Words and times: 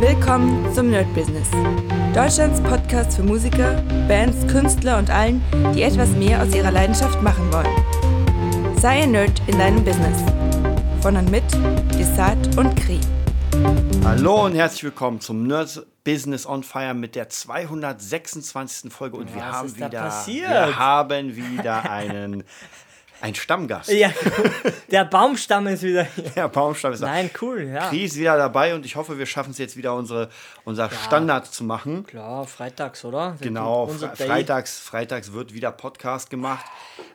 Willkommen 0.00 0.72
zum 0.74 0.90
Nerd 0.90 1.12
Business. 1.14 1.48
Deutschlands 2.14 2.60
Podcast 2.60 3.16
für 3.16 3.22
Musiker, 3.22 3.82
Bands, 4.08 4.46
Künstler 4.46 4.98
und 4.98 5.10
allen, 5.10 5.42
die 5.74 5.82
etwas 5.82 6.10
mehr 6.10 6.42
aus 6.42 6.54
ihrer 6.54 6.70
Leidenschaft 6.70 7.22
machen 7.22 7.50
wollen. 7.52 8.76
Sei 8.78 9.02
ein 9.02 9.12
Nerd 9.12 9.40
in 9.46 9.58
deinem 9.58 9.84
Business. 9.84 10.18
Von 11.00 11.16
und 11.16 11.30
mit 11.30 11.44
Desart 11.98 12.56
und 12.56 12.74
Kri. 12.76 13.00
Hallo 14.04 14.44
und 14.44 14.54
herzlich 14.54 14.84
willkommen 14.84 15.20
zum 15.20 15.46
Nerd 15.46 15.86
Business 16.04 16.46
on 16.46 16.62
Fire 16.62 16.94
mit 16.94 17.14
der 17.14 17.28
226. 17.28 18.92
Folge 18.92 19.16
und 19.16 19.34
wir 19.34 19.40
Was 19.40 19.52
haben 19.56 19.66
ist 19.66 19.80
da 19.80 19.86
wieder 19.88 20.00
passiert? 20.02 20.50
wir 20.50 20.78
haben 20.78 21.36
wieder 21.36 21.90
einen 21.90 22.44
ein 23.26 23.34
Stammgast. 23.34 23.90
Ja, 23.90 24.12
der 24.90 25.04
Baumstamm 25.04 25.66
ist 25.66 25.82
wieder 25.82 26.04
hier. 26.04 26.30
Der 26.30 26.48
Baumstamm 26.48 26.92
ist 26.92 27.02
da. 27.02 27.06
Nein, 27.06 27.28
cool, 27.40 27.62
ja. 27.62 27.90
Ist 27.90 28.16
wieder 28.16 28.36
dabei 28.36 28.72
und 28.74 28.86
ich 28.86 28.94
hoffe, 28.94 29.18
wir 29.18 29.26
schaffen 29.26 29.50
es 29.50 29.58
jetzt 29.58 29.76
wieder 29.76 29.94
unsere 29.94 30.30
unser 30.64 30.88
Standard 30.90 31.46
zu 31.46 31.64
machen. 31.64 32.06
Klar, 32.06 32.46
freitags, 32.46 33.04
oder? 33.04 33.34
Wir 33.40 33.48
Genau, 33.48 33.88
Fre 33.88 34.12
Day. 34.16 34.26
freitags, 34.28 34.78
freitags 34.78 35.32
wird 35.32 35.52
wieder 35.52 35.72
Podcast 35.72 36.30
gemacht. 36.30 36.64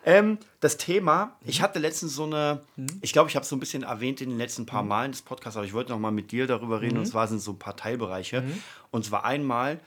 Ähm, 0.05 0.37
das 0.59 0.75
Thema, 0.75 1.37
ich 1.45 1.61
hatte 1.61 1.79
letztens 1.79 2.13
so 2.13 2.25
eine, 2.25 2.59
ich 3.01 3.13
glaube, 3.13 3.29
ich 3.29 3.35
habe 3.37 3.43
es 3.43 3.49
so 3.49 3.55
ein 3.55 3.61
bisschen 3.61 3.83
erwähnt 3.83 4.19
in 4.19 4.29
den 4.29 4.37
letzten 4.37 4.65
paar 4.65 4.83
Malen 4.83 5.13
des 5.13 5.21
Podcasts, 5.21 5.55
aber 5.55 5.65
ich 5.65 5.73
wollte 5.73 5.91
noch 5.91 5.99
mal 5.99 6.11
mit 6.11 6.31
dir 6.33 6.45
darüber 6.45 6.81
reden 6.81 6.97
und 6.97 7.05
zwar 7.05 7.27
sind 7.29 7.39
so 7.39 7.51
ein 7.51 7.59
paar 7.59 7.77
Teilbereiche. 7.77 8.43
Und 8.91 9.05
zwar 9.05 9.23
einmal 9.23 9.79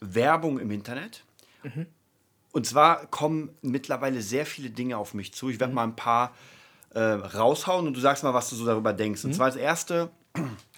Werbung 0.00 0.58
im 0.58 0.70
Internet. 0.70 1.24
Und 2.54 2.66
zwar 2.66 3.06
kommen 3.06 3.50
mittlerweile 3.62 4.22
sehr 4.22 4.46
viele 4.46 4.70
Dinge 4.70 4.96
auf 4.96 5.12
mich 5.12 5.34
zu. 5.34 5.50
Ich 5.50 5.58
werde 5.58 5.74
mal 5.74 5.82
ein 5.82 5.96
paar 5.96 6.32
äh, 6.90 7.00
raushauen 7.00 7.84
und 7.84 7.94
du 7.94 8.00
sagst 8.00 8.22
mal, 8.22 8.32
was 8.32 8.48
du 8.48 8.54
so 8.54 8.64
darüber 8.64 8.92
denkst. 8.92 9.24
Und 9.24 9.34
zwar 9.34 9.48
das 9.48 9.56
erste, 9.56 10.08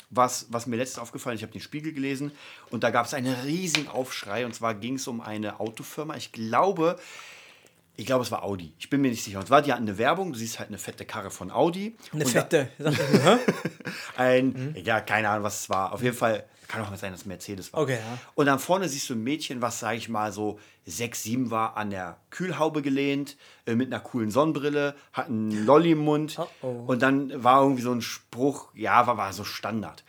was, 0.09 0.47
was 0.49 0.67
mir 0.67 0.77
letztens 0.77 1.03
aufgefallen 1.03 1.35
ist, 1.35 1.41
ich 1.41 1.43
habe 1.43 1.53
den 1.53 1.61
Spiegel 1.61 1.93
gelesen 1.93 2.33
und 2.71 2.83
da 2.83 2.89
gab 2.89 3.05
es 3.05 3.13
einen 3.13 3.35
riesigen 3.45 3.89
Aufschrei 3.89 4.47
und 4.47 4.55
zwar 4.55 4.75
ging 4.75 4.95
es 4.95 5.07
um 5.07 5.21
eine 5.21 5.61
Autofirma. 5.61 6.17
Ich 6.17 6.33
glaube, 6.33 6.99
ich 7.97 8.07
glaube, 8.07 8.25
es 8.25 8.31
war 8.31 8.43
Audi. 8.43 8.73
Ich 8.79 8.91
bin 8.91 9.01
mir 9.01 9.11
nicht 9.11 9.25
sicher. 9.25 9.39
Und 9.39 9.47
zwar, 9.47 9.63
die 9.63 9.73
hatten 9.73 9.85
eine 9.85 9.99
Werbung, 9.99 10.33
du 10.33 10.39
siehst 10.39 10.59
halt 10.59 10.69
eine 10.69 10.79
fette 10.79 11.05
Karre 11.05 11.31
von 11.31 11.51
Audi. 11.51 11.97
Eine 12.13 12.27
fette. 12.27 12.69
Ein, 14.17 14.77
ja, 14.83 15.01
keine 15.01 15.31
Ahnung, 15.31 15.45
was 15.45 15.61
es 15.63 15.71
war. 15.71 15.93
Auf 15.93 16.03
jeden 16.03 16.17
Fall 16.17 16.45
kann 16.69 16.83
auch 16.83 16.91
mal 16.91 16.97
sein, 16.97 17.13
dass 17.13 17.21
es 17.21 17.27
Mercedes 17.27 17.73
war. 17.73 17.81
Okay, 17.81 17.99
ja. 17.99 18.19
Und 18.35 18.47
dann 18.47 18.59
vorne 18.59 18.89
siehst 18.89 19.09
du 19.09 19.15
ein 19.15 19.23
Mädchen, 19.23 19.63
was, 19.63 19.79
sage 19.79 19.99
ich 19.99 20.09
mal, 20.09 20.33
so 20.33 20.59
sechs, 20.85 21.23
sieben 21.23 21.51
war, 21.51 21.77
an 21.77 21.91
der 21.91 22.19
Kühlhaube 22.31 22.83
gelehnt, 22.83 23.37
äh, 23.67 23.75
mit 23.75 23.93
einer 23.93 24.01
coolen 24.01 24.31
Sonnenbrille, 24.31 24.95
hat 25.13 25.29
einen 25.29 25.65
Lolli 25.65 25.93
im 25.93 25.99
Mund. 25.99 26.37
Oh, 26.39 26.47
oh. 26.63 26.85
Und 26.87 27.03
dann 27.03 27.43
war 27.43 27.63
irgendwie 27.63 27.83
so 27.83 27.93
ein 27.93 28.03
Spruch, 28.03 28.69
ja, 28.75 29.07
war, 29.07 29.17
war 29.17 29.33
so 29.33 29.45
Standard. 29.45 30.05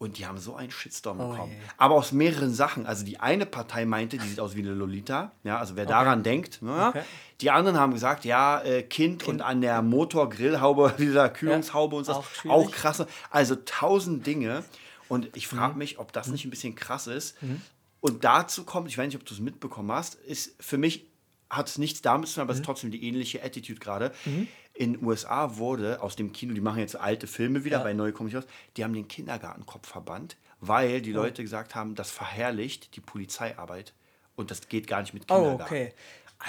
Und 0.00 0.16
die 0.18 0.26
haben 0.26 0.38
so 0.38 0.54
einen 0.54 0.70
Shitstorm 0.70 1.18
Oh 1.20 1.30
bekommen. 1.32 1.52
je. 1.52 1.58
Aber 1.76 1.96
aus 1.96 2.12
mehreren 2.12 2.54
Sachen. 2.54 2.86
Also 2.86 3.04
die 3.04 3.18
eine 3.18 3.46
Partei 3.46 3.84
meinte, 3.84 4.16
die 4.16 4.28
sieht 4.28 4.38
aus 4.38 4.54
wie 4.54 4.60
eine 4.60 4.72
Lolita. 4.72 5.32
Ja, 5.42 5.58
also 5.58 5.74
wer 5.74 5.86
daran 5.86 6.22
denkt. 6.22 6.62
Ne? 6.62 6.86
Okay. 6.90 7.02
Die 7.40 7.50
anderen 7.50 7.78
haben 7.80 7.92
gesagt, 7.92 8.24
ja, 8.24 8.60
äh, 8.62 8.84
kind, 8.84 9.24
und 9.26 9.40
an 9.42 9.60
der 9.60 9.82
Motorgrillhaube, 9.82 10.94
dieser 10.98 11.28
Kühlungshaube 11.28 11.96
und 11.96 12.04
so, 12.04 12.12
auch 12.12 12.26
auch, 12.48 12.70
krasse. 12.70 13.08
Also 13.30 13.56
tausend 13.64 14.24
Dinge. 14.26 14.64
Und 15.08 15.36
ich 15.36 15.48
frage 15.48 15.72
Mhm. 15.72 15.78
mich, 15.78 15.98
ob 15.98 16.12
das 16.12 16.28
nicht 16.28 16.44
ein 16.44 16.50
bisschen 16.50 16.74
krass 16.76 17.06
ist. 17.08 17.36
Und 18.00 18.22
dazu 18.22 18.62
kommt, 18.64 18.88
ich 18.88 18.96
weiß 18.98 19.06
nicht, 19.06 19.16
ob 19.16 19.24
du 19.26 19.34
es 19.34 19.40
mitbekommen 19.40 19.90
hast, 19.90 20.14
ist 20.14 20.54
für 20.60 20.78
mich 20.78 21.06
hat 21.50 21.66
es 21.68 21.78
nichts 21.78 22.02
damit 22.02 22.28
zu 22.28 22.34
tun, 22.36 22.42
aber 22.42 22.52
Mhm. 22.52 22.56
es 22.56 22.60
ist 22.60 22.66
trotzdem 22.66 22.90
die 22.92 23.02
ähnliche 23.04 23.42
Attitude 23.42 23.80
gerade. 23.80 24.12
In 24.78 24.92
den 24.94 25.04
USA 25.04 25.56
wurde 25.56 26.00
aus 26.02 26.14
dem 26.14 26.32
Kino, 26.32 26.54
die 26.54 26.60
machen 26.60 26.78
jetzt 26.78 26.94
alte 26.94 27.26
Filme 27.26 27.64
wieder, 27.64 27.78
Ja. 27.78 27.82
bei 27.82 27.94
Neue 27.94 28.12
komme 28.12 28.28
ich 28.28 28.36
raus, 28.36 28.44
die 28.76 28.84
haben 28.84 28.92
den 28.94 29.08
Kindergartenkopf 29.08 29.88
verbannt, 29.88 30.36
weil 30.60 30.98
Oh. 30.98 31.00
die 31.00 31.12
Leute 31.12 31.42
gesagt 31.42 31.74
haben, 31.74 31.96
das 31.96 32.10
verherrlicht 32.12 32.94
die 32.94 33.00
Polizeiarbeit 33.00 33.92
und 34.36 34.52
das 34.52 34.68
geht 34.68 34.86
gar 34.86 35.00
nicht 35.00 35.14
mit 35.14 35.24
Oh, 35.30 35.34
Kindergarten. 35.34 35.62
okay. 35.64 35.92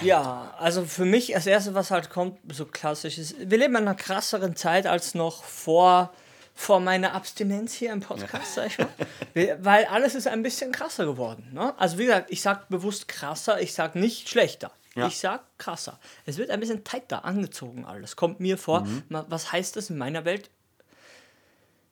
Ja, 0.00 0.54
also 0.58 0.84
für 0.84 1.04
mich 1.04 1.34
als 1.34 1.46
erstes, 1.48 1.74
was 1.74 1.90
halt 1.90 2.10
kommt, 2.10 2.38
so 2.52 2.64
klassisch 2.66 3.18
ist, 3.18 3.34
wir 3.50 3.58
leben 3.58 3.74
in 3.74 3.82
einer 3.82 3.96
krasseren 3.96 4.54
Zeit 4.54 4.86
als 4.86 5.14
noch 5.16 5.42
vor, 5.42 6.12
vor 6.54 6.78
meiner 6.78 7.14
Abstinenz 7.14 7.74
hier 7.74 7.92
im 7.92 7.98
Podcast, 8.00 8.54
sag 8.54 8.66
ich 8.68 8.78
mal. 8.78 8.88
Weil 9.64 9.86
alles 9.86 10.14
ist 10.14 10.28
ein 10.28 10.44
bisschen 10.44 10.70
krasser 10.70 11.04
geworden. 11.06 11.48
Ne? 11.52 11.74
Also 11.76 11.98
wie 11.98 12.04
gesagt, 12.06 12.30
ich 12.30 12.40
sag 12.42 12.68
bewusst 12.68 13.08
krasser, 13.08 13.60
ich 13.60 13.74
sag 13.74 13.96
nicht 13.96 14.28
schlechter. 14.28 14.70
Ja. 14.94 15.06
Ich 15.06 15.18
sag 15.18 15.44
krasser. 15.58 16.00
Es 16.26 16.36
wird 16.36 16.50
ein 16.50 16.60
bisschen 16.60 16.82
tighter 16.84 17.24
angezogen 17.24 17.84
alles. 17.84 18.16
Kommt 18.16 18.40
mir 18.40 18.58
vor. 18.58 18.82
Mhm. 18.82 19.04
Was 19.08 19.52
heißt 19.52 19.76
das 19.76 19.90
in 19.90 19.98
meiner 19.98 20.24
Welt? 20.24 20.50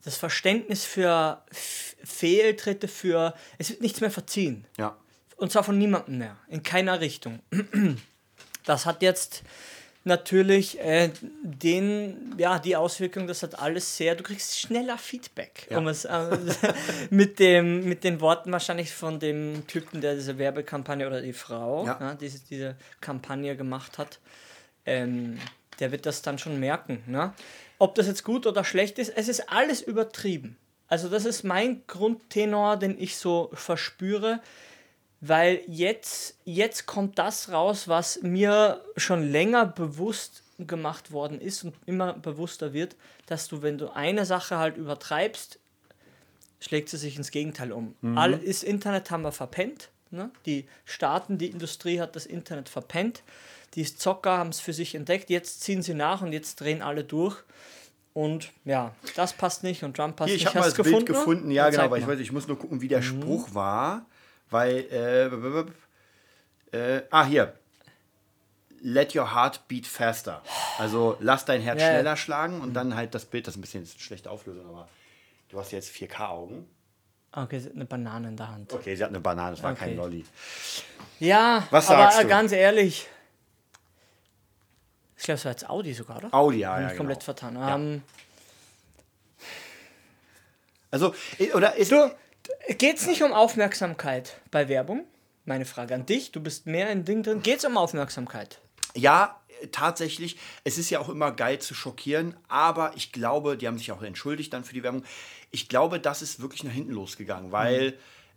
Das 0.04 0.16
Verständnis 0.16 0.84
für 0.84 1.42
Fehltritte, 1.50 2.88
für 2.88 3.34
es 3.58 3.70
wird 3.70 3.82
nichts 3.82 4.00
mehr 4.00 4.10
verziehen. 4.10 4.64
Ja. 4.76 4.96
Und 5.36 5.52
zwar 5.52 5.62
von 5.62 5.78
niemandem 5.78 6.18
mehr, 6.18 6.36
in 6.48 6.62
keiner 6.62 7.00
Richtung. 7.00 7.40
Das 8.64 8.84
hat 8.84 9.00
jetzt 9.00 9.44
natürlich 10.08 10.80
äh, 10.80 11.10
den, 11.42 12.34
ja, 12.36 12.58
die 12.58 12.74
Auswirkung, 12.74 13.28
das 13.28 13.44
hat 13.44 13.58
alles 13.58 13.96
sehr, 13.96 14.16
du 14.16 14.24
kriegst 14.24 14.58
schneller 14.58 14.98
Feedback. 14.98 15.68
Ja. 15.70 15.78
Um 15.78 15.86
es, 15.86 16.04
äh, 16.04 16.36
mit, 17.10 17.38
dem, 17.38 17.84
mit 17.88 18.02
den 18.02 18.20
Worten 18.20 18.50
wahrscheinlich 18.50 18.92
von 18.92 19.20
dem 19.20 19.66
Typen, 19.68 20.00
der 20.00 20.16
diese 20.16 20.38
Werbekampagne 20.38 21.06
oder 21.06 21.22
die 21.22 21.32
Frau, 21.32 21.86
Ja. 21.86 21.98
ja. 22.00 22.14
diese, 22.14 22.40
diese 22.40 22.76
Kampagne 23.00 23.56
gemacht 23.56 23.98
hat, 23.98 24.18
ähm, 24.84 25.38
der 25.78 25.92
wird 25.92 26.06
das 26.06 26.22
dann 26.22 26.38
schon 26.38 26.58
merken. 26.58 27.04
Ne? 27.06 27.32
Ob 27.78 27.94
das 27.94 28.08
jetzt 28.08 28.24
gut 28.24 28.46
oder 28.46 28.64
schlecht 28.64 28.98
ist, 28.98 29.12
es 29.14 29.28
ist 29.28 29.48
alles 29.48 29.80
übertrieben. 29.80 30.56
Also 30.88 31.08
das 31.08 31.24
ist 31.24 31.44
mein 31.44 31.82
Grundtenor, 31.86 32.76
den 32.78 32.98
ich 32.98 33.16
so 33.16 33.50
verspüre, 33.52 34.40
weil 35.20 35.62
jetzt, 35.66 36.36
jetzt 36.44 36.86
kommt 36.86 37.18
das 37.18 37.50
raus, 37.50 37.88
was 37.88 38.22
mir 38.22 38.80
schon 38.96 39.30
länger 39.30 39.66
bewusst 39.66 40.42
gemacht 40.58 41.12
worden 41.12 41.40
ist 41.40 41.64
und 41.64 41.74
immer 41.86 42.14
bewusster 42.14 42.72
wird, 42.72 42.96
dass 43.26 43.48
du, 43.48 43.62
wenn 43.62 43.78
du 43.78 43.90
eine 43.90 44.26
Sache 44.26 44.58
halt 44.58 44.76
übertreibst, 44.76 45.58
schlägt 46.60 46.88
sie 46.88 46.96
sich 46.96 47.16
ins 47.16 47.30
Gegenteil 47.30 47.72
um. 47.72 47.94
All, 48.16 48.38
das 48.38 48.62
Internet 48.62 49.10
haben 49.10 49.22
wir 49.22 49.32
verpennt. 49.32 49.90
Ne? 50.10 50.30
Die 50.46 50.66
Staaten, 50.84 51.38
die 51.38 51.48
Industrie 51.48 52.00
hat 52.00 52.16
das 52.16 52.26
Internet 52.26 52.68
verpennt. 52.68 53.22
Die 53.74 53.84
Zocker 53.84 54.38
haben 54.38 54.50
es 54.50 54.60
für 54.60 54.72
sich 54.72 54.94
entdeckt. 54.94 55.30
Jetzt 55.30 55.60
ziehen 55.60 55.82
sie 55.82 55.94
nach 55.94 56.22
und 56.22 56.32
jetzt 56.32 56.60
drehen 56.60 56.82
alle 56.82 57.04
durch. 57.04 57.36
Und 58.14 58.50
ja, 58.64 58.94
das 59.14 59.32
passt 59.32 59.62
nicht 59.62 59.84
und 59.84 59.96
Trump 59.96 60.16
passt 60.16 60.28
Hier, 60.28 60.36
ich 60.36 60.44
nicht. 60.44 60.48
habe 60.48 60.60
mal 60.60 60.64
das 60.64 60.74
du 60.74 60.82
Bild 60.82 61.06
gefunden, 61.06 61.50
ja 61.50 61.70
genau, 61.70 61.90
weil 61.90 62.00
ich 62.00 62.06
weiß, 62.06 62.18
ich 62.18 62.32
muss 62.32 62.48
nur 62.48 62.58
gucken, 62.58 62.80
wie 62.80 62.88
der 62.88 63.02
Spruch 63.02 63.54
war, 63.54 64.06
weil, 64.50 65.70
äh, 66.72 66.76
äh, 66.76 67.02
ah, 67.10 67.24
hier, 67.24 67.54
let 68.80 69.14
your 69.16 69.34
heart 69.34 69.66
beat 69.68 69.86
faster, 69.86 70.42
also 70.78 71.16
lass 71.20 71.44
dein 71.44 71.60
Herz 71.60 71.80
Ja, 71.80 71.86
ja. 71.86 71.92
schneller 71.94 72.16
schlagen 72.16 72.60
und 72.60 72.74
dann 72.74 72.94
halt 72.94 73.14
das 73.14 73.24
Bild, 73.24 73.46
das 73.46 73.54
ist 73.54 73.58
ein 73.58 73.62
bisschen 73.62 73.86
schlechte 73.86 74.30
Auflösung, 74.30 74.66
aber 74.68 74.88
du 75.48 75.58
hast 75.58 75.72
jetzt 75.72 75.90
4K-Augen. 75.94 76.68
Okay, 77.32 77.58
sie 77.60 77.66
hat 77.68 77.74
eine 77.74 77.84
Banane 77.84 78.28
in 78.28 78.36
der 78.36 78.48
Hand. 78.48 78.72
Okay, 78.72 78.94
sie 78.96 79.02
hat 79.02 79.10
eine 79.10 79.20
Banane, 79.20 79.54
es 79.54 79.62
war 79.62 79.72
Okay. 79.72 79.80
kein 79.86 79.96
Lolli. 79.96 80.24
Ja, 81.20 81.66
Was 81.70 81.88
aber 81.90 82.04
sagst 82.04 82.22
du? 82.22 82.28
ganz 82.28 82.52
ehrlich. 82.52 83.06
Ich 85.16 85.24
glaube, 85.24 85.36
es 85.36 85.44
war 85.44 85.52
jetzt 85.52 85.68
Audi 85.68 85.92
sogar, 85.92 86.18
oder? 86.18 86.32
Audi, 86.32 86.58
ja, 86.60 86.72
Hab 86.72 86.80
ja, 86.80 86.88
mich 86.88 86.96
komplett 86.96 87.18
genau. 87.18 87.24
vertan. 87.24 87.54
Ja. 87.56 87.74
Ähm, 87.74 88.02
Also, 90.90 91.14
oder 91.54 91.74
ist, 91.76 91.92
du, 91.92 92.10
geht's 92.68 93.06
nicht 93.06 93.22
um 93.22 93.32
Aufmerksamkeit 93.32 94.40
bei 94.50 94.68
Werbung? 94.68 95.04
Meine 95.44 95.64
Frage 95.64 95.94
an 95.94 96.06
dich. 96.06 96.32
Du 96.32 96.40
bist 96.40 96.66
mehr 96.66 96.90
in 96.90 97.04
Ding 97.04 97.22
drin. 97.22 97.42
Geht's 97.42 97.64
um 97.64 97.76
Aufmerksamkeit? 97.78 98.60
Ja, 98.94 99.40
tatsächlich. 99.72 100.36
Es 100.64 100.78
ist 100.78 100.90
ja 100.90 101.00
auch 101.00 101.08
immer 101.08 101.32
geil 101.32 101.58
zu 101.58 101.74
schockieren, 101.74 102.36
aber 102.48 102.92
ich 102.96 103.12
glaube, 103.12 103.56
die 103.56 103.66
haben 103.66 103.78
sich 103.78 103.90
auch 103.92 104.02
entschuldigt 104.02 104.52
dann 104.52 104.64
für 104.64 104.74
die 104.74 104.82
Werbung. 104.82 105.04
Ich 105.50 105.68
glaube, 105.68 106.00
das 106.00 106.20
ist 106.22 106.40
wirklich 106.40 106.64
nach 106.64 106.72
hinten 106.72 106.92
losgegangen, 106.92 107.50
weil, 107.50 107.94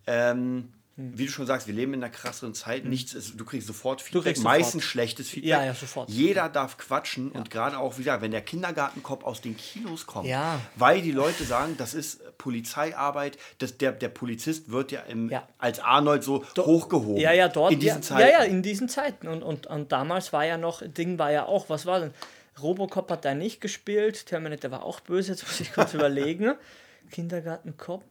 ähm, 0.07 0.71
wie 0.95 1.25
du 1.25 1.31
schon 1.31 1.45
sagst, 1.47 1.67
wir 1.67 1.73
leben 1.73 1.93
in 1.93 2.03
einer 2.03 2.11
krasseren 2.11 2.53
Zeit. 2.53 2.85
Nichts 2.85 3.13
ist, 3.13 3.39
du 3.39 3.43
kriegst 3.45 3.67
sofort 3.67 4.01
Feedback, 4.01 4.23
kriegst 4.23 4.41
sofort. 4.43 4.59
meistens 4.59 4.83
schlechtes 4.83 5.29
Feedback. 5.29 5.49
Ja, 5.49 5.65
ja, 5.65 5.73
sofort. 5.73 6.09
Jeder 6.09 6.47
darf 6.47 6.77
quatschen 6.77 7.31
und 7.31 7.49
gerade 7.49 7.77
auch 7.77 7.97
wieder, 7.97 8.21
wenn 8.21 8.31
der 8.31 8.41
Kindergartenkopf 8.41 9.23
aus 9.23 9.41
den 9.41 9.57
Kinos 9.57 10.05
kommt, 10.05 10.27
Ja. 10.27 10.59
weil 10.75 11.01
die 11.01 11.11
Leute 11.11 11.43
sagen, 11.43 11.75
das 11.77 11.93
ist 11.93 12.21
Polizeiarbeit, 12.41 13.37
das, 13.59 13.77
der, 13.77 13.91
der 13.91 14.09
Polizist 14.09 14.71
wird 14.71 14.91
ja, 14.91 15.01
im, 15.01 15.29
Ja. 15.29 15.47
als 15.59 15.79
Arnold 15.79 16.23
so 16.23 16.43
hochgehoben. 16.57 17.17
Ja, 17.17 17.31
ja, 17.33 17.47
dort. 17.47 17.71
In 17.71 17.79
diesen 17.79 17.97
ja, 17.97 18.01
Zeiten. 18.01 18.21
Ja, 18.21 18.27
ja, 18.39 18.43
in 18.43 18.63
diesen 18.63 18.89
Zeiten. 18.89 19.27
Und, 19.27 19.43
und, 19.43 19.67
und 19.67 19.91
damals 19.91 20.33
war 20.33 20.43
ja 20.45 20.57
noch, 20.57 20.81
Ding 20.85 21.19
war 21.19 21.31
ja 21.31 21.45
auch, 21.45 21.69
was 21.69 21.85
war 21.85 21.99
denn? 21.99 22.13
Robocop 22.61 23.09
hat 23.11 23.23
da 23.25 23.33
nicht 23.33 23.61
gespielt, 23.61 24.25
Terminator 24.25 24.71
war 24.71 24.83
auch 24.83 24.99
böse, 24.99 25.31
jetzt 25.31 25.43
muss 25.47 25.59
ich 25.59 25.71
kurz 25.73 25.93
überlegen. 25.99 26.53
Kindergartenkopf, 27.11 28.03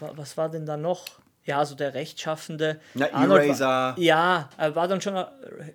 wa- 0.00 0.12
was 0.16 0.36
war 0.36 0.48
denn 0.50 0.66
da 0.66 0.76
noch? 0.76 1.04
Ja, 1.50 1.64
so 1.64 1.74
der 1.74 1.94
rechtschaffende. 1.94 2.80
Na, 2.94 3.06
Eraser. 3.06 3.66
War, 3.66 3.98
ja, 3.98 4.48
er 4.56 4.74
war 4.76 4.86
dann 4.88 5.00
schon. 5.00 5.14
äh, 5.16 5.26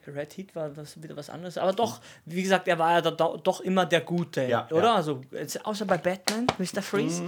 Red 0.08 0.38
Heat 0.38 0.56
war 0.56 0.70
das 0.70 1.02
wieder 1.04 1.16
was 1.18 1.30
anderes. 1.30 1.58
Aber 1.58 1.74
doch, 1.74 2.00
wie 2.26 2.42
gesagt, 2.42 2.68
er 2.68 2.80
war 2.80 2.92
ja 2.94 3.02
da, 3.02 3.12
do- 3.12 3.38
doch 3.44 3.60
immer 3.62 3.86
der 3.86 4.02
Gute, 4.02 4.44
Ja, 4.46 4.68
oder? 4.72 4.84
ja. 4.84 4.96
Also, 4.96 5.22
außer 5.64 5.86
bei 5.86 5.98
Batman, 5.98 6.48
Mr. 6.58 6.82
Freeze. 6.82 7.24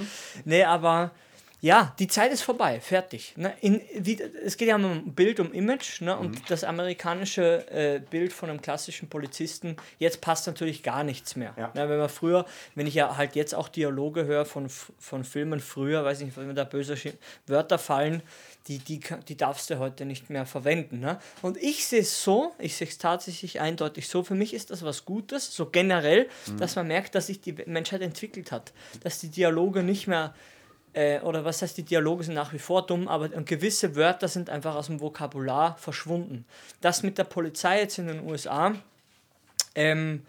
Nee, 0.46 0.64
aber 0.64 1.12
Ja, 1.59 1.95
die 1.98 2.07
Zeit 2.07 2.31
ist 2.31 2.44
vorbei, 2.44 2.80
fertig. 2.80 3.33
Ne? 3.36 3.51
In, 3.62 3.81
wie, 3.95 4.21
es 4.21 4.57
geht 4.57 4.68
ja 4.68 4.75
um 4.75 5.13
Bild, 5.15 5.39
um 5.39 5.51
Image 5.54 6.01
ne? 6.01 6.15
und 6.15 6.51
das 6.51 6.63
amerikanische 6.63 7.68
äh, 7.71 8.00
Bild 8.00 8.31
von 8.31 8.51
einem 8.51 8.62
klassischen 8.62 9.09
Polizisten, 9.09 9.75
jetzt 9.98 10.21
passt 10.21 10.45
natürlich 10.45 10.83
gar 10.83 11.04
nichts 11.04 11.36
mehr. 11.36 11.56
Ja. 11.57 11.71
Ne? 11.74 11.89
Wenn 11.89 11.98
man 11.98 12.09
früher, 12.09 12.45
wenn 12.75 12.86
ich 12.86 12.94
ja 12.94 13.18
halt 13.18 13.36
jetzt 13.36 13.56
auch 13.56 13.69
Dialoge 13.69 14.25
höre 14.25 14.45
von, 14.45 14.69
von 14.69 15.24
Filmen 15.24 15.59
früher, 15.59 16.06
weiß 16.06 16.21
nicht, 16.21 16.38
wenn 16.38 16.54
da 16.54 16.63
böse 16.63 16.95
Wörter 17.48 17.80
fallen, 17.80 18.21
die, 18.68 18.77
die, 18.77 19.00
die 19.27 19.38
darfst 19.38 19.71
du 19.71 19.80
heute 19.80 20.06
nicht 20.06 20.30
mehr 20.30 20.45
verwenden. 20.45 21.00
Ne? 21.00 21.18
Und 21.42 21.57
ich 21.57 21.88
sehe 21.88 22.01
es 22.01 22.24
so, 22.24 22.53
ich 22.60 22.75
sehe 22.75 22.88
es 22.88 23.00
tatsächlich 23.00 23.60
eindeutig 23.62 24.10
so, 24.10 24.24
für 24.24 24.36
mich 24.36 24.53
ist 24.53 24.69
das 24.69 24.83
was 24.83 25.06
Gutes, 25.06 25.56
so 25.56 25.65
generell, 25.65 26.30
dass 26.60 26.75
man 26.75 26.88
merkt, 26.88 27.15
dass 27.15 27.27
sich 27.27 27.42
die 27.42 27.53
Menschheit 27.65 28.01
entwickelt 28.01 28.51
hat, 28.51 28.74
dass 29.01 29.19
die 29.19 29.30
Dialoge 29.30 29.81
nicht 29.81 30.07
mehr 30.07 30.36
äh, 30.98 31.20
oder 31.22 31.46
was 31.46 31.62
heißt, 31.62 31.78
die 31.78 31.84
Dialoge 31.84 32.24
sind 32.24 32.34
nach 32.34 32.54
wie 32.54 32.60
vor 32.60 32.86
dumm, 32.86 33.08
aber 33.08 33.30
gewisse 33.30 33.96
Wörter 33.96 34.28
sind 34.28 34.50
einfach 34.50 34.74
aus 34.76 34.88
dem 34.88 35.00
Vokabular 35.00 35.78
verschwunden. 35.78 36.44
Das 36.82 37.04
mit 37.04 37.20
der 37.20 37.24
Polizei 37.26 37.82
jetzt 37.82 38.00
in 38.00 38.08
den 38.08 38.28
USA, 38.28 38.74
ähm, 39.76 40.24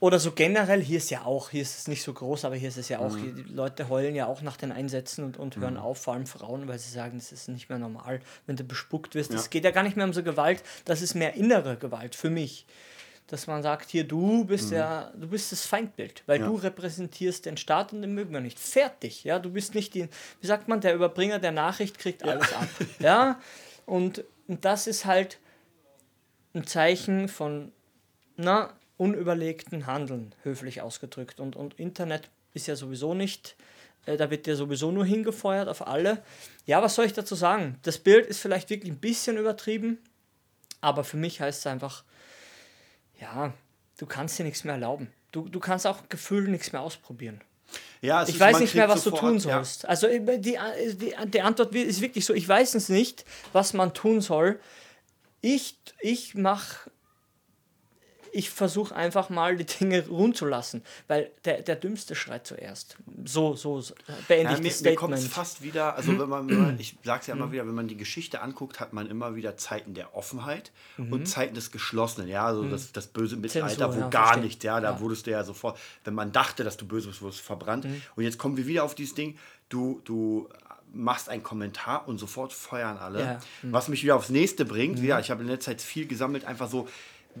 oder 0.00 0.20
so 0.20 0.32
generell, 0.32 0.82
hier 0.82 0.98
ist 0.98 1.10
ja 1.10 1.24
auch, 1.24 1.50
hier 1.50 1.62
ist 1.62 1.76
es 1.76 1.88
nicht 1.88 2.02
so 2.02 2.12
groß, 2.12 2.44
aber 2.44 2.54
hier 2.54 2.68
ist 2.68 2.76
es 2.76 2.88
ja 2.88 2.98
auch, 3.00 3.16
hier, 3.16 3.32
die 3.32 3.42
Leute 3.42 3.88
heulen 3.88 4.14
ja 4.14 4.26
auch 4.26 4.42
nach 4.42 4.56
den 4.56 4.70
Einsätzen 4.72 5.24
und, 5.24 5.38
und 5.38 5.56
hören 5.56 5.76
auf, 5.76 5.98
vor 5.98 6.14
allem 6.14 6.26
Frauen, 6.26 6.68
weil 6.68 6.78
sie 6.78 6.90
sagen, 6.90 7.18
das 7.18 7.32
ist 7.32 7.48
nicht 7.48 7.68
mehr 7.68 7.78
normal, 7.78 8.20
wenn 8.46 8.54
du 8.56 8.64
bespuckt 8.64 9.14
wirst. 9.14 9.32
Es 9.32 9.44
Ja. 9.44 9.48
geht 9.48 9.64
ja 9.64 9.70
gar 9.72 9.82
nicht 9.82 9.96
mehr 9.96 10.04
um 10.04 10.12
so 10.12 10.22
Gewalt, 10.22 10.62
das 10.84 11.02
ist 11.02 11.14
mehr 11.14 11.34
innere 11.34 11.76
Gewalt 11.76 12.14
für 12.14 12.30
mich. 12.30 12.66
Dass 13.28 13.46
man 13.46 13.62
sagt, 13.62 13.90
hier, 13.90 14.04
du 14.04 14.44
bist 14.46 14.70
ja, 14.70 15.12
du 15.14 15.28
bist 15.28 15.52
das 15.52 15.66
Feindbild, 15.66 16.22
weil 16.26 16.40
Ja. 16.40 16.46
du 16.46 16.54
repräsentierst 16.56 17.44
den 17.44 17.56
Staat 17.58 17.92
und 17.92 18.00
den 18.02 18.14
mögen 18.14 18.32
wir 18.32 18.40
nicht. 18.40 18.58
Fertig, 18.58 19.22
ja, 19.24 19.38
du 19.38 19.50
bist 19.50 19.74
nicht 19.74 19.92
die, 19.94 20.08
wie 20.40 20.46
sagt 20.46 20.66
man, 20.66 20.80
der 20.80 20.94
Überbringer 20.94 21.38
der 21.38 21.52
Nachricht 21.52 21.98
kriegt 21.98 22.24
alles 22.24 22.52
ab. 22.52 22.66
Ja, 23.00 23.38
und, 23.86 24.24
und 24.46 24.64
das 24.64 24.86
ist 24.86 25.04
halt 25.04 25.38
ein 26.54 26.66
Zeichen 26.66 27.28
von, 27.28 27.70
na, 28.36 28.72
unüberlegten 28.96 29.86
Handeln, 29.86 30.34
höflich 30.42 30.80
ausgedrückt. 30.80 31.38
Und, 31.38 31.54
und 31.54 31.78
Internet 31.78 32.30
ist 32.54 32.66
ja 32.66 32.76
sowieso 32.76 33.12
nicht, 33.14 33.56
äh, 34.06 34.16
da 34.16 34.30
wird 34.30 34.46
ja 34.46 34.56
sowieso 34.56 34.90
nur 34.90 35.04
hingefeuert 35.04 35.68
auf 35.68 35.86
alle. 35.86 36.22
Ja, 36.64 36.82
was 36.82 36.94
soll 36.94 37.04
ich 37.04 37.12
dazu 37.12 37.34
sagen? 37.34 37.78
Das 37.82 37.98
Bild 37.98 38.26
ist 38.26 38.40
vielleicht 38.40 38.70
wirklich 38.70 38.90
ein 38.90 38.98
bisschen 38.98 39.36
übertrieben, 39.36 39.98
aber 40.80 41.04
für 41.04 41.18
mich 41.18 41.40
heißt 41.42 41.60
es 41.60 41.66
einfach, 41.66 42.04
ja, 43.20 43.52
du 43.98 44.06
kannst 44.06 44.38
dir 44.38 44.44
nichts 44.44 44.64
mehr 44.64 44.74
erlauben. 44.74 45.12
Du, 45.32 45.48
du 45.48 45.60
kannst 45.60 45.86
auch 45.86 46.08
Gefühl 46.08 46.48
nichts 46.48 46.72
mehr 46.72 46.80
ausprobieren. 46.80 47.40
Ja, 48.00 48.22
Ich 48.22 48.30
ist- 48.30 48.40
weiß 48.40 48.60
nicht 48.60 48.74
mehr, 48.74 48.88
was 48.88 49.04
du 49.04 49.10
sofort- 49.10 49.20
tun 49.20 49.34
ja. 49.34 49.40
sollst. 49.40 49.86
Also 49.86 50.06
äh, 50.06 50.38
die, 50.38 50.56
die, 50.94 51.14
die 51.26 51.42
Antwort 51.42 51.74
ist 51.74 52.00
wirklich 52.00 52.24
so, 52.24 52.32
ich 52.32 52.48
weiß 52.48 52.74
es 52.74 52.88
nicht, 52.88 53.24
was 53.52 53.74
man 53.74 53.92
tun 53.92 54.20
soll. 54.22 54.58
Ich, 55.40 55.76
ich 56.00 56.34
mache, 56.34 56.90
ich 58.32 58.50
versuche 58.50 58.94
einfach 58.94 59.30
mal 59.30 59.56
die 59.56 59.64
Dinge 59.66 60.06
ruhen 60.08 60.34
zu 60.34 60.46
lassen, 60.46 60.82
weil 61.06 61.30
der, 61.44 61.62
der 61.62 61.76
Dümmste 61.76 62.14
schreit 62.14 62.46
zuerst. 62.46 62.96
So, 63.24 63.54
so 63.56 63.80
so 63.80 63.94
beende 64.28 64.52
Ja, 64.52 64.56
ich 64.56 64.62
mir, 64.62 64.68
das 64.70 64.80
mir 64.82 64.94
kommt 64.94 65.14
es 65.14 65.20
Statement. 65.20 65.34
fast 65.34 65.62
wieder, 65.62 65.96
also 65.96 66.18
wenn 66.18 66.28
man, 66.28 66.48
wenn 66.48 66.58
man 66.62 66.80
ich 66.80 66.96
sag's 67.04 67.26
ja 67.26 67.34
Mhm. 67.34 67.42
immer 67.42 67.52
wieder, 67.52 67.66
wenn 67.66 67.74
man 67.74 67.88
die 67.88 67.96
Geschichte 67.96 68.40
anguckt, 68.40 68.80
hat 68.80 68.92
man 68.92 69.08
immer 69.08 69.34
wieder 69.36 69.56
Zeiten 69.56 69.94
der 69.94 70.14
Offenheit 70.16 70.70
Mhm. 70.96 71.12
und 71.12 71.26
Zeiten 71.26 71.54
des 71.54 71.70
Geschlossenen, 71.70 72.28
ja, 72.28 72.44
also 72.46 72.64
das, 72.64 72.92
das 72.92 73.06
böse 73.08 73.36
Mittelalter, 73.36 73.94
wo 73.94 74.00
ja, 74.00 74.08
gar 74.08 74.24
verstehe. 74.26 74.44
nichts, 74.44 74.64
ja, 74.64 74.80
da 74.80 74.90
Ja. 74.90 74.96
Mhm. 74.96 75.00
wurdest 75.00 75.26
du 75.26 75.30
ja 75.30 75.44
sofort, 75.44 75.78
wenn 76.04 76.14
man 76.14 76.32
dachte, 76.32 76.64
dass 76.64 76.76
du 76.76 76.86
böse 76.86 77.08
bist, 77.08 77.22
wurdest 77.22 77.40
verbrannt. 77.40 77.86
Und 78.16 78.22
jetzt 78.24 78.38
kommen 78.38 78.56
wir 78.56 78.66
wieder 78.66 78.84
auf 78.84 78.94
dieses 78.94 79.14
Ding, 79.14 79.36
du, 79.68 80.00
du 80.04 80.48
machst 80.94 81.28
einen 81.28 81.42
Kommentar 81.42 82.08
und 82.08 82.16
sofort 82.16 82.50
feuern 82.52 82.96
alle. 82.96 83.20
Ja. 83.20 83.40
Mhm. 83.62 83.72
Was 83.72 83.88
mich 83.88 84.02
wieder 84.02 84.16
aufs 84.16 84.30
nächste 84.30 84.64
bringt, 84.64 84.98
ja, 85.00 85.20
ich 85.20 85.30
habe 85.30 85.42
in 85.42 85.48
letzter 85.48 85.72
Zeit 85.72 85.82
viel 85.82 86.06
gesammelt, 86.06 86.46
einfach 86.46 86.70
so 86.70 86.88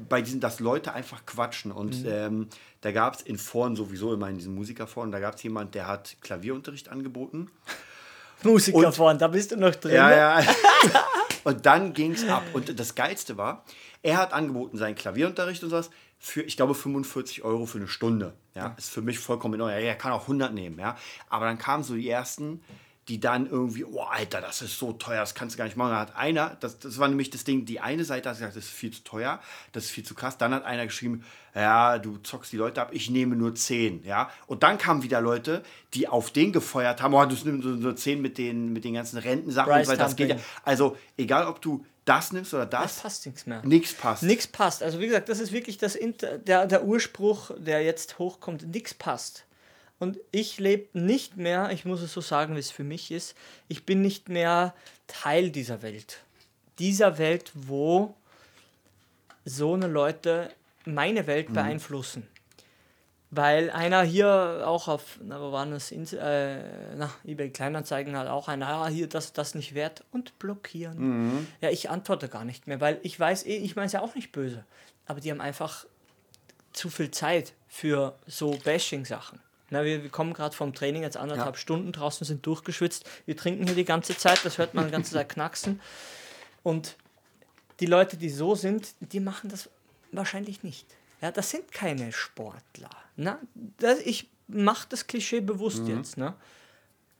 bei 0.08 0.22
diesen, 0.22 0.40
dass 0.40 0.60
Leute 0.60 0.92
einfach 0.94 1.24
quatschen. 1.26 1.72
Und 1.72 2.02
Mhm. 2.04 2.08
ähm, 2.10 2.48
da 2.80 2.92
gab 2.92 3.14
es 3.16 3.22
in 3.22 3.38
Foren 3.38 3.76
sowieso 3.76 4.12
immer 4.14 4.28
in 4.28 4.36
diesen 4.36 4.54
Musikerforen, 4.54 5.10
da 5.10 5.20
gab 5.20 5.34
es 5.36 5.42
jemand, 5.42 5.74
der 5.74 5.86
hat 5.86 6.16
Klavierunterricht 6.20 6.88
angeboten. 6.88 7.50
Musiker 8.42 8.78
und- 8.78 8.94
vorne, 8.94 9.18
da 9.18 9.28
bist 9.28 9.50
du 9.52 9.56
noch 9.56 9.74
drin. 9.74 9.94
Ja, 9.94 10.38
ja. 10.38 10.42
und 11.44 11.66
dann 11.66 11.92
ging 11.92 12.12
es 12.12 12.28
ab. 12.28 12.44
Und 12.52 12.78
das 12.78 12.94
Geilste 12.94 13.36
war, 13.36 13.64
er 14.02 14.16
hat 14.16 14.32
angeboten, 14.32 14.76
seinen 14.78 14.94
Klavierunterricht 14.94 15.62
und 15.64 15.70
sowas 15.70 15.90
für, 16.20 16.42
ich 16.42 16.56
glaube, 16.56 16.74
45 16.74 17.42
Euro 17.44 17.66
für 17.66 17.78
eine 17.78 17.88
Stunde. 17.88 18.34
Ja, 18.54 18.74
ist 18.78 18.90
für 18.90 19.02
mich 19.02 19.18
vollkommen 19.18 19.54
in 19.54 19.60
Ordnung. 19.60 19.78
Er 19.80 19.94
kann 19.96 20.12
auch 20.12 20.22
100 20.22 20.52
nehmen, 20.54 20.78
ja. 20.78 20.96
Aber 21.28 21.46
dann 21.46 21.58
kamen 21.58 21.82
so 21.84 21.94
die 21.94 22.08
ersten, 22.08 22.60
die 23.08 23.20
dann 23.20 23.48
irgendwie, 23.48 23.84
oh 23.84 24.00
Alter, 24.02 24.40
das 24.40 24.60
ist 24.60 24.78
so 24.78 24.92
teuer, 24.92 25.20
das 25.20 25.34
kannst 25.34 25.54
du 25.54 25.58
gar 25.58 25.64
nicht 25.64 25.76
machen. 25.76 25.92
Da 25.92 26.00
hat 26.00 26.16
einer, 26.16 26.56
das, 26.60 26.78
das 26.78 26.98
war 26.98 27.08
nämlich 27.08 27.30
das 27.30 27.44
Ding, 27.44 27.64
die 27.64 27.80
eine 27.80 28.04
Seite 28.04 28.28
hat 28.28 28.36
gesagt, 28.36 28.54
das 28.54 28.64
ist 28.64 28.70
viel 28.70 28.92
zu 28.92 29.02
teuer, 29.02 29.40
das 29.72 29.84
ist 29.84 29.90
viel 29.90 30.04
zu 30.04 30.14
krass. 30.14 30.36
Dann 30.36 30.52
hat 30.52 30.64
einer 30.64 30.84
geschrieben, 30.84 31.24
ja, 31.54 31.98
du 31.98 32.18
zockst 32.18 32.52
die 32.52 32.58
Leute 32.58 32.82
ab, 32.82 32.90
ich 32.92 33.08
nehme 33.08 33.34
nur 33.34 33.54
10, 33.54 34.04
ja. 34.04 34.30
Und 34.46 34.62
dann 34.62 34.76
kamen 34.76 35.02
wieder 35.02 35.22
Leute, 35.22 35.62
die 35.94 36.06
auf 36.06 36.30
den 36.30 36.52
gefeuert 36.52 37.00
haben, 37.00 37.14
oh, 37.14 37.24
du 37.24 37.34
nimmst 37.34 37.64
nur 37.64 37.78
so 37.78 37.92
10 37.92 38.20
mit 38.20 38.36
den, 38.36 38.72
mit 38.72 38.84
den 38.84 38.94
ganzen 38.94 39.18
Rentensachen, 39.18 39.72
Price 39.72 39.88
weil 39.88 39.96
das 39.96 40.14
geht 40.14 40.28
ja. 40.28 40.36
Also, 40.62 40.96
egal 41.16 41.46
ob 41.46 41.62
du 41.62 41.84
das 42.04 42.32
nimmst 42.32 42.54
oder 42.54 42.64
Es 42.64 42.70
das, 42.70 43.00
passt 43.00 43.26
nichts 43.26 43.46
mehr. 43.46 43.62
nichts 43.64 43.94
passt. 43.94 44.22
Nichts 44.22 44.46
passt. 44.46 44.82
Also 44.82 44.98
wie 44.98 45.06
gesagt, 45.06 45.28
das 45.28 45.40
ist 45.40 45.52
wirklich 45.52 45.76
das 45.76 45.94
Inter 45.94 46.38
der, 46.38 46.66
der 46.66 46.84
Urspruch, 46.84 47.50
der 47.58 47.82
jetzt 47.82 48.18
hochkommt. 48.18 48.66
Nichts 48.66 48.94
passt. 48.94 49.44
Und 49.98 50.18
ich 50.30 50.58
lebe 50.58 50.98
nicht 50.98 51.36
mehr, 51.36 51.70
ich 51.70 51.84
muss 51.84 52.02
es 52.02 52.12
so 52.12 52.20
sagen, 52.20 52.54
wie 52.54 52.60
es 52.60 52.70
für 52.70 52.84
mich 52.84 53.10
ist, 53.10 53.36
ich 53.66 53.84
bin 53.84 54.00
nicht 54.00 54.28
mehr 54.28 54.74
Teil 55.06 55.50
dieser 55.50 55.82
Welt. 55.82 56.18
Dieser 56.78 57.18
Welt, 57.18 57.50
wo 57.54 58.14
so 59.44 59.74
eine 59.74 59.88
Leute 59.88 60.50
meine 60.84 61.26
Welt 61.26 61.52
beeinflussen. 61.52 62.28
Weil 63.30 63.70
einer 63.70 64.02
hier 64.02 64.62
auch 64.64 64.88
auf, 64.88 65.18
na, 65.22 65.38
wo 65.40 65.52
waren 65.52 65.72
das, 65.72 65.92
äh, 65.92 66.94
na, 66.96 67.10
eBay 67.26 67.50
Kleinanzeigen 67.50 68.16
hat 68.16 68.28
auch 68.28 68.48
einer, 68.48 68.68
ah, 68.68 68.88
hier 68.88 69.06
das, 69.06 69.34
das 69.34 69.54
nicht 69.54 69.74
wert 69.74 70.04
und 70.12 70.38
blockieren. 70.38 71.46
Ja, 71.60 71.68
ich 71.70 71.90
antworte 71.90 72.28
gar 72.28 72.44
nicht 72.44 72.66
mehr, 72.66 72.80
weil 72.80 72.98
ich 73.02 73.18
weiß 73.18 73.44
eh, 73.44 73.56
ich 73.56 73.76
meine 73.76 73.86
es 73.86 73.92
ja 73.92 74.00
auch 74.00 74.14
nicht 74.14 74.32
böse. 74.32 74.64
Aber 75.06 75.20
die 75.20 75.30
haben 75.30 75.42
einfach 75.42 75.84
zu 76.72 76.88
viel 76.88 77.10
Zeit 77.10 77.52
für 77.66 78.16
so 78.26 78.52
Bashing-Sachen. 78.64 79.40
Na, 79.70 79.84
wir, 79.84 80.02
wir 80.02 80.10
kommen 80.10 80.32
gerade 80.32 80.56
vom 80.56 80.72
Training, 80.74 81.02
jetzt 81.02 81.16
anderthalb 81.16 81.56
Ja. 81.56 81.60
Stunden 81.60 81.92
draußen, 81.92 82.26
sind 82.26 82.44
durchgeschwitzt. 82.46 83.08
Wir 83.26 83.36
trinken 83.36 83.66
hier 83.66 83.74
die 83.74 83.84
ganze 83.84 84.16
Zeit, 84.16 84.44
das 84.44 84.58
hört 84.58 84.74
man 84.74 84.86
die 84.86 84.90
ganze 84.90 85.12
Zeit 85.12 85.28
knacksen. 85.28 85.80
Und 86.62 86.96
die 87.80 87.86
Leute, 87.86 88.16
die 88.16 88.30
so 88.30 88.54
sind, 88.54 88.94
die 89.00 89.20
machen 89.20 89.50
das 89.50 89.68
wahrscheinlich 90.12 90.62
nicht. 90.62 90.86
Ja, 91.20 91.30
das 91.30 91.50
sind 91.50 91.70
keine 91.72 92.12
Sportler. 92.12 92.90
Na, 93.16 93.38
das, 93.78 94.00
ich 94.00 94.28
mache 94.46 94.86
das 94.88 95.06
Klischee 95.06 95.40
bewusst 95.40 95.86
jetzt. 95.86 96.16
Ne? 96.16 96.34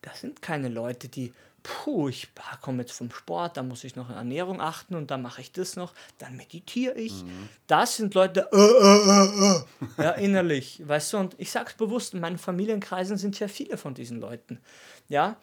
Das 0.02 0.20
sind 0.20 0.40
keine 0.40 0.68
Leute, 0.68 1.08
die, 1.08 1.32
puh, 1.62 2.08
ich 2.08 2.28
komme 2.60 2.82
jetzt 2.82 2.92
vom 2.92 3.10
Sport, 3.10 3.56
da 3.56 3.62
muss 3.62 3.84
ich 3.84 3.96
noch 3.96 4.08
in 4.10 4.16
Ernährung 4.16 4.60
achten 4.60 4.94
und 4.94 5.10
dann 5.10 5.22
mache 5.22 5.40
ich 5.40 5.52
das 5.52 5.76
noch, 5.76 5.92
dann 6.18 6.36
meditiere 6.36 6.94
ich. 6.94 7.24
Das 7.66 7.96
sind 7.96 8.14
Leute, 8.14 8.48
äh, 8.52 8.56
äh, 8.56 9.10
äh, 9.10 9.54
äh, 9.54 10.02
ja, 10.02 10.10
innerlich, 10.12 10.82
weißt 10.86 11.12
du, 11.12 11.18
und 11.18 11.34
ich 11.38 11.50
sage 11.50 11.70
es 11.70 11.74
bewusst, 11.74 12.14
in 12.14 12.20
meinen 12.20 12.38
Familienkreisen 12.38 13.18
sind 13.18 13.38
ja 13.40 13.48
viele 13.48 13.76
von 13.76 13.94
diesen 13.94 14.20
Leuten. 14.20 14.60
Ja, 15.08 15.36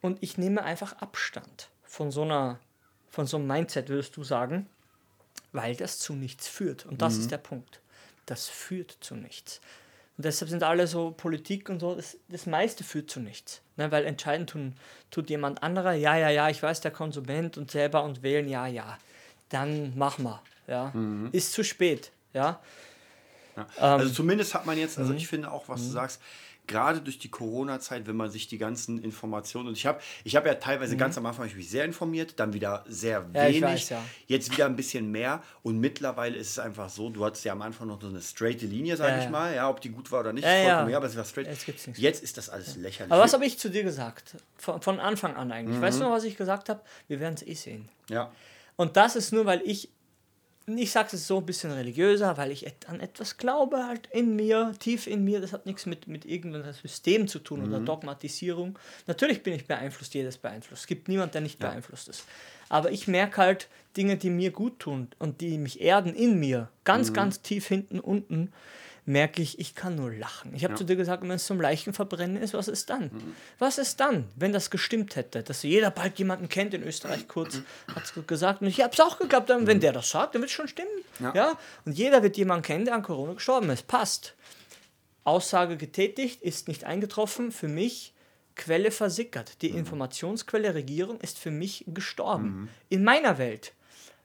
und 0.00 0.22
ich 0.22 0.38
nehme 0.38 0.62
einfach 0.62 0.94
Abstand 1.00 1.68
von 1.84 2.10
so 2.10 2.22
einer, 2.22 2.58
von 3.08 3.26
so 3.26 3.36
einem 3.36 3.46
Mindset, 3.46 3.88
würdest 3.88 4.16
du 4.16 4.24
sagen, 4.24 4.66
weil 5.52 5.74
das 5.76 5.98
zu 5.98 6.12
nichts 6.12 6.48
führt. 6.48 6.86
Und 6.86 7.02
das 7.02 7.16
ist 7.16 7.30
der 7.30 7.38
Punkt. 7.38 7.80
Das 8.26 8.48
führt 8.48 8.96
zu 9.00 9.14
nichts. 9.16 9.60
Und 10.18 10.24
deshalb 10.24 10.50
sind 10.50 10.64
alle 10.64 10.88
so 10.88 11.12
Politik 11.12 11.70
und 11.70 11.78
so, 11.78 11.94
das, 11.94 12.16
das 12.28 12.46
meiste 12.46 12.82
führt 12.82 13.08
zu 13.08 13.20
nichts. 13.20 13.62
Ne, 13.76 13.92
weil 13.92 14.04
entscheiden 14.04 14.48
tun, 14.48 14.74
tut 15.12 15.30
jemand 15.30 15.62
anderer, 15.62 15.92
ja, 15.92 16.16
ja, 16.16 16.28
ja, 16.28 16.48
ich 16.48 16.60
weiß, 16.60 16.80
der 16.80 16.90
Konsument 16.90 17.56
und 17.56 17.70
selber 17.70 18.02
und 18.02 18.24
wählen, 18.24 18.48
ja, 18.48 18.66
ja. 18.66 18.98
Dann 19.48 19.92
mach 19.96 20.18
mal. 20.18 20.42
Ja. 20.66 20.92
Ist 21.30 21.52
zu 21.52 21.62
spät. 21.62 22.10
Ja. 22.34 22.60
Ja. 23.56 23.62
Ähm, 23.78 24.00
also 24.00 24.12
zumindest 24.12 24.54
hat 24.54 24.66
man 24.66 24.76
jetzt, 24.76 24.98
mhm. 24.98 25.04
also 25.04 25.14
ich 25.14 25.28
finde 25.28 25.50
auch, 25.50 25.68
was 25.68 25.82
du 25.82 25.90
sagst, 25.90 26.20
gerade 26.68 27.00
durch 27.00 27.18
die 27.18 27.30
Corona-Zeit, 27.30 28.06
wenn 28.06 28.14
man 28.16 28.30
sich 28.30 28.46
die 28.46 28.58
ganzen 28.58 29.02
Informationen 29.02 29.66
und 29.68 29.76
ich 29.76 29.86
habe, 29.86 30.00
ich 30.22 30.36
habe 30.36 30.46
ja 30.48 30.54
teilweise 30.54 30.96
ganz 30.96 31.18
am 31.18 31.26
Anfang 31.26 31.44
hab 31.46 31.50
ich 31.50 31.56
mich 31.56 31.68
sehr 31.68 31.84
informiert, 31.84 32.34
dann 32.38 32.52
wieder 32.52 32.84
sehr 32.86 33.22
Mhm. 33.22 33.34
Ja, 33.34 33.46
wenig, 33.48 33.62
weiß, 33.62 33.88
ja. 33.88 34.04
jetzt 34.28 34.52
wieder 34.52 34.66
ein 34.66 34.76
bisschen 34.76 35.10
mehr 35.10 35.42
und 35.64 35.78
mittlerweile 35.80 36.36
ist 36.36 36.50
es 36.50 36.58
einfach 36.60 36.88
so, 36.88 37.10
du 37.10 37.24
hattest 37.24 37.44
ja 37.44 37.52
am 37.52 37.62
Anfang 37.62 37.88
noch 37.88 38.00
so 38.00 38.06
eine 38.08 38.20
straighte 38.20 38.66
Linie, 38.66 38.96
sage 38.96 39.12
Ja, 39.12 39.18
ich 39.18 39.24
ja. 39.24 39.30
mal, 39.30 39.54
ja, 39.54 39.68
ob 39.68 39.80
die 39.80 39.88
gut 39.88 40.12
war 40.12 40.20
oder 40.20 40.32
nicht, 40.32 40.44
Ja, 40.44 40.86
ja. 40.88 40.96
aber 40.96 41.06
es 41.06 41.16
war 41.16 41.24
straight. 41.24 41.46
Jetzt 41.48 41.66
gibt's 41.66 41.86
nichts. 41.86 42.00
Jetzt 42.00 42.22
ist 42.22 42.36
das 42.36 42.48
alles 42.50 42.76
lächerlich. 42.76 43.10
Aber 43.12 43.22
was 43.22 43.32
habe 43.32 43.44
ich 43.44 43.58
zu 43.58 43.68
dir 43.70 43.82
gesagt? 43.82 44.36
Von, 44.56 44.80
von 44.82 45.00
Anfang 45.00 45.34
an 45.34 45.50
eigentlich. 45.50 45.78
Mhm. 45.78 45.82
Weißt 45.82 45.98
du 45.98 46.04
noch, 46.04 46.10
was 46.12 46.24
ich 46.24 46.36
gesagt 46.36 46.68
habe? 46.68 46.80
Wir 47.08 47.18
werden 47.18 47.34
es 47.34 47.42
eh 47.46 47.54
sehen. 47.54 47.88
ja. 48.08 48.30
Und 48.76 48.96
das 48.96 49.16
ist 49.16 49.32
nur, 49.32 49.44
weil 49.44 49.60
ich 49.64 49.88
ich 50.76 50.90
sage 50.90 51.08
es 51.12 51.26
so 51.26 51.38
ein 51.38 51.46
bisschen 51.46 51.70
religiöser, 51.70 52.36
weil 52.36 52.50
ich 52.50 52.66
an 52.86 53.00
etwas 53.00 53.36
glaube, 53.36 53.86
halt 53.86 54.08
in 54.12 54.36
mir, 54.36 54.74
tief 54.78 55.06
in 55.06 55.24
mir. 55.24 55.40
Das 55.40 55.52
hat 55.52 55.66
nichts 55.66 55.86
mit, 55.86 56.08
mit 56.08 56.26
irgendeinem 56.26 56.72
System 56.72 57.28
zu 57.28 57.38
tun 57.38 57.60
mhm. 57.60 57.68
oder 57.68 57.80
Dogmatisierung. 57.80 58.78
Natürlich 59.06 59.42
bin 59.42 59.54
ich 59.54 59.66
beeinflusst, 59.66 60.14
jedes 60.14 60.36
beeinflusst. 60.36 60.82
Es 60.82 60.86
gibt 60.86 61.08
niemanden, 61.08 61.32
der 61.32 61.40
nicht 61.40 61.62
ja. 61.62 61.70
beeinflusst 61.70 62.08
ist. 62.08 62.24
Aber 62.68 62.90
ich 62.90 63.08
merke 63.08 63.38
halt 63.38 63.68
Dinge, 63.96 64.16
die 64.16 64.30
mir 64.30 64.50
gut 64.50 64.78
tun 64.78 65.08
und 65.18 65.40
die 65.40 65.56
mich 65.56 65.80
erden 65.80 66.14
in 66.14 66.38
mir, 66.38 66.68
ganz, 66.84 67.10
mhm. 67.10 67.14
ganz 67.14 67.40
tief 67.40 67.66
hinten 67.66 68.00
unten 68.00 68.52
merke 69.08 69.40
ich, 69.40 69.58
ich 69.58 69.74
kann 69.74 69.96
nur 69.96 70.12
lachen. 70.12 70.54
Ich 70.54 70.64
habe 70.64 70.74
ja. 70.74 70.78
zu 70.78 70.84
dir 70.84 70.94
gesagt, 70.94 71.22
wenn 71.22 71.30
es 71.30 71.46
zum 71.46 71.60
Leichenverbrennen 71.60 72.36
ist, 72.36 72.52
was 72.52 72.68
ist 72.68 72.90
dann? 72.90 73.04
Mhm. 73.04 73.34
Was 73.58 73.78
ist 73.78 73.98
dann, 74.00 74.28
wenn 74.36 74.52
das 74.52 74.70
gestimmt 74.70 75.16
hätte, 75.16 75.42
dass 75.42 75.62
jeder 75.62 75.90
bald 75.90 76.18
jemanden 76.18 76.48
kennt 76.48 76.74
in 76.74 76.82
Österreich 76.82 77.26
kurz, 77.26 77.62
hat 77.92 78.04
es 78.04 78.26
gesagt 78.26 78.60
und 78.60 78.68
ich 78.68 78.82
habe 78.82 78.92
es 78.92 79.00
auch 79.00 79.18
geglaubt, 79.18 79.48
wenn 79.48 79.64
mhm. 79.64 79.80
der 79.80 79.92
das 79.92 80.10
sagt, 80.10 80.34
dann 80.34 80.42
wird 80.42 80.50
es 80.50 80.54
schon 80.54 80.68
stimmen. 80.68 80.90
Ja. 81.20 81.32
ja. 81.34 81.58
Und 81.86 81.92
jeder 81.92 82.22
wird 82.22 82.36
jemanden 82.36 82.62
kennen, 82.62 82.84
der 82.84 82.94
an 82.94 83.02
Corona 83.02 83.32
gestorben 83.32 83.70
ist. 83.70 83.86
Passt. 83.86 84.34
Aussage 85.24 85.76
getätigt, 85.76 86.42
ist 86.42 86.68
nicht 86.68 86.84
eingetroffen. 86.84 87.50
Für 87.50 87.68
mich 87.68 88.14
Quelle 88.56 88.90
versickert. 88.90 89.62
Die 89.62 89.70
mhm. 89.70 89.78
Informationsquelle 89.78 90.74
Regierung 90.74 91.18
ist 91.20 91.38
für 91.38 91.50
mich 91.50 91.84
gestorben. 91.86 92.44
Mhm. 92.44 92.68
In 92.90 93.04
meiner 93.04 93.38
Welt. 93.38 93.72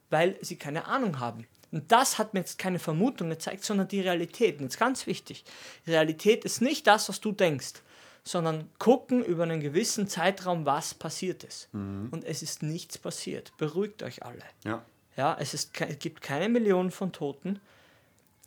Weil 0.09 0.37
sie 0.41 0.57
keine 0.57 0.85
Ahnung 0.85 1.19
haben. 1.19 1.47
Und 1.73 1.91
das 1.91 2.19
hat 2.19 2.35
mir 2.35 2.41
jetzt 2.41 2.59
keine 2.59 2.77
Vermutung 2.77 3.29
gezeigt, 3.29 3.63
sondern 3.63 3.87
die 3.87 3.99
Realität. 3.99 4.59
Und 4.59 4.65
jetzt 4.65 4.77
ganz 4.77 5.07
wichtig, 5.07 5.43
Realität 5.87 6.45
ist 6.45 6.61
nicht 6.61 6.85
das, 6.85 7.09
was 7.09 7.19
du 7.19 7.31
denkst, 7.31 7.81
sondern 8.23 8.69
gucken 8.77 9.25
über 9.25 9.43
einen 9.43 9.59
gewissen 9.59 10.07
Zeitraum, 10.07 10.67
was 10.67 10.93
passiert 10.93 11.43
ist. 11.43 11.73
Mhm. 11.73 12.09
Und 12.11 12.25
es 12.25 12.43
ist 12.43 12.61
nichts 12.61 12.99
passiert. 12.99 13.51
Beruhigt 13.57 14.03
euch 14.03 14.23
alle. 14.23 14.43
Ja. 14.63 14.85
Ja, 15.17 15.35
es, 15.39 15.55
ist, 15.55 15.79
es 15.81 15.99
gibt 15.99 16.21
keine 16.21 16.47
Millionen 16.47 16.91
von 16.91 17.11
Toten 17.11 17.59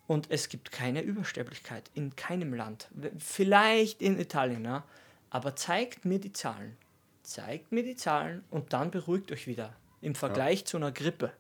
und 0.07 0.31
es 0.31 0.49
gibt 0.49 0.71
keine 0.71 1.03
Übersterblichkeit 1.03 1.91
in 1.95 2.15
keinem 2.15 2.55
Land. 2.55 2.89
Vielleicht 3.19 4.03
in 4.03 4.21
Italien, 4.21 4.65
ja. 4.65 4.85
Aber 5.31 5.57
zeigt 5.57 6.05
mir 6.05 6.21
die 6.21 6.33
Zahlen. 6.33 6.77
Zeigt 7.25 7.73
mir 7.73 7.83
die 7.83 7.97
Zahlen 7.97 8.45
und 8.51 8.73
dann 8.73 8.93
beruhigt 8.93 9.33
euch 9.33 9.49
wieder. 9.49 9.75
Im 10.01 10.15
Vergleich 10.15 10.61
ja. 10.61 10.67
zu 10.67 10.77
einer 10.77 10.93
Grippe 10.93 11.33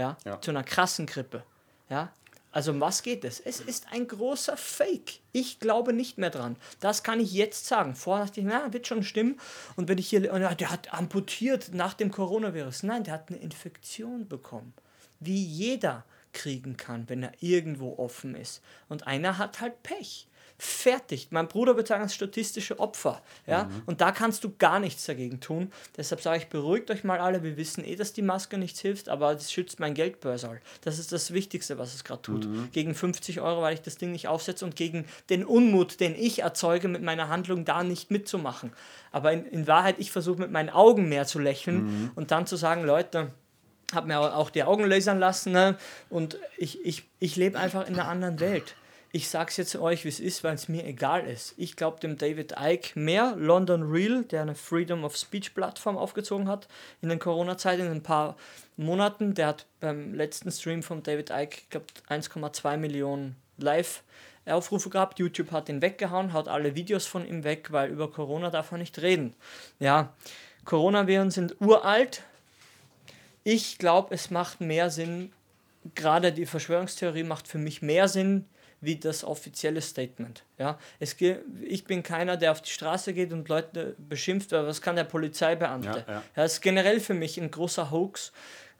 ja, 0.00 0.16
ja. 0.24 0.40
zu 0.40 0.50
einer 0.50 0.64
krassen 0.64 1.06
Grippe. 1.06 1.42
Ja, 1.88 2.12
also 2.52 2.72
um 2.72 2.80
was 2.80 3.02
geht 3.02 3.24
es? 3.24 3.38
Es 3.38 3.60
ist 3.60 3.86
ein 3.92 4.08
großer 4.08 4.56
Fake. 4.56 5.20
Ich 5.32 5.60
glaube 5.60 5.92
nicht 5.92 6.18
mehr 6.18 6.30
dran. 6.30 6.56
Das 6.80 7.02
kann 7.02 7.20
ich 7.20 7.32
jetzt 7.32 7.66
sagen. 7.66 7.94
Vorher 7.94 8.26
dachte 8.26 8.40
ich, 8.40 8.46
na, 8.46 8.72
wird 8.72 8.86
schon 8.86 9.04
stimmen. 9.04 9.38
Und 9.76 9.88
wenn 9.88 9.98
ich 9.98 10.08
hier, 10.08 10.20
der 10.20 10.70
hat 10.70 10.92
amputiert 10.92 11.72
nach 11.72 11.94
dem 11.94 12.10
Coronavirus. 12.10 12.82
Nein, 12.82 13.04
der 13.04 13.14
hat 13.14 13.28
eine 13.28 13.38
Infektion 13.38 14.26
bekommen. 14.26 14.72
Wie 15.20 15.44
jeder 15.44 16.04
kriegen 16.32 16.76
kann, 16.76 17.08
wenn 17.08 17.22
er 17.22 17.32
irgendwo 17.40 17.96
offen 17.98 18.34
ist. 18.34 18.62
Und 18.88 19.06
einer 19.06 19.38
hat 19.38 19.60
halt 19.60 19.82
Pech 19.82 20.26
fertig. 20.60 21.28
Mein 21.30 21.48
Bruder 21.48 21.76
wird 21.76 21.88
sagen, 21.88 22.02
das 22.02 22.14
statistische 22.14 22.78
Opfer. 22.78 23.22
Ja? 23.46 23.64
Mhm. 23.64 23.82
Und 23.86 24.00
da 24.00 24.12
kannst 24.12 24.44
du 24.44 24.54
gar 24.58 24.78
nichts 24.78 25.06
dagegen 25.06 25.40
tun. 25.40 25.72
Deshalb 25.96 26.20
sage 26.20 26.38
ich, 26.38 26.48
beruhigt 26.48 26.90
euch 26.90 27.02
mal 27.02 27.18
alle. 27.18 27.42
Wir 27.42 27.56
wissen 27.56 27.82
eh, 27.84 27.96
dass 27.96 28.12
die 28.12 28.22
Maske 28.22 28.58
nichts 28.58 28.80
hilft, 28.80 29.08
aber 29.08 29.34
das 29.34 29.50
schützt 29.50 29.80
mein 29.80 29.94
Geldbörsal. 29.94 30.60
Das 30.82 30.98
ist 30.98 31.12
das 31.12 31.32
Wichtigste, 31.32 31.78
was 31.78 31.94
es 31.94 32.04
gerade 32.04 32.22
tut. 32.22 32.46
Mhm. 32.46 32.68
Gegen 32.72 32.94
50 32.94 33.40
Euro, 33.40 33.62
weil 33.62 33.74
ich 33.74 33.82
das 33.82 33.96
Ding 33.96 34.12
nicht 34.12 34.28
aufsetze 34.28 34.64
und 34.64 34.76
gegen 34.76 35.06
den 35.30 35.44
Unmut, 35.44 35.98
den 36.00 36.14
ich 36.14 36.40
erzeuge, 36.40 36.88
mit 36.88 37.02
meiner 37.02 37.28
Handlung 37.28 37.64
da 37.64 37.82
nicht 37.82 38.10
mitzumachen. 38.10 38.72
Aber 39.12 39.32
in, 39.32 39.46
in 39.46 39.66
Wahrheit, 39.66 39.96
ich 39.98 40.12
versuche 40.12 40.40
mit 40.40 40.50
meinen 40.50 40.70
Augen 40.70 41.08
mehr 41.08 41.26
zu 41.26 41.38
lächeln 41.38 41.84
mhm. 41.84 42.10
und 42.14 42.30
dann 42.30 42.46
zu 42.46 42.56
sagen, 42.56 42.84
Leute, 42.84 43.32
habe 43.94 44.06
mir 44.06 44.20
auch 44.20 44.50
die 44.50 44.62
Augen 44.62 44.84
lasern 44.84 45.18
lassen 45.18 45.52
ne? 45.52 45.76
und 46.10 46.38
ich, 46.58 46.84
ich, 46.84 47.08
ich 47.18 47.34
lebe 47.36 47.58
einfach 47.58 47.88
in 47.88 47.94
einer 47.94 48.08
anderen 48.08 48.38
Welt 48.38 48.76
ich 49.12 49.28
sag's 49.28 49.56
jetzt 49.56 49.74
euch, 49.76 50.04
wie 50.04 50.08
es 50.08 50.20
ist, 50.20 50.44
weil 50.44 50.54
es 50.54 50.68
mir 50.68 50.84
egal 50.84 51.26
ist. 51.26 51.54
Ich 51.56 51.74
glaube 51.74 51.98
dem 51.98 52.16
David 52.16 52.54
Icke 52.60 52.98
mehr. 52.98 53.34
London 53.36 53.82
Real, 53.82 54.24
der 54.24 54.42
eine 54.42 54.54
Freedom 54.54 55.04
of 55.04 55.16
Speech 55.16 55.54
Plattform 55.54 55.98
aufgezogen 55.98 56.48
hat 56.48 56.68
in 57.02 57.08
den 57.08 57.18
Corona-Zeiten, 57.18 57.86
in 57.86 57.92
ein 57.92 58.02
paar 58.02 58.36
Monaten, 58.76 59.34
der 59.34 59.48
hat 59.48 59.66
beim 59.80 60.14
letzten 60.14 60.52
Stream 60.52 60.82
von 60.82 61.02
David 61.02 61.30
Icke, 61.30 61.58
ich 61.62 61.70
glaube, 61.70 61.86
1,2 62.08 62.76
Millionen 62.76 63.34
Live-Aufrufe 63.58 64.90
gehabt. 64.90 65.18
YouTube 65.18 65.50
hat 65.50 65.68
ihn 65.68 65.82
weggehauen, 65.82 66.32
haut 66.32 66.46
alle 66.46 66.76
Videos 66.76 67.06
von 67.06 67.26
ihm 67.26 67.42
weg, 67.42 67.72
weil 67.72 67.90
über 67.90 68.10
Corona 68.10 68.50
darf 68.50 68.70
er 68.70 68.78
nicht 68.78 69.02
reden. 69.02 69.34
Ja, 69.80 70.14
Coronaviren 70.64 71.30
sind 71.32 71.60
uralt. 71.60 72.22
Ich 73.42 73.78
glaube, 73.78 74.14
es 74.14 74.30
macht 74.30 74.60
mehr 74.60 74.90
Sinn, 74.90 75.32
gerade 75.94 76.32
die 76.32 76.46
Verschwörungstheorie 76.46 77.24
macht 77.24 77.48
für 77.48 77.58
mich 77.58 77.82
mehr 77.82 78.06
Sinn, 78.06 78.46
wie 78.80 78.96
das 78.96 79.24
offizielle 79.24 79.80
Statement. 79.80 80.44
Ja, 80.58 80.78
es 80.98 81.16
ich 81.20 81.84
bin 81.84 82.02
keiner, 82.02 82.36
der 82.36 82.52
auf 82.52 82.62
die 82.62 82.70
Straße 82.70 83.12
geht 83.12 83.32
und 83.32 83.48
Leute 83.48 83.94
beschimpft, 83.98 84.52
aber 84.52 84.68
was 84.68 84.80
kann 84.80 84.96
der 84.96 85.04
Polizeibeamte? 85.04 86.04
Ja, 86.06 86.14
ja. 86.14 86.22
Das 86.34 86.54
ist 86.54 86.60
generell 86.60 87.00
für 87.00 87.14
mich 87.14 87.38
ein 87.38 87.50
großer 87.50 87.90
Hoax, 87.90 88.32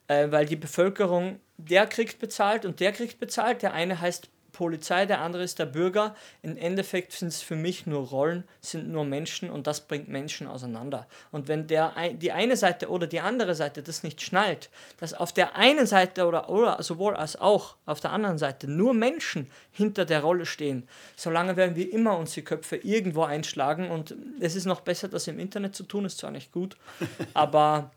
äh, 0.09 0.31
weil 0.31 0.47
die 0.47 0.57
Bevölkerung, 0.57 1.41
der 1.59 1.87
kriegt 1.87 2.19
bezahlt 2.19 2.65
und 2.65 2.81
der 2.81 2.93
kriegt 2.93 3.21
bezahlt. 3.21 3.63
Der 3.63 3.75
eine 3.75 4.01
heißt 4.01 4.29
Polizei, 4.61 5.07
der 5.07 5.23
andere 5.23 5.43
ist 5.43 5.59
der 5.59 5.65
Bürger. 5.65 6.15
Im 6.43 6.59
Endeffekt 6.59 7.13
sind 7.13 7.29
es 7.29 7.41
für 7.41 7.57
mich 7.57 7.87
nur 7.87 8.09
Rollen, 8.09 8.45
sind 8.61 8.91
nur 8.91 9.07
Menschen 9.07 9.49
und 9.49 9.67
das 9.67 9.81
bringt 9.81 10.09
Menschen 10.09 10.47
auseinander. 10.47 11.07
Und 11.33 11.49
wenn 11.49 11.67
der, 11.67 11.95
die 12.13 12.31
eine 12.31 12.59
Seite 12.59 12.91
oder 12.91 13.07
die 13.07 13.21
andere 13.21 13.55
Seite 13.55 13.83
das 13.83 14.03
nicht 14.03 14.21
schnallt, 14.21 14.69
dass 14.99 15.15
auf 15.15 15.33
der 15.33 15.57
einen 15.57 15.87
Seite 15.87 16.27
oder, 16.27 16.51
oder 16.51 16.83
sowohl 16.83 17.17
als 17.17 17.41
auch 17.41 17.77
auf 17.87 18.01
der 18.01 18.13
anderen 18.13 18.37
Seite 18.37 18.71
nur 18.71 18.93
Menschen 18.93 19.51
hinter 19.73 20.05
der 20.05 20.21
Rolle 20.21 20.45
stehen, 20.45 20.87
solange 21.17 21.57
werden 21.57 21.75
wir 21.75 21.91
immer 21.91 22.19
uns 22.19 22.35
die 22.35 22.45
Köpfe 22.45 22.77
irgendwo 22.77 23.23
einschlagen 23.23 23.91
und 23.91 24.15
es 24.41 24.57
ist 24.57 24.67
noch 24.67 24.83
besser, 24.83 25.09
das 25.09 25.27
im 25.27 25.39
Internet 25.39 25.75
zu 25.75 25.85
tun, 25.85 26.05
ist 26.05 26.19
zwar 26.19 26.33
nicht 26.33 26.53
gut, 26.53 26.77
aber 27.33 27.93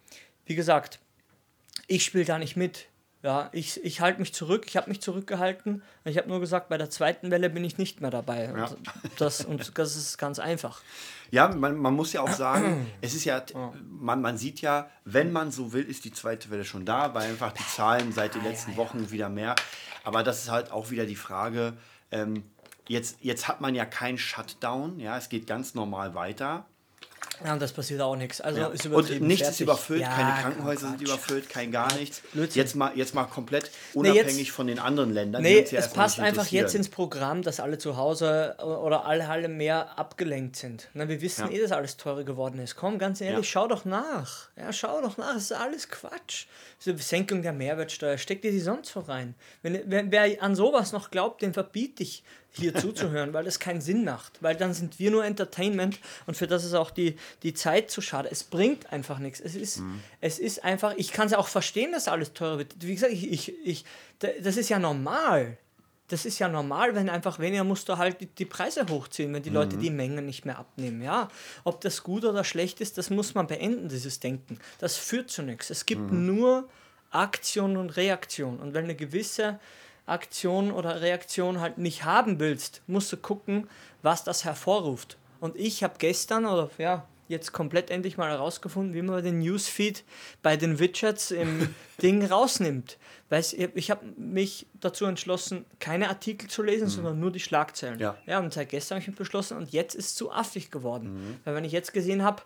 wie 0.45 0.55
gesagt, 0.55 0.99
ich 1.87 2.05
spiele 2.05 2.23
da 2.23 2.39
nicht 2.39 2.55
mit. 2.55 2.87
Ja, 3.23 3.47
ich, 3.53 3.81
ich 3.85 4.01
halte 4.01 4.19
mich 4.19 4.33
zurück, 4.33 4.65
ich 4.67 4.75
habe 4.75 4.89
mich 4.89 5.01
zurückgehalten. 5.01 5.81
Ich 6.03 6.17
habe 6.17 6.27
nur 6.27 6.41
gesagt, 6.41 6.67
bei 6.67 6.77
der 6.77 6.89
zweiten 6.89 7.31
Welle 7.31 7.49
bin 7.49 7.63
ich 7.63 7.77
nicht 7.77 8.01
mehr 8.01 8.11
dabei. 8.11 8.51
Ja. 8.53 8.65
Und, 8.65 8.77
das, 9.17 9.45
und 9.45 9.77
das 9.77 9.95
ist 9.95 10.17
ganz 10.17 10.39
einfach. 10.39 10.81
Ja, 11.31 11.47
man, 11.47 11.77
man 11.77 11.93
muss 11.93 12.11
ja 12.11 12.21
auch 12.21 12.33
sagen, 12.33 12.85
es 13.01 13.13
ist 13.13 13.23
ja, 13.23 13.41
man, 13.81 14.21
man 14.21 14.37
sieht 14.37 14.59
ja, 14.59 14.89
wenn 15.05 15.31
man 15.31 15.51
so 15.51 15.71
will, 15.71 15.83
ist 15.83 16.03
die 16.03 16.11
zweite 16.11 16.49
Welle 16.49 16.65
schon 16.65 16.85
da, 16.85 17.13
weil 17.13 17.29
einfach 17.29 17.53
die 17.53 17.65
Zahlen 17.65 18.11
seit 18.11 18.35
den 18.35 18.43
letzten 18.43 18.75
Wochen 18.75 19.09
wieder 19.09 19.29
mehr. 19.29 19.55
Aber 20.03 20.23
das 20.23 20.43
ist 20.43 20.51
halt 20.51 20.71
auch 20.71 20.91
wieder 20.91 21.05
die 21.05 21.15
Frage, 21.15 21.77
ähm, 22.11 22.43
jetzt, 22.89 23.19
jetzt 23.21 23.47
hat 23.47 23.61
man 23.61 23.73
ja 23.73 23.85
keinen 23.85 24.17
Shutdown, 24.17 24.99
ja, 24.99 25.17
es 25.17 25.29
geht 25.29 25.47
ganz 25.47 25.75
normal 25.75 26.13
weiter. 26.13 26.65
Ja, 27.43 27.53
und 27.53 27.61
das 27.61 27.71
passiert 27.71 28.01
auch 28.01 28.15
nichts. 28.15 28.41
Also 28.41 28.59
ja. 28.59 28.67
ist 28.67 28.85
und 28.85 29.09
nichts 29.21 29.41
fertig. 29.41 29.47
ist 29.47 29.59
überfüllt, 29.61 30.01
ja, 30.01 30.09
keine 30.09 30.41
Krankenhäuser 30.41 30.89
sind 30.89 31.01
überfüllt, 31.01 31.49
kein 31.49 31.71
gar 31.71 31.93
nichts. 31.95 32.21
Jetzt 32.53 32.75
mal, 32.75 32.91
jetzt 32.95 33.15
mal 33.15 33.25
komplett 33.25 33.71
unabhängig 33.93 34.33
nee, 34.33 34.41
jetzt, 34.41 34.51
von 34.51 34.67
den 34.67 34.79
anderen 34.79 35.11
Ländern. 35.11 35.41
Nee, 35.41 35.65
ja 35.69 35.79
es 35.79 35.89
passt 35.89 36.19
einfach 36.19 36.47
jetzt 36.47 36.75
ins 36.75 36.89
Programm, 36.89 37.41
dass 37.41 37.59
alle 37.59 37.77
zu 37.77 37.97
Hause 37.97 38.55
oder 38.59 39.05
alle, 39.05 39.27
alle 39.27 39.47
mehr 39.47 39.97
abgelenkt 39.97 40.55
sind. 40.55 40.89
Na, 40.93 41.07
wir 41.07 41.21
wissen 41.21 41.51
eh, 41.51 41.61
dass 41.61 41.71
alles 41.71 41.97
teurer 41.97 42.23
geworden 42.23 42.59
ist. 42.59 42.75
Komm, 42.75 42.99
ganz 42.99 43.21
ehrlich, 43.21 43.49
schau 43.49 43.67
doch 43.67 43.85
nach. 43.85 44.49
Ja, 44.55 44.71
schau 44.71 45.01
doch 45.01 45.17
nach, 45.17 45.33
das 45.33 45.43
ist 45.43 45.53
alles 45.53 45.89
Quatsch. 45.89 46.45
Diese 46.83 46.97
Senkung 46.97 47.41
der 47.41 47.53
Mehrwertsteuer, 47.53 48.17
steck 48.17 48.41
dir 48.41 48.51
die 48.51 48.59
sonst 48.59 48.91
so 48.91 48.99
rein. 49.01 49.35
Wenn, 49.61 49.89
wenn, 49.89 50.11
wer 50.11 50.41
an 50.41 50.55
sowas 50.55 50.91
noch 50.91 51.11
glaubt, 51.11 51.41
den 51.41 51.53
verbiete 51.53 52.03
ich 52.03 52.23
hier 52.55 52.75
zuzuhören, 52.75 53.33
weil 53.33 53.43
das 53.43 53.59
keinen 53.59 53.81
Sinn 53.81 54.03
macht. 54.03 54.41
Weil 54.41 54.55
dann 54.55 54.73
sind 54.73 54.99
wir 54.99 55.11
nur 55.11 55.25
Entertainment 55.25 55.99
und 56.25 56.37
für 56.37 56.47
das 56.47 56.63
ist 56.63 56.73
auch 56.73 56.91
die, 56.91 57.15
die 57.41 57.53
Zeit 57.53 57.89
zu 57.89 58.01
schade. 58.01 58.29
Es 58.31 58.43
bringt 58.43 58.91
einfach 58.91 59.19
nichts. 59.19 59.39
Es 59.39 59.55
ist, 59.55 59.79
mhm. 59.79 60.01
es 60.21 60.39
ist 60.39 60.63
einfach, 60.63 60.93
ich 60.97 61.11
kann 61.11 61.25
es 61.25 61.31
ja 61.31 61.37
auch 61.39 61.47
verstehen, 61.47 61.91
dass 61.91 62.07
alles 62.07 62.33
teurer 62.33 62.59
wird. 62.59 62.75
Wie 62.79 62.93
gesagt, 62.93 63.13
ich, 63.13 63.31
ich, 63.31 63.53
ich, 63.65 63.85
das 64.19 64.57
ist 64.57 64.69
ja 64.69 64.79
normal. 64.79 65.57
Das 66.09 66.25
ist 66.25 66.37
ja 66.37 66.47
normal, 66.47 66.93
wenn 66.95 67.09
einfach 67.09 67.39
weniger 67.39 67.63
musst 67.63 67.89
du 67.89 67.97
halt 67.97 68.21
die, 68.21 68.27
die 68.27 68.45
Preise 68.45 68.85
hochziehen, 68.87 69.33
wenn 69.33 69.41
die 69.41 69.49
mhm. 69.49 69.55
Leute 69.55 69.77
die 69.77 69.89
Mengen 69.89 70.25
nicht 70.25 70.45
mehr 70.45 70.59
abnehmen. 70.59 71.01
Ja, 71.01 71.29
ob 71.63 71.81
das 71.81 72.03
gut 72.03 72.23
oder 72.25 72.43
schlecht 72.43 72.81
ist, 72.81 72.97
das 72.97 73.09
muss 73.09 73.33
man 73.33 73.47
beenden, 73.47 73.89
dieses 73.89 74.19
Denken. 74.19 74.59
Das 74.79 74.97
führt 74.97 75.31
zu 75.31 75.41
nichts. 75.41 75.69
Es 75.69 75.85
gibt 75.85 76.11
mhm. 76.11 76.25
nur 76.25 76.69
Aktion 77.09 77.77
und 77.77 77.95
Reaktion. 77.95 78.59
Und 78.59 78.73
wenn 78.73 78.83
eine 78.83 78.95
gewisse 78.95 79.59
Aktion 80.05 80.71
oder 80.71 81.01
Reaktion 81.01 81.59
halt 81.61 81.77
nicht 81.77 82.03
haben 82.03 82.39
willst, 82.39 82.81
musst 82.87 83.11
du 83.11 83.17
gucken, 83.17 83.69
was 84.01 84.23
das 84.23 84.43
hervorruft. 84.43 85.17
Und 85.39 85.55
ich 85.55 85.83
habe 85.83 85.95
gestern 85.97 86.45
oder 86.45 86.69
ja, 86.77 87.07
jetzt 87.27 87.51
komplett 87.51 87.89
endlich 87.89 88.17
mal 88.17 88.29
herausgefunden, 88.29 88.93
wie 88.93 89.01
man 89.01 89.23
den 89.23 89.39
Newsfeed 89.39 90.03
bei 90.41 90.57
den 90.57 90.79
Widgets 90.79 91.31
im 91.31 91.73
Ding 92.01 92.25
rausnimmt. 92.25 92.97
Weil 93.29 93.41
ich, 93.41 93.59
ich 93.59 93.91
habe 93.91 94.05
mich 94.17 94.67
dazu 94.79 95.05
entschlossen, 95.05 95.65
keine 95.79 96.09
Artikel 96.09 96.49
zu 96.49 96.63
lesen, 96.63 96.85
mhm. 96.85 96.91
sondern 96.91 97.19
nur 97.19 97.31
die 97.31 97.39
Schlagzeilen. 97.39 97.99
Ja. 97.99 98.17
ja, 98.25 98.39
und 98.39 98.53
seit 98.53 98.69
gestern 98.69 98.97
habe 98.97 99.01
ich 99.01 99.07
mich 99.07 99.17
beschlossen 99.17 99.57
und 99.57 99.71
jetzt 99.71 99.95
ist 99.95 100.05
es 100.07 100.15
zu 100.15 100.31
affig 100.31 100.69
geworden. 100.69 101.13
Mhm. 101.13 101.35
Weil 101.43 101.55
wenn 101.55 101.65
ich 101.65 101.71
jetzt 101.71 101.93
gesehen 101.93 102.23
habe, 102.23 102.43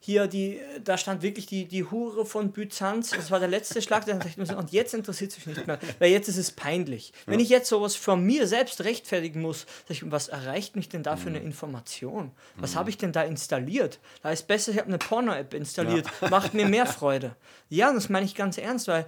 hier 0.00 0.28
die, 0.28 0.60
da 0.84 0.96
stand 0.96 1.22
wirklich 1.22 1.46
die, 1.46 1.66
die 1.66 1.84
Hure 1.84 2.24
von 2.24 2.52
Byzanz, 2.52 3.10
das 3.10 3.30
war 3.30 3.40
der 3.40 3.48
letzte 3.48 3.82
Schlag, 3.82 4.06
und 4.06 4.72
jetzt 4.72 4.94
interessiert 4.94 5.32
es 5.32 5.44
mich 5.44 5.56
nicht 5.56 5.66
mehr, 5.66 5.78
weil 5.98 6.10
jetzt 6.12 6.28
ist 6.28 6.36
es 6.36 6.52
peinlich. 6.52 7.12
Ja. 7.26 7.32
Wenn 7.32 7.40
ich 7.40 7.48
jetzt 7.48 7.68
sowas 7.68 7.96
von 7.96 8.22
mir 8.22 8.46
selbst 8.46 8.84
rechtfertigen 8.84 9.40
muss, 9.40 9.66
ich, 9.88 10.08
was 10.10 10.28
erreicht 10.28 10.76
mich 10.76 10.88
denn 10.88 11.02
da 11.02 11.16
für 11.16 11.28
eine 11.28 11.40
mhm. 11.40 11.46
Information? 11.46 12.30
Was 12.56 12.74
mhm. 12.74 12.78
habe 12.78 12.90
ich 12.90 12.98
denn 12.98 13.12
da 13.12 13.22
installiert? 13.22 13.98
Da 14.22 14.30
ist 14.30 14.46
besser, 14.46 14.70
ich 14.70 14.78
habe 14.78 14.88
eine 14.88 14.98
Porno-App 14.98 15.52
installiert, 15.52 16.06
ja. 16.20 16.28
macht 16.30 16.54
mir 16.54 16.66
mehr 16.66 16.86
Freude. 16.86 17.34
Ja, 17.68 17.92
das 17.92 18.08
meine 18.08 18.24
ich 18.24 18.36
ganz 18.36 18.56
ernst, 18.56 18.86
weil 18.86 19.04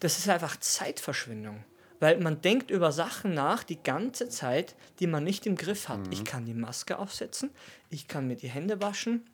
das 0.00 0.18
ist 0.18 0.28
einfach 0.28 0.58
Zeitverschwendung 0.58 1.64
weil 2.02 2.18
man 2.18 2.40
denkt 2.40 2.72
über 2.72 2.90
Sachen 2.90 3.32
nach 3.32 3.62
die 3.62 3.80
ganze 3.80 4.28
Zeit, 4.28 4.74
die 4.98 5.06
man 5.06 5.22
nicht 5.22 5.46
im 5.46 5.54
Griff 5.54 5.88
hat. 5.88 6.06
Mhm. 6.06 6.12
Ich 6.12 6.24
kann 6.24 6.44
die 6.44 6.52
Maske 6.52 6.98
aufsetzen, 6.98 7.50
ich 7.90 8.08
kann 8.08 8.26
mir 8.26 8.34
die 8.34 8.48
Hände 8.48 8.82
waschen, 8.82 9.24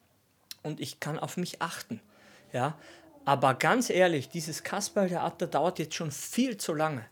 und 0.69 0.81
ich 0.81 1.01
kann 1.01 1.19
auf 1.19 1.37
mich 1.37 1.61
achten. 1.61 2.01
Ja, 2.53 2.79
aber 3.25 3.55
ganz 3.55 3.91
ehrlich, 3.91 4.29
dieses 4.29 4.63
Kasperltheater 4.63 5.49
dauert 5.49 5.79
jetzt 5.79 5.95
schon 5.95 6.13
viel 6.13 6.57
zu 6.57 6.73
lange. 6.73 7.05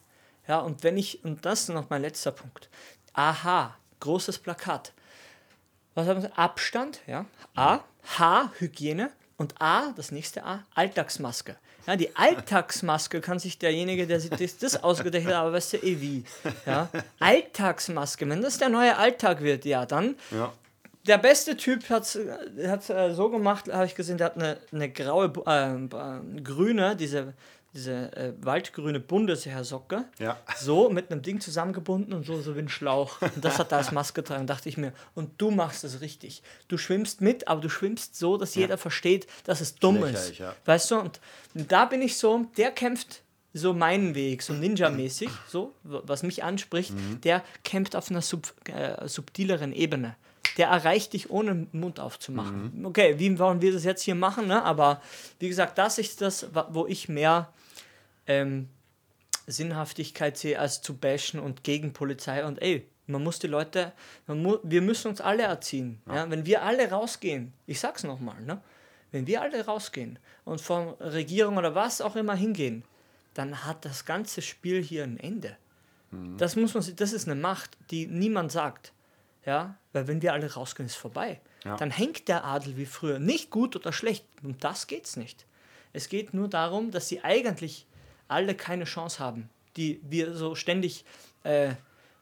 Ja, 0.47 0.61
und 0.61 0.83
wenn 0.85 0.97
ich, 0.97 1.25
und 1.25 1.45
das 1.45 1.63
ist 1.63 1.69
noch 1.71 1.91
mein 1.91 2.03
letzter 2.03 2.31
Punkt. 2.31 2.71
Aha, 3.13 3.77
großes 4.01 4.39
Plakat. 4.39 4.93
Was 5.95 6.07
haben 6.07 6.23
wir? 6.23 6.39
Abstand, 6.39 7.01
ja. 7.07 7.27
A, 7.55 7.81
H, 8.19 8.53
Hygiene. 8.59 9.11
Und 9.37 9.61
A, 9.61 9.93
das 9.95 10.13
nächste 10.13 10.45
A, 10.45 10.65
Alltagsmaske. 10.75 11.57
Ja, 11.87 11.97
die 11.97 12.17
Alltagsmaske 12.17 13.21
kann 13.21 13.39
sich 13.39 13.59
derjenige, 13.59 14.07
der 14.07 14.19
sich 14.19 14.31
das, 14.31 14.57
das 14.57 14.83
ausgedacht 14.83 15.27
hat, 15.27 15.35
aber 15.35 15.53
weißt 15.53 15.75
du 15.75 15.77
eh 15.79 16.01
wie. 16.01 16.25
Ja? 16.65 16.89
Alltagsmaske, 17.21 18.27
wenn 18.29 18.41
das 18.41 18.57
der 18.57 18.71
neue 18.71 18.97
Alltag 18.97 19.43
wird, 19.43 19.67
ja, 19.67 19.85
dann 19.85 20.17
ja 20.31 20.53
der 21.07 21.19
beste 21.19 21.57
Typ 21.57 21.89
hat 21.89 22.03
es 22.05 22.17
äh, 22.91 23.15
so 23.15 23.31
gemacht, 23.31 23.73
habe 23.73 23.87
ich 23.87 23.95
gesehen, 23.95 24.19
der 24.19 24.27
hat 24.27 24.37
eine, 24.37 24.59
eine 24.73 24.91
graue, 24.91 25.33
äh, 25.47 26.41
grüne, 26.43 26.97
diese, 26.97 27.35
diese 27.75 28.13
äh, 28.17 28.33
waldgrüne 28.41 29.01
Bundesheersocke, 29.01 30.05
ja. 30.19 30.37
so 30.57 30.89
mit 30.89 31.11
einem 31.11 31.23
Ding 31.23 31.41
zusammengebunden 31.41 32.13
und 32.13 32.25
so, 32.25 32.41
so 32.41 32.57
wie 32.57 32.61
ein 32.61 32.69
Schlauch. 32.69 33.21
Und 33.21 33.45
das 33.45 33.59
hat 33.59 33.73
er 33.73 33.79
als 33.79 33.93
Maske 33.93 34.23
getragen, 34.23 34.47
dachte 34.47 34.69
ich 34.69 34.77
mir. 34.77 34.93
Und 35.15 35.41
du 35.41 35.51
machst 35.51 35.85
es 35.85 36.01
richtig. 36.01 36.43
Du 36.69 36.79
schwimmst 36.79 37.21
mit, 37.21 37.49
aber 37.49 37.61
du 37.61 37.69
schwimmst 37.69 38.17
so, 38.17 38.37
dass 38.37 38.55
ja. 38.55 38.63
jeder 38.63 38.79
versteht, 38.79 39.27
dass 39.45 39.61
es 39.61 39.77
dumm 39.77 40.03
ist. 40.05 40.39
Ja. 40.39 40.55
Weißt 40.65 40.91
du? 40.91 40.99
Und 40.99 41.21
da 41.55 41.85
bin 41.85 42.03
ich 42.03 42.17
so, 42.17 42.47
der 42.57 42.71
kämpft 42.71 43.23
so 43.53 43.73
meinen 43.73 44.15
Weg, 44.15 44.43
so 44.43 44.53
Ninja-mäßig, 44.53 45.31
so, 45.49 45.73
was 45.83 46.23
mich 46.23 46.45
anspricht, 46.45 46.93
mhm. 46.93 47.21
der 47.23 47.43
kämpft 47.65 47.97
auf 47.97 48.11
einer 48.11 48.21
sub, 48.21 48.53
äh, 48.69 49.09
subtileren 49.09 49.73
Ebene 49.73 50.15
der 50.57 50.69
erreicht 50.69 51.13
dich 51.13 51.31
ohne 51.31 51.67
Mund 51.73 52.01
aufzumachen. 52.01 52.73
Mhm. 52.79 52.87
Okay, 52.87 53.19
wie 53.19 53.39
wollen 53.39 53.61
wir 53.61 53.73
das 53.73 53.85
jetzt 53.85 54.03
hier 54.03 54.15
machen? 54.15 54.47
Ne? 54.47 54.63
Aber 54.63 55.03
wie 55.39 55.49
gesagt, 55.49 55.79
das 55.79 55.99
ist 55.99 56.21
das, 56.21 56.47
wo 56.71 56.87
ich 56.87 57.09
mehr 57.09 57.53
ähm, 58.27 58.69
Sinnhaftigkeit 59.47 60.37
sehe, 60.37 60.59
als 60.59 60.83
zu 60.83 60.97
bashen 60.97 61.41
und 61.41 61.63
gegen 61.63 61.93
Polizei. 61.93 62.45
Und 62.45 62.61
ey, 62.63 62.87
man 63.07 63.23
muss 63.23 63.39
die 63.39 63.47
Leute, 63.47 63.93
mu 64.27 64.59
wir 64.63 64.83
müssen 64.83 65.09
uns 65.09 65.21
alle 65.21 65.45
erziehen. 65.45 66.01
Ja. 66.07 66.17
ja. 66.17 66.31
Wenn 66.31 66.47
wir 66.47 66.63
alle 66.63 66.91
rausgehen, 66.91 67.53
ich 67.67 67.79
sag's 67.79 68.03
nochmal, 68.03 68.41
ne? 68.43 68.61
wenn 69.13 69.27
wir 69.27 69.43
alle 69.43 69.65
rausgehen 69.65 70.19
und 70.45 70.61
von 70.61 70.95
Regierung 71.01 71.57
oder 71.57 71.75
was 71.75 72.01
auch 72.01 72.17
immer 72.17 72.35
hingehen, 72.35 72.83
dann 73.35 73.65
hat 73.65 73.85
das 73.85 74.05
ganze 74.05 74.43
Spiel 74.43 74.83
hier 74.83 75.05
ein 75.05 75.19
Ende. 75.19 75.57
Mhm. 76.11 76.37
Das 76.39 76.57
muss 76.57 76.75
man, 76.75 76.85
das 76.97 77.13
ist 77.13 77.29
eine 77.29 77.41
Macht, 77.41 77.77
die 77.91 78.07
niemand 78.07 78.53
sagt. 78.53 78.93
Ja, 79.47 79.79
weil 79.93 80.09
wenn 80.09 80.21
wir 80.21 80.33
alle 80.33 80.53
rausgehen, 80.53 80.87
ist 80.87 80.97
vorbei. 80.97 81.41
Ja. 81.65 81.77
Dann 81.77 81.91
hängt 81.91 82.29
der 82.29 82.45
Adel 82.45 82.77
wie 82.77 82.87
früher. 82.87 83.19
Nicht 83.19 83.51
gut 83.51 83.77
oder 83.77 83.93
schlecht. 83.93 84.27
Um 84.43 84.59
das 84.59 84.87
geht 84.89 85.07
es 85.07 85.17
nicht. 85.17 85.47
Es 85.93 86.09
geht 86.09 86.35
nur 86.35 86.49
darum, 86.49 86.91
dass 86.91 87.09
sie 87.09 87.23
eigentlich 87.25 87.87
alle 88.29 88.55
keine 88.55 88.85
Chance 88.85 89.21
haben, 89.21 89.49
die 89.77 90.01
wir 90.03 90.35
so 90.35 90.55
ständig 90.55 91.05
äh, 91.45 91.75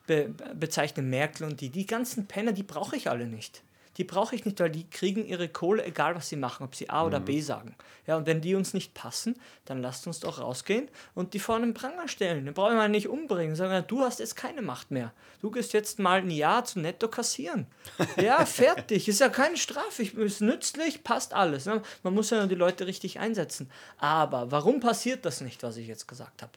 be 0.07 0.35
bezeichnen, 0.55 1.09
Merkel 1.09 1.47
und 1.47 1.61
die. 1.61 1.71
Die 1.71 1.87
ganzen 1.87 2.27
Penner, 2.27 2.53
die 2.53 2.63
brauche 2.63 2.95
ich 2.95 3.09
alle 3.09 3.27
nicht 3.27 3.63
die 3.97 4.05
brauche 4.05 4.35
ich 4.35 4.45
nicht, 4.45 4.59
weil 4.59 4.71
die 4.71 4.89
kriegen 4.89 5.25
ihre 5.25 5.49
Kohle, 5.49 5.85
egal 5.85 6.17
was 6.17 6.29
sie 6.29 6.37
machen, 6.37 6.65
ob 6.65 6.75
sie 6.75 6.91
A 6.91 7.05
oder 7.05 7.21
B 7.21 7.37
mhm. 7.37 7.43
sagen. 7.43 7.77
Ja, 8.07 8.17
und 8.17 8.27
wenn 8.27 8.41
die 8.41 8.55
uns 8.55 8.75
nicht 8.75 8.93
passen, 8.93 9.37
dann 9.65 9.81
lasst 9.81 10.07
uns 10.07 10.21
doch 10.21 10.41
rausgehen 10.41 10.89
und 11.15 11.33
die 11.33 11.39
vor 11.39 11.57
einen 11.57 11.75
Pranger 11.75 12.09
stellen. 12.09 12.45
Den 12.45 12.55
brauchen 12.55 12.77
wir 12.77 12.89
nicht 12.89 13.09
umbringen, 13.09 13.55
sondern 13.55 13.87
du 13.87 14.01
hast 14.01 14.19
jetzt 14.19 14.37
keine 14.37 14.63
Macht 14.63 14.91
mehr. 14.91 15.13
Du 15.41 15.51
gehst 15.51 15.73
jetzt 15.73 15.99
mal 15.99 16.21
ein 16.21 16.31
Jahr 16.31 16.65
zu 16.65 16.81
netto 16.81 17.09
kassieren. 17.09 17.67
Ja, 18.17 18.47
fertig. 18.47 19.09
Ist 19.09 19.21
ja 19.21 19.29
keine 19.29 19.57
Strafe. 19.57 20.03
Ist 20.03 20.41
nützlich, 20.41 21.05
passt 21.05 21.35
alles. 21.35 21.67
Ne? 21.67 21.83
Man 22.03 22.15
muss 22.15 22.31
ja 22.31 22.39
nur 22.39 22.47
die 22.47 22.55
Leute 22.55 22.87
richtig 22.87 23.19
einsetzen. 23.19 23.71
Aber 23.99 24.51
warum 24.51 24.81
passiert 24.81 25.25
das 25.25 25.41
nicht, 25.41 25.63
was 25.63 25.77
ich 25.77 25.87
jetzt 25.87 26.07
gesagt 26.09 26.43
habe? 26.43 26.53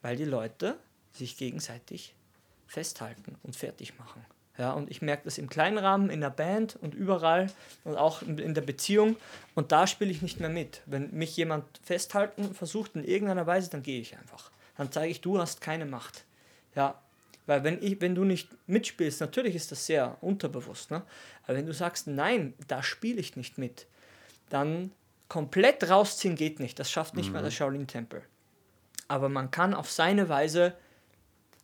Weil 0.00 0.16
die 0.16 0.24
Leute 0.24 0.76
sich 1.12 1.36
gegenseitig 1.36 2.14
festhalten 2.66 3.36
und 3.42 3.56
fertig 3.56 3.98
machen. 3.98 4.24
Ja, 4.58 4.72
und 4.72 4.90
ich 4.90 5.02
merke 5.02 5.22
das 5.24 5.38
im 5.38 5.48
kleinen 5.48 5.78
Rahmen, 5.78 6.10
in 6.10 6.20
der 6.20 6.30
Band 6.30 6.76
und 6.76 6.92
überall 6.92 7.46
und 7.84 7.96
auch 7.96 8.22
in 8.22 8.54
der 8.54 8.60
Beziehung. 8.60 9.16
Und 9.54 9.70
da 9.70 9.86
spiele 9.86 10.10
ich 10.10 10.20
nicht 10.20 10.40
mehr 10.40 10.48
mit. 10.48 10.82
Wenn 10.84 11.12
mich 11.12 11.36
jemand 11.36 11.64
festhalten 11.84 12.52
versucht 12.54 12.96
in 12.96 13.04
irgendeiner 13.04 13.46
Weise, 13.46 13.70
dann 13.70 13.84
gehe 13.84 14.00
ich 14.00 14.18
einfach. 14.18 14.50
Dann 14.76 14.90
zeige 14.90 15.12
ich, 15.12 15.20
du 15.20 15.38
hast 15.38 15.60
keine 15.60 15.86
Macht. 15.86 16.24
Ja, 16.74 17.00
weil 17.46 17.62
wenn, 17.62 17.82
ich, 17.82 18.00
wenn 18.00 18.16
du 18.16 18.24
nicht 18.24 18.48
mitspielst, 18.66 19.20
natürlich 19.20 19.54
ist 19.54 19.70
das 19.72 19.86
sehr 19.86 20.18
unterbewusst, 20.20 20.90
ne? 20.90 21.02
aber 21.44 21.56
wenn 21.56 21.64
du 21.64 21.72
sagst, 21.72 22.06
nein, 22.06 22.52
da 22.66 22.82
spiele 22.82 23.20
ich 23.20 23.36
nicht 23.36 23.56
mit, 23.58 23.86
dann 24.50 24.92
komplett 25.28 25.88
rausziehen 25.88 26.34
geht 26.34 26.60
nicht. 26.60 26.78
Das 26.78 26.90
schafft 26.90 27.14
nicht 27.14 27.28
mhm. 27.28 27.34
mal 27.34 27.42
der 27.42 27.50
Shaolin-Tempel. 27.50 28.22
Aber 29.08 29.28
man 29.28 29.50
kann 29.50 29.72
auf 29.72 29.90
seine 29.90 30.28
Weise 30.28 30.74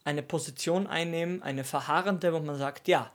eine 0.04 0.22
Position 0.22 0.86
einnehmen, 0.86 1.42
eine 1.42 1.64
verharrende, 1.64 2.32
wo 2.32 2.40
man 2.40 2.58
sagt, 2.58 2.88
ja, 2.88 3.10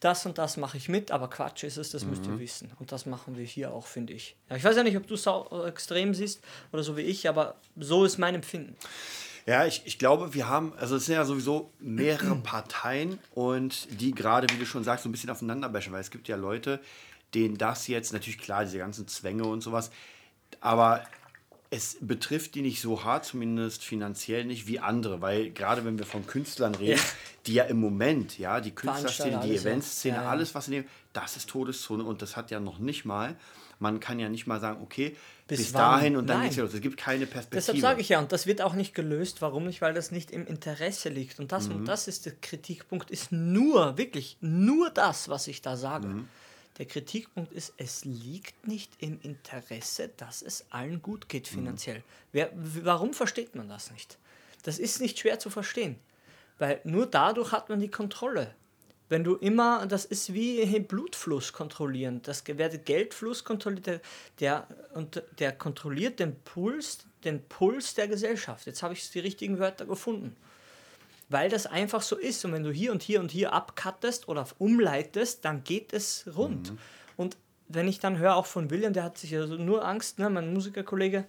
das 0.00 0.24
und 0.26 0.38
das 0.38 0.56
mache 0.56 0.76
ich 0.76 0.88
mit, 0.88 1.10
aber 1.10 1.28
Quatsch 1.28 1.64
ist 1.64 1.76
es, 1.76 1.90
das 1.90 2.04
mhm. 2.04 2.10
müsst 2.10 2.26
ihr 2.26 2.32
mhm. 2.32 2.38
wissen. 2.38 2.70
Und 2.78 2.92
das 2.92 3.04
machen 3.06 3.36
wir 3.36 3.44
hier 3.44 3.72
auch, 3.72 3.86
finde 3.86 4.12
ich. 4.12 4.36
Ja, 4.48 4.56
ich 4.56 4.62
weiß 4.62 4.76
ja 4.76 4.84
nicht, 4.84 4.96
ob 4.96 5.06
du 5.08 5.14
es 5.14 5.24
so 5.24 5.64
extrem 5.66 6.14
siehst 6.14 6.40
oder 6.72 6.84
so 6.84 6.96
wie 6.96 7.02
ich, 7.02 7.28
aber 7.28 7.56
so 7.76 8.04
ist 8.04 8.18
mein 8.18 8.36
Empfinden. 8.36 8.76
Ja, 9.46 9.66
ich, 9.66 9.82
ich 9.86 9.98
glaube, 9.98 10.34
wir 10.34 10.48
haben, 10.48 10.72
also 10.78 10.96
es 10.96 11.06
sind 11.06 11.16
ja 11.16 11.24
sowieso 11.24 11.72
mehrere 11.80 12.36
Parteien 12.42 13.18
und 13.34 13.88
die 14.00 14.12
gerade, 14.12 14.46
wie 14.54 14.58
du 14.58 14.66
schon 14.66 14.84
sagst, 14.84 15.02
so 15.02 15.08
ein 15.08 15.12
bisschen 15.12 15.30
aufeinander 15.30 15.68
bashen, 15.68 15.92
weil 15.92 16.02
es 16.02 16.10
gibt 16.10 16.28
ja 16.28 16.36
Leute, 16.36 16.80
denen 17.34 17.58
das 17.58 17.88
jetzt, 17.88 18.12
natürlich 18.12 18.38
klar, 18.38 18.64
diese 18.64 18.78
ganzen 18.78 19.08
Zwänge 19.08 19.44
und 19.44 19.62
sowas, 19.62 19.90
aber 20.60 21.02
es 21.70 21.98
betrifft 22.00 22.54
die 22.54 22.62
nicht 22.62 22.80
so 22.80 23.04
hart, 23.04 23.26
zumindest 23.26 23.84
finanziell 23.84 24.44
nicht, 24.44 24.66
wie 24.66 24.78
andere, 24.78 25.20
weil 25.20 25.50
gerade 25.50 25.84
wenn 25.84 25.98
wir 25.98 26.06
von 26.06 26.26
Künstlern 26.26 26.74
reden, 26.74 26.98
ja. 26.98 27.04
die 27.46 27.54
ja 27.54 27.64
im 27.64 27.78
Moment, 27.78 28.38
ja, 28.38 28.60
die 28.60 28.70
Künstlerszene, 28.70 29.40
die 29.44 29.54
Eventszene, 29.54 30.16
ja, 30.16 30.22
ja. 30.22 30.30
alles, 30.30 30.54
was 30.54 30.66
sie 30.66 30.72
nehmen, 30.72 30.86
das 31.12 31.36
ist 31.36 31.48
Todeszone 31.48 32.04
und 32.04 32.22
das 32.22 32.36
hat 32.36 32.50
ja 32.50 32.58
noch 32.58 32.78
nicht 32.78 33.04
mal, 33.04 33.36
man 33.80 34.00
kann 34.00 34.18
ja 34.18 34.28
nicht 34.28 34.46
mal 34.46 34.60
sagen, 34.60 34.82
okay, 34.82 35.14
bis, 35.46 35.58
bis 35.58 35.72
dahin 35.72 36.16
und 36.16 36.26
dann 36.26 36.42
geht's 36.42 36.56
los. 36.56 36.74
Es 36.74 36.80
gibt 36.80 36.96
keine 36.96 37.26
Perspektive. 37.26 37.56
Deshalb 37.56 37.78
sage 37.78 38.00
ich 38.00 38.08
ja, 38.08 38.18
und 38.18 38.32
das 38.32 38.46
wird 38.46 38.60
auch 38.60 38.74
nicht 38.74 38.94
gelöst. 38.94 39.40
Warum 39.40 39.66
nicht? 39.66 39.80
Weil 39.80 39.94
das 39.94 40.10
nicht 40.10 40.30
im 40.30 40.46
Interesse 40.46 41.08
liegt. 41.08 41.38
Und 41.38 41.52
das, 41.52 41.68
mhm. 41.68 41.76
und 41.76 41.84
das 41.86 42.08
ist 42.08 42.26
der 42.26 42.34
Kritikpunkt, 42.40 43.10
ist 43.10 43.30
nur, 43.30 43.96
wirklich, 43.96 44.36
nur 44.40 44.90
das, 44.90 45.28
was 45.28 45.46
ich 45.46 45.62
da 45.62 45.76
sage. 45.76 46.08
Mhm 46.08 46.28
der 46.78 46.86
Kritikpunkt 46.86 47.52
ist, 47.52 47.74
es 47.76 48.04
liegt 48.04 48.66
nicht 48.66 48.92
im 49.00 49.20
Interesse, 49.22 50.10
dass 50.16 50.42
es 50.42 50.64
allen 50.70 51.02
gut 51.02 51.28
geht 51.28 51.50
mhm. 51.50 51.56
finanziell. 51.56 51.98
Mhm. 51.98 52.02
Wer, 52.32 52.50
warum 52.54 53.12
versteht 53.12 53.54
man 53.54 53.68
das 53.68 53.90
nicht? 53.90 54.18
Das 54.62 54.78
ist 54.78 55.00
nicht 55.00 55.18
schwer 55.18 55.38
zu 55.38 55.50
verstehen, 55.50 55.96
weil 56.58 56.80
nur 56.84 57.06
dadurch 57.06 57.52
hat 57.52 57.68
man 57.68 57.80
die 57.80 57.90
Kontrolle. 57.90 58.54
Wenn 59.08 59.24
du 59.24 59.36
immer, 59.36 59.86
das 59.86 60.04
ist 60.04 60.34
wie 60.34 60.60
Blutfluss 60.80 61.52
kontrollieren. 61.52 62.20
Das 62.22 62.44
der 62.44 62.68
Geldfluss 62.68 63.42
kontrolliert, 63.42 63.86
der, 63.86 64.00
der, 64.38 64.66
und 64.94 65.22
der 65.38 65.52
kontrolliert 65.52 66.20
den 66.20 66.38
Puls, 66.42 67.06
den 67.24 67.42
Puls 67.48 67.94
der 67.94 68.06
Gesellschaft. 68.06 68.66
Jetzt 68.66 68.82
habe 68.82 68.92
ich 68.92 69.10
die 69.10 69.20
richtigen 69.20 69.58
Wörter 69.58 69.86
gefunden 69.86 70.36
weil 71.28 71.50
das 71.50 71.66
einfach 71.66 72.02
so 72.02 72.16
ist. 72.16 72.44
Und 72.44 72.52
wenn 72.52 72.62
du 72.62 72.72
hier 72.72 72.92
und 72.92 73.02
hier 73.02 73.20
und 73.20 73.30
hier 73.30 73.52
abkattest 73.52 74.28
oder 74.28 74.46
umleitest, 74.58 75.44
dann 75.44 75.64
geht 75.64 75.92
es 75.92 76.28
rund. 76.36 76.72
Mhm. 76.72 76.78
Und 77.16 77.36
wenn 77.68 77.88
ich 77.88 78.00
dann 78.00 78.18
höre, 78.18 78.36
auch 78.36 78.46
von 78.46 78.70
William, 78.70 78.92
der 78.92 79.04
hat 79.04 79.18
sich 79.18 79.30
ja 79.30 79.46
nur 79.46 79.86
Angst, 79.86 80.18
ne, 80.18 80.30
mein 80.30 80.52
Musikerkollege, 80.52 81.24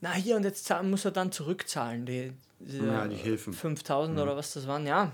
na 0.00 0.12
hier 0.12 0.36
und 0.36 0.44
jetzt 0.44 0.72
muss 0.82 1.04
er 1.04 1.10
dann 1.10 1.30
zurückzahlen, 1.30 2.06
die, 2.06 2.32
die, 2.58 2.78
ja, 2.78 3.06
die 3.06 3.16
Hilfen. 3.16 3.52
5000 3.52 4.16
mhm. 4.16 4.22
oder 4.22 4.36
was 4.36 4.54
das 4.54 4.66
waren, 4.66 4.86
ja. 4.86 5.12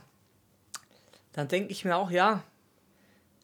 Dann 1.33 1.49
denke 1.49 1.73
ich 1.73 1.85
mir 1.85 1.97
auch, 1.97 2.11
ja, 2.11 2.43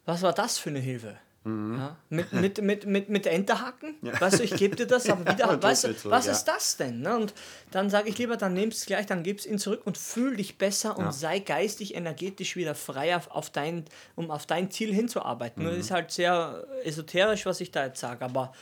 was 0.07 0.23
war 0.23 0.33
das 0.33 0.59
für 0.59 0.71
eine 0.71 0.79
Hilfe? 0.79 1.19
Mhm. 1.45 1.79
Ja, 1.79 1.97
mit, 2.09 2.33
mit, 2.33 2.63
mit, 2.63 2.87
mit, 2.87 3.09
mit 3.09 3.27
Enterhaken, 3.27 3.97
ja. 4.03 4.21
weißt 4.21 4.39
du, 4.39 4.45
ich 4.45 4.55
gebe 4.55 4.77
dir 4.77 4.87
das, 4.87 5.09
aber 5.11 5.33
wieder, 5.33 5.61
weißt 5.63 5.85
du, 5.85 5.95
was 6.05 6.27
ja. 6.27 6.33
ist 6.33 6.45
das 6.45 6.77
denn? 6.77 7.01
Ne? 7.01 7.17
Und 7.17 7.35
dann 7.73 7.91
sage 7.91 8.09
ich 8.09 8.19
lieber, 8.19 8.37
dann 8.37 8.55
nimmst 8.55 8.79
es 8.79 8.87
gleich, 8.87 9.07
dann 9.07 9.25
gib 9.25 9.41
es 9.41 9.47
ihn 9.47 9.59
zurück 9.59 9.83
und 9.85 9.99
fühl 9.99 10.37
dich 10.37 10.57
besser 10.57 10.97
und 10.97 11.13
sei 11.13 11.41
geistig, 11.41 11.97
energetisch 11.97 12.55
wieder 12.55 12.77
freier, 12.77 13.23
auf 13.31 13.51
dein, 13.51 13.85
um 14.15 14.31
auf 14.31 14.47
dein 14.47 14.71
Ziel 14.71 14.95
hinzuarbeiten. 14.95 15.65
Mhm. 15.65 15.71
Das 15.71 15.79
ist 15.79 15.91
halt 15.91 16.13
sehr 16.13 16.65
esoterisch, 16.85 17.45
was 17.45 17.61
ich 17.61 17.73
da 17.73 17.87
jetzt 17.87 17.99
sage, 17.99 18.25
aber 18.25 18.53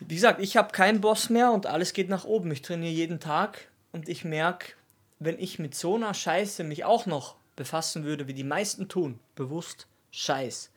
wie 0.00 0.14
gesagt, 0.14 0.40
ich 0.40 0.56
habe 0.56 0.70
keinen 0.70 1.00
Boss 1.00 1.28
mehr 1.28 1.50
und 1.50 1.66
alles 1.66 1.92
geht 1.92 2.08
nach 2.08 2.24
oben. 2.24 2.52
Ich 2.52 2.62
trainiere 2.62 2.92
jeden 2.92 3.18
Tag 3.18 3.68
und 3.90 4.08
ich 4.08 4.24
merke, 4.24 4.74
wenn 5.18 5.38
ich 5.38 5.58
mit 5.58 5.74
so 5.74 5.96
einer 5.96 6.14
Scheiße 6.14 6.62
mich 6.62 6.84
auch 6.84 7.06
noch 7.06 7.34
befassen 7.56 8.04
würde, 8.04 8.28
wie 8.28 8.34
die 8.34 8.44
meisten 8.44 8.88
tun, 8.88 9.18
bewusst 9.34 9.88
Scheiß, 10.12 10.70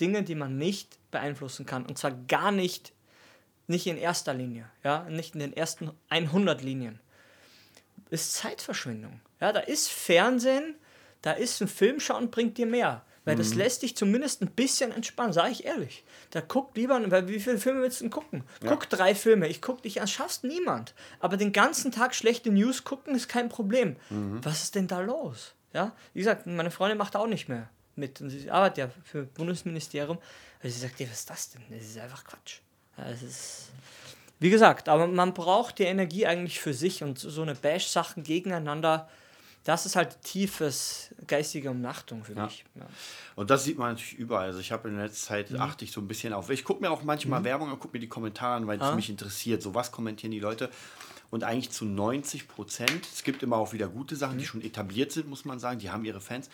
Dinge, 0.00 0.22
die 0.22 0.34
man 0.34 0.56
nicht 0.56 0.98
beeinflussen 1.10 1.66
kann. 1.66 1.86
Und 1.86 1.98
zwar 1.98 2.12
gar 2.12 2.50
nicht, 2.50 2.92
nicht 3.66 3.86
in 3.86 3.96
erster 3.96 4.34
Linie, 4.34 4.70
ja, 4.84 5.04
nicht 5.04 5.34
in 5.34 5.40
den 5.40 5.52
ersten 5.52 5.90
100 6.08 6.62
Linien. 6.62 7.00
Ist 8.10 8.34
Zeitverschwendung. 8.34 9.20
Ja, 9.40 9.52
da 9.52 9.60
ist 9.60 9.88
Fernsehen, 9.88 10.76
da 11.22 11.32
ist 11.32 11.60
ein 11.60 11.68
Film 11.68 12.00
schauen, 12.00 12.30
bringt 12.30 12.58
dir 12.58 12.66
mehr. 12.66 13.04
Weil 13.24 13.34
mhm. 13.34 13.40
das 13.40 13.54
lässt 13.54 13.82
dich 13.82 13.94
zumindest 13.94 14.40
ein 14.40 14.50
bisschen 14.50 14.90
entspannen, 14.90 15.34
sage 15.34 15.50
ich 15.50 15.66
ehrlich. 15.66 16.02
Da 16.30 16.40
guck 16.40 16.74
lieber, 16.74 16.98
weil 17.10 17.28
wie 17.28 17.40
viele 17.40 17.58
Filme 17.58 17.82
willst 17.82 18.00
du 18.00 18.04
denn 18.04 18.10
gucken? 18.10 18.44
Ja. 18.62 18.70
Guck 18.70 18.88
drei 18.88 19.14
Filme, 19.14 19.48
ich 19.48 19.60
guck 19.60 19.82
dich 19.82 20.00
an, 20.00 20.08
schaffst 20.08 20.44
niemand. 20.44 20.94
Aber 21.20 21.36
den 21.36 21.52
ganzen 21.52 21.92
Tag 21.92 22.14
schlechte 22.14 22.50
News 22.50 22.84
gucken 22.84 23.14
ist 23.14 23.28
kein 23.28 23.50
Problem. 23.50 23.96
Mhm. 24.08 24.42
Was 24.42 24.62
ist 24.62 24.76
denn 24.76 24.86
da 24.86 25.00
los? 25.00 25.54
Ja, 25.74 25.94
wie 26.14 26.20
gesagt, 26.20 26.46
meine 26.46 26.70
Freundin 26.70 26.96
macht 26.96 27.16
auch 27.16 27.26
nicht 27.26 27.50
mehr 27.50 27.68
mit. 27.98 28.20
Und 28.20 28.30
sie 28.30 28.50
arbeitet 28.50 28.78
ja 28.78 28.90
für 29.04 29.24
das 29.24 29.34
Bundesministerium. 29.34 30.18
Also 30.62 30.74
sie 30.74 30.80
sagt, 30.80 30.98
ja, 31.00 31.06
was 31.10 31.20
ist 31.20 31.30
das 31.30 31.50
denn? 31.50 31.62
Das 31.70 31.82
ist 31.82 31.98
einfach 31.98 32.24
Quatsch. 32.24 32.60
Ja, 32.96 33.04
es 33.10 33.22
ist, 33.22 33.70
wie 34.40 34.50
gesagt, 34.50 34.88
aber 34.88 35.06
man 35.06 35.34
braucht 35.34 35.78
die 35.78 35.84
Energie 35.84 36.26
eigentlich 36.26 36.60
für 36.60 36.74
sich 36.74 37.02
und 37.02 37.18
so 37.18 37.42
eine 37.42 37.54
Bash-Sachen 37.54 38.22
gegeneinander. 38.22 39.08
Das 39.64 39.84
ist 39.84 39.96
halt 39.96 40.22
tiefes 40.22 41.14
geistige 41.26 41.70
Umnachtung 41.70 42.24
für 42.24 42.32
ja. 42.34 42.46
mich. 42.46 42.64
Ja. 42.74 42.86
Und 43.36 43.50
das 43.50 43.64
sieht 43.64 43.76
man 43.76 43.90
natürlich 43.92 44.14
überall. 44.14 44.46
Also 44.46 44.60
ich 44.60 44.72
habe 44.72 44.88
in 44.88 44.94
der 44.94 45.04
letzten 45.04 45.26
Zeit 45.26 45.50
mhm. 45.50 45.60
achte 45.60 45.84
ich 45.84 45.92
so 45.92 46.00
ein 46.00 46.08
bisschen 46.08 46.32
auf. 46.32 46.48
Ich 46.50 46.64
gucke 46.64 46.80
mir 46.80 46.90
auch 46.90 47.02
manchmal 47.02 47.40
mhm. 47.40 47.44
Werbung 47.44 47.70
an, 47.70 47.78
gucke 47.78 47.96
mir 47.96 48.00
die 48.00 48.08
Kommentare 48.08 48.54
an, 48.54 48.66
weil 48.66 48.78
es 48.78 48.84
ah. 48.84 48.94
mich 48.94 49.10
interessiert. 49.10 49.62
So 49.62 49.74
was 49.74 49.92
kommentieren 49.92 50.30
die 50.30 50.40
Leute. 50.40 50.70
Und 51.30 51.44
eigentlich 51.44 51.70
zu 51.70 51.84
90 51.84 52.48
Prozent, 52.48 53.06
es 53.12 53.22
gibt 53.22 53.42
immer 53.42 53.56
auch 53.56 53.72
wieder 53.72 53.88
gute 53.88 54.16
Sachen, 54.16 54.36
mhm. 54.36 54.38
die 54.38 54.46
schon 54.46 54.62
etabliert 54.62 55.12
sind, 55.12 55.28
muss 55.28 55.44
man 55.44 55.58
sagen, 55.58 55.78
die 55.78 55.90
haben 55.90 56.04
ihre 56.04 56.20
Fans 56.20 56.48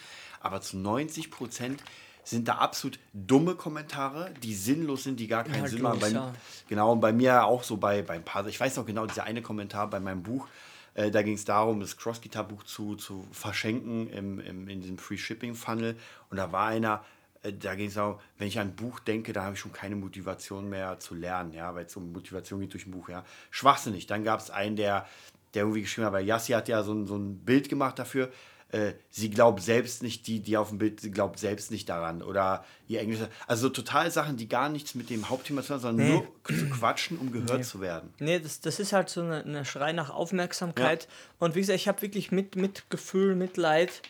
aber 0.44 0.60
zu 0.60 0.76
90 0.76 1.30
Prozent 1.30 1.82
sind 2.22 2.48
da 2.48 2.56
absolut 2.56 2.98
dumme 3.12 3.54
Kommentare, 3.54 4.32
die 4.42 4.54
sinnlos 4.54 5.04
sind, 5.04 5.18
die 5.20 5.26
gar 5.26 5.44
keinen 5.44 5.64
ja, 5.64 5.68
Sinn 5.68 5.82
machen. 5.82 6.00
Bei, 6.00 6.08
ja. 6.08 6.34
Genau, 6.68 6.92
und 6.92 7.00
bei 7.00 7.12
mir 7.12 7.44
auch 7.44 7.62
so 7.62 7.76
bei, 7.76 8.02
bei 8.02 8.14
ein 8.14 8.24
paar, 8.24 8.46
ich 8.46 8.60
weiß 8.60 8.76
noch 8.76 8.86
genau, 8.86 9.06
dieser 9.06 9.24
eine 9.24 9.42
Kommentar 9.42 9.88
bei 9.88 10.00
meinem 10.00 10.22
Buch, 10.22 10.46
äh, 10.94 11.10
da 11.10 11.22
ging 11.22 11.34
es 11.34 11.44
darum, 11.44 11.80
das 11.80 11.96
Cross-Guitar-Buch 11.96 12.62
zu, 12.64 12.96
zu 12.96 13.26
verschenken 13.32 14.08
im, 14.10 14.38
im, 14.38 14.68
in 14.68 14.80
diesem 14.80 14.98
Free-Shipping-Funnel. 14.98 15.96
Und 16.30 16.36
da 16.36 16.52
war 16.52 16.68
einer, 16.68 17.04
da 17.52 17.74
ging 17.74 17.88
es 17.88 17.98
auch, 17.98 18.20
wenn 18.38 18.48
ich 18.48 18.58
an 18.58 18.68
ein 18.68 18.76
Buch 18.76 19.00
denke, 19.00 19.32
da 19.32 19.44
habe 19.44 19.54
ich 19.54 19.60
schon 19.60 19.72
keine 19.72 19.96
Motivation 19.96 20.68
mehr 20.68 20.98
zu 20.98 21.14
lernen, 21.14 21.52
ja, 21.52 21.74
weil 21.74 21.86
es 21.86 21.96
um 21.96 22.12
Motivation 22.12 22.60
geht 22.60 22.72
durch 22.72 22.86
ein 22.86 22.90
Buch, 22.90 23.08
ja. 23.08 23.24
Schwachsinnig. 23.50 24.06
Dann 24.06 24.24
gab 24.24 24.40
es 24.40 24.50
einen, 24.50 24.76
der, 24.76 25.06
der 25.54 25.62
irgendwie 25.62 25.82
geschrieben 25.82 26.06
hat, 26.06 26.12
weil 26.12 26.26
Yassi 26.26 26.52
hat 26.52 26.68
ja 26.68 26.82
so 26.82 26.92
ein, 26.92 27.06
so 27.06 27.16
ein 27.16 27.38
Bild 27.38 27.68
gemacht 27.68 27.98
dafür, 27.98 28.30
äh, 28.74 28.94
sie 29.08 29.30
glaubt 29.30 29.62
selbst 29.62 30.02
nicht, 30.02 30.26
die, 30.26 30.40
die 30.40 30.56
auf 30.56 30.70
dem 30.70 30.78
Bild, 30.78 30.98
sie 30.98 31.12
glaubt 31.12 31.38
selbst 31.38 31.70
nicht 31.70 31.88
daran. 31.88 32.22
Oder 32.22 32.64
ihr 32.88 33.00
Englisch. 33.00 33.20
Also 33.46 33.68
total 33.68 34.10
Sachen, 34.10 34.36
die 34.36 34.48
gar 34.48 34.68
nichts 34.68 34.96
mit 34.96 35.10
dem 35.10 35.28
Hauptthema 35.28 35.62
zu 35.62 35.68
tun 35.68 35.74
haben, 35.74 35.82
sondern 35.82 36.06
nee. 36.08 36.12
nur 36.48 36.58
zu 36.58 36.68
quatschen, 36.70 37.18
um 37.18 37.30
gehört 37.30 37.58
nee. 37.58 37.62
zu 37.62 37.80
werden. 37.80 38.12
Nee, 38.18 38.40
das, 38.40 38.60
das 38.60 38.80
ist 38.80 38.92
halt 38.92 39.10
so 39.10 39.20
eine, 39.20 39.44
eine 39.44 39.64
Schrei 39.64 39.92
nach 39.92 40.10
Aufmerksamkeit. 40.10 41.04
Ja. 41.04 41.08
Und 41.38 41.54
wie 41.54 41.60
gesagt, 41.60 41.78
ich 41.78 41.86
habe 41.86 42.02
wirklich 42.02 42.32
mit, 42.32 42.56
Mitgefühl, 42.56 43.36
Mitleid 43.36 44.02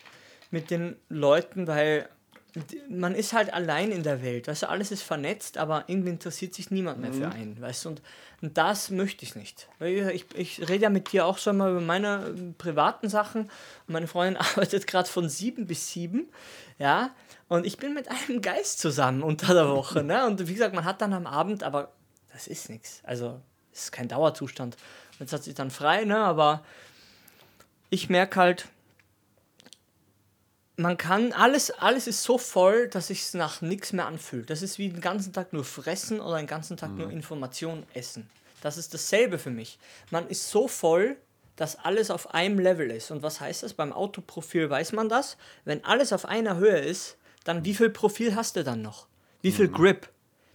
mit 0.49 0.71
den 0.71 0.95
Leuten, 1.09 1.67
weil 1.67 2.09
man 2.89 3.15
ist 3.15 3.33
halt 3.33 3.53
allein 3.53 3.91
in 3.91 4.03
der 4.03 4.23
Welt, 4.23 4.47
weißt 4.47 4.63
du, 4.63 4.69
alles 4.69 4.91
ist 4.91 5.01
vernetzt, 5.01 5.57
aber 5.57 5.85
irgendwie 5.87 6.09
interessiert 6.09 6.53
sich 6.53 6.71
niemand 6.71 7.01
mehr 7.01 7.11
mhm. 7.11 7.15
für 7.15 7.29
einen, 7.29 7.61
weißt 7.61 7.85
du, 7.85 7.89
und, 7.89 8.01
und 8.41 8.57
das 8.57 8.89
möchte 8.89 9.25
ich 9.25 9.35
nicht. 9.35 9.67
Ich, 9.79 10.25
ich 10.35 10.69
rede 10.69 10.83
ja 10.83 10.89
mit 10.89 11.11
dir 11.11 11.25
auch 11.25 11.37
so 11.37 11.51
mal 11.53 11.71
über 11.71 11.81
meine 11.81 12.33
äh, 12.37 12.53
privaten 12.57 13.09
Sachen 13.09 13.49
meine 13.87 14.07
Freundin 14.07 14.37
arbeitet 14.41 14.87
gerade 14.87 15.09
von 15.09 15.27
sieben 15.29 15.67
bis 15.67 15.89
sieben, 15.89 16.29
ja, 16.77 17.13
und 17.47 17.65
ich 17.65 17.77
bin 17.77 17.93
mit 17.93 18.07
einem 18.09 18.41
Geist 18.41 18.79
zusammen 18.79 19.21
unter 19.21 19.53
der 19.53 19.69
Woche, 19.69 20.03
ne, 20.03 20.25
und 20.25 20.47
wie 20.47 20.53
gesagt, 20.53 20.73
man 20.73 20.85
hat 20.85 21.01
dann 21.01 21.13
am 21.13 21.27
Abend, 21.27 21.63
aber 21.63 21.91
das 22.31 22.47
ist 22.47 22.69
nichts, 22.69 23.01
also, 23.03 23.41
es 23.71 23.85
ist 23.85 23.91
kein 23.91 24.07
Dauerzustand. 24.07 24.77
Jetzt 25.19 25.33
hat 25.33 25.43
sich 25.43 25.53
dann 25.53 25.71
frei, 25.71 26.05
ne, 26.05 26.17
aber 26.17 26.63
ich 27.89 28.09
merke 28.09 28.39
halt, 28.39 28.67
man 30.77 30.97
kann, 30.97 31.31
alles, 31.31 31.71
alles 31.71 32.07
ist 32.07 32.23
so 32.23 32.37
voll, 32.37 32.87
dass 32.87 33.09
es 33.09 33.33
nach 33.33 33.61
nichts 33.61 33.93
mehr 33.93 34.07
anfühlt. 34.07 34.49
Das 34.49 34.61
ist 34.61 34.77
wie 34.77 34.89
den 34.89 35.01
ganzen 35.01 35.31
Tag 35.31 35.53
nur 35.53 35.63
fressen 35.63 36.19
oder 36.19 36.37
den 36.37 36.47
ganzen 36.47 36.77
Tag 36.77 36.91
mhm. 36.91 36.97
nur 36.97 37.11
Informationen 37.11 37.85
essen. 37.93 38.29
Das 38.61 38.77
ist 38.77 38.93
dasselbe 38.93 39.37
für 39.37 39.51
mich. 39.51 39.77
Man 40.11 40.27
ist 40.27 40.49
so 40.49 40.67
voll, 40.67 41.17
dass 41.55 41.77
alles 41.79 42.11
auf 42.11 42.33
einem 42.33 42.59
Level 42.59 42.91
ist. 42.91 43.11
Und 43.11 43.23
was 43.23 43.39
heißt 43.39 43.63
das? 43.63 43.73
Beim 43.73 43.93
Autoprofil 43.93 44.69
weiß 44.69 44.91
man 44.91 45.07
das. 45.07 45.37
Wenn 45.63 45.83
alles 45.85 46.11
auf 46.11 46.25
einer 46.25 46.57
Höhe 46.57 46.79
ist, 46.79 47.17
dann 47.43 47.63
wie 47.63 47.75
viel 47.75 47.89
Profil 47.89 48.35
hast 48.35 48.55
du 48.55 48.63
dann 48.63 48.81
noch? 48.81 49.07
Wie 49.41 49.51
viel 49.51 49.67
mhm. 49.67 49.73
Grip? 49.73 50.09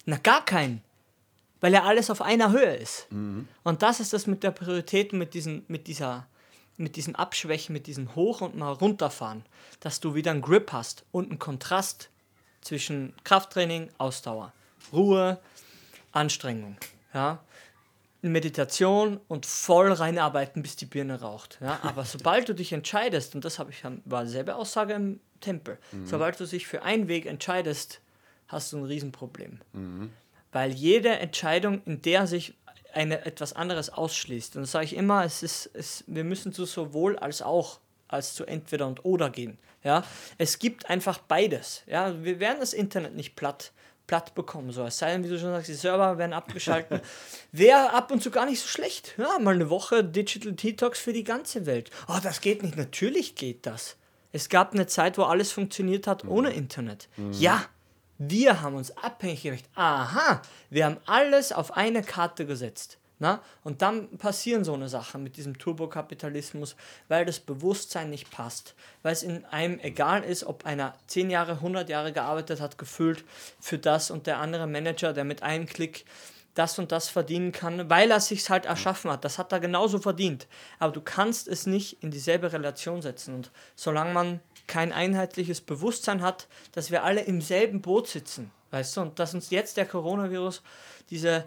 Na, 0.04 0.18
gar 0.18 0.44
keinen. 0.44 0.82
Weil 1.60 1.72
ja 1.72 1.84
alles 1.84 2.10
auf 2.10 2.20
einer 2.20 2.50
Höhe 2.50 2.74
ist. 2.76 3.06
Mhm. 3.10 3.48
Und 3.62 3.82
das 3.82 4.00
ist 4.00 4.12
das 4.12 4.26
mit 4.26 4.42
der 4.42 4.50
Priorität, 4.50 5.12
mit, 5.12 5.32
diesen, 5.34 5.64
mit 5.68 5.86
dieser 5.86 6.26
mit 6.80 6.96
diesem 6.96 7.14
Abschwächen, 7.14 7.72
mit 7.72 7.86
diesem 7.86 8.14
Hoch- 8.14 8.40
und 8.40 8.56
mal 8.56 8.72
runterfahren, 8.72 9.44
dass 9.80 10.00
du 10.00 10.14
wieder 10.14 10.30
einen 10.30 10.42
Grip 10.42 10.72
hast 10.72 11.04
und 11.12 11.30
einen 11.30 11.38
Kontrast 11.38 12.10
zwischen 12.62 13.14
Krafttraining, 13.24 13.90
Ausdauer, 13.98 14.52
Ruhe, 14.92 15.38
Anstrengung, 16.12 16.76
ja, 17.14 17.40
Meditation 18.22 19.20
und 19.28 19.46
voll 19.46 19.92
reinarbeiten, 19.92 20.62
bis 20.62 20.76
die 20.76 20.86
Birne 20.86 21.20
raucht. 21.20 21.58
Ja? 21.60 21.80
Aber 21.82 22.04
sobald 22.06 22.48
du 22.48 22.54
dich 22.54 22.72
entscheidest, 22.72 23.34
und 23.34 23.44
das 23.44 23.58
habe 23.58 23.70
ich 23.70 23.82
war 24.04 24.24
dieselbe 24.24 24.56
Aussage 24.56 24.94
im 24.94 25.20
Tempel, 25.40 25.78
mhm. 25.92 26.06
sobald 26.06 26.38
du 26.38 26.46
dich 26.46 26.66
für 26.66 26.82
einen 26.82 27.08
Weg 27.08 27.26
entscheidest, 27.26 28.00
hast 28.48 28.72
du 28.72 28.78
ein 28.78 28.84
Riesenproblem. 28.84 29.60
Mhm. 29.72 30.10
Weil 30.52 30.72
jede 30.72 31.10
Entscheidung, 31.10 31.82
in 31.84 32.02
der 32.02 32.26
sich 32.26 32.54
eine, 32.94 33.24
etwas 33.24 33.52
anderes 33.52 33.90
ausschließt. 33.90 34.56
Und 34.56 34.62
das 34.62 34.72
sage 34.72 34.84
ich 34.86 34.96
immer, 34.96 35.24
es 35.24 35.42
ist, 35.42 35.70
es, 35.74 36.04
wir 36.06 36.24
müssen 36.24 36.52
zu 36.52 36.64
sowohl 36.64 37.18
als 37.18 37.42
auch, 37.42 37.80
als 38.08 38.34
zu 38.34 38.44
entweder 38.44 38.86
und 38.86 39.04
oder 39.04 39.30
gehen. 39.30 39.58
Ja? 39.84 40.04
Es 40.38 40.58
gibt 40.58 40.88
einfach 40.88 41.18
beides. 41.18 41.82
Ja? 41.86 42.22
Wir 42.22 42.40
werden 42.40 42.58
das 42.60 42.72
Internet 42.72 43.14
nicht 43.14 43.36
platt, 43.36 43.72
platt 44.06 44.34
bekommen. 44.34 44.72
So. 44.72 44.84
Es 44.84 44.98
sei 44.98 45.12
denn, 45.12 45.24
wie 45.24 45.28
du 45.28 45.38
schon 45.38 45.50
sagst, 45.50 45.68
die 45.68 45.74
Server 45.74 46.18
werden 46.18 46.32
abgeschaltet. 46.32 47.02
Wäre 47.52 47.92
ab 47.92 48.10
und 48.10 48.22
zu 48.22 48.30
gar 48.30 48.46
nicht 48.46 48.60
so 48.60 48.68
schlecht. 48.68 49.14
Ja, 49.16 49.38
mal 49.38 49.54
eine 49.54 49.70
Woche 49.70 50.04
Digital 50.04 50.52
Detox 50.52 50.98
für 50.98 51.12
die 51.12 51.24
ganze 51.24 51.66
Welt. 51.66 51.90
Oh, 52.08 52.18
das 52.22 52.40
geht 52.40 52.62
nicht. 52.62 52.76
Natürlich 52.76 53.34
geht 53.34 53.66
das. 53.66 53.96
Es 54.32 54.48
gab 54.48 54.72
eine 54.72 54.86
Zeit, 54.86 55.18
wo 55.18 55.22
alles 55.22 55.52
funktioniert 55.52 56.06
hat 56.06 56.24
mhm. 56.24 56.30
ohne 56.30 56.52
Internet. 56.52 57.08
Mhm. 57.16 57.32
Ja, 57.32 57.64
wir 58.20 58.60
haben 58.60 58.76
uns 58.76 58.94
abhängig 58.98 59.42
gemacht. 59.42 59.64
Aha, 59.74 60.42
wir 60.68 60.84
haben 60.84 60.98
alles 61.06 61.52
auf 61.52 61.76
eine 61.76 62.02
Karte 62.02 62.44
gesetzt. 62.44 62.98
Na? 63.18 63.42
Und 63.64 63.82
dann 63.82 64.16
passieren 64.18 64.62
so 64.62 64.74
eine 64.74 64.88
Sachen 64.88 65.22
mit 65.22 65.36
diesem 65.36 65.58
Turbokapitalismus, 65.58 66.76
weil 67.08 67.24
das 67.24 67.40
Bewusstsein 67.40 68.10
nicht 68.10 68.30
passt. 68.30 68.74
Weil 69.02 69.12
es 69.12 69.22
in 69.22 69.44
einem 69.46 69.78
egal 69.78 70.22
ist, 70.22 70.44
ob 70.44 70.66
einer 70.66 70.94
10 71.06 71.30
Jahre, 71.30 71.52
100 71.52 71.88
Jahre 71.88 72.12
gearbeitet 72.12 72.60
hat, 72.60 72.76
gefühlt 72.76 73.24
für 73.58 73.78
das 73.78 74.10
und 74.10 74.26
der 74.26 74.38
andere 74.38 74.66
Manager, 74.66 75.12
der 75.12 75.24
mit 75.24 75.42
einem 75.42 75.66
Klick 75.66 76.04
das 76.54 76.78
und 76.78 76.92
das 76.92 77.08
verdienen 77.08 77.52
kann, 77.52 77.88
weil 77.88 78.10
er 78.10 78.20
sich 78.20 78.48
halt 78.50 78.66
erschaffen 78.66 79.10
hat. 79.10 79.24
Das 79.24 79.38
hat 79.38 79.52
er 79.52 79.60
genauso 79.60 79.98
verdient. 79.98 80.46
Aber 80.78 80.92
du 80.92 81.00
kannst 81.00 81.48
es 81.48 81.66
nicht 81.66 82.02
in 82.02 82.10
dieselbe 82.10 82.52
Relation 82.52 83.02
setzen. 83.02 83.34
Und 83.34 83.50
solange 83.76 84.12
man 84.12 84.40
kein 84.70 84.92
einheitliches 84.92 85.60
Bewusstsein 85.60 86.22
hat, 86.22 86.46
dass 86.72 86.92
wir 86.92 87.02
alle 87.02 87.22
im 87.22 87.42
selben 87.42 87.82
Boot 87.82 88.06
sitzen, 88.06 88.52
weißt 88.70 88.96
du, 88.96 89.00
und 89.02 89.18
dass 89.18 89.34
uns 89.34 89.50
jetzt 89.50 89.76
der 89.76 89.84
Coronavirus, 89.84 90.62
diese, 91.10 91.44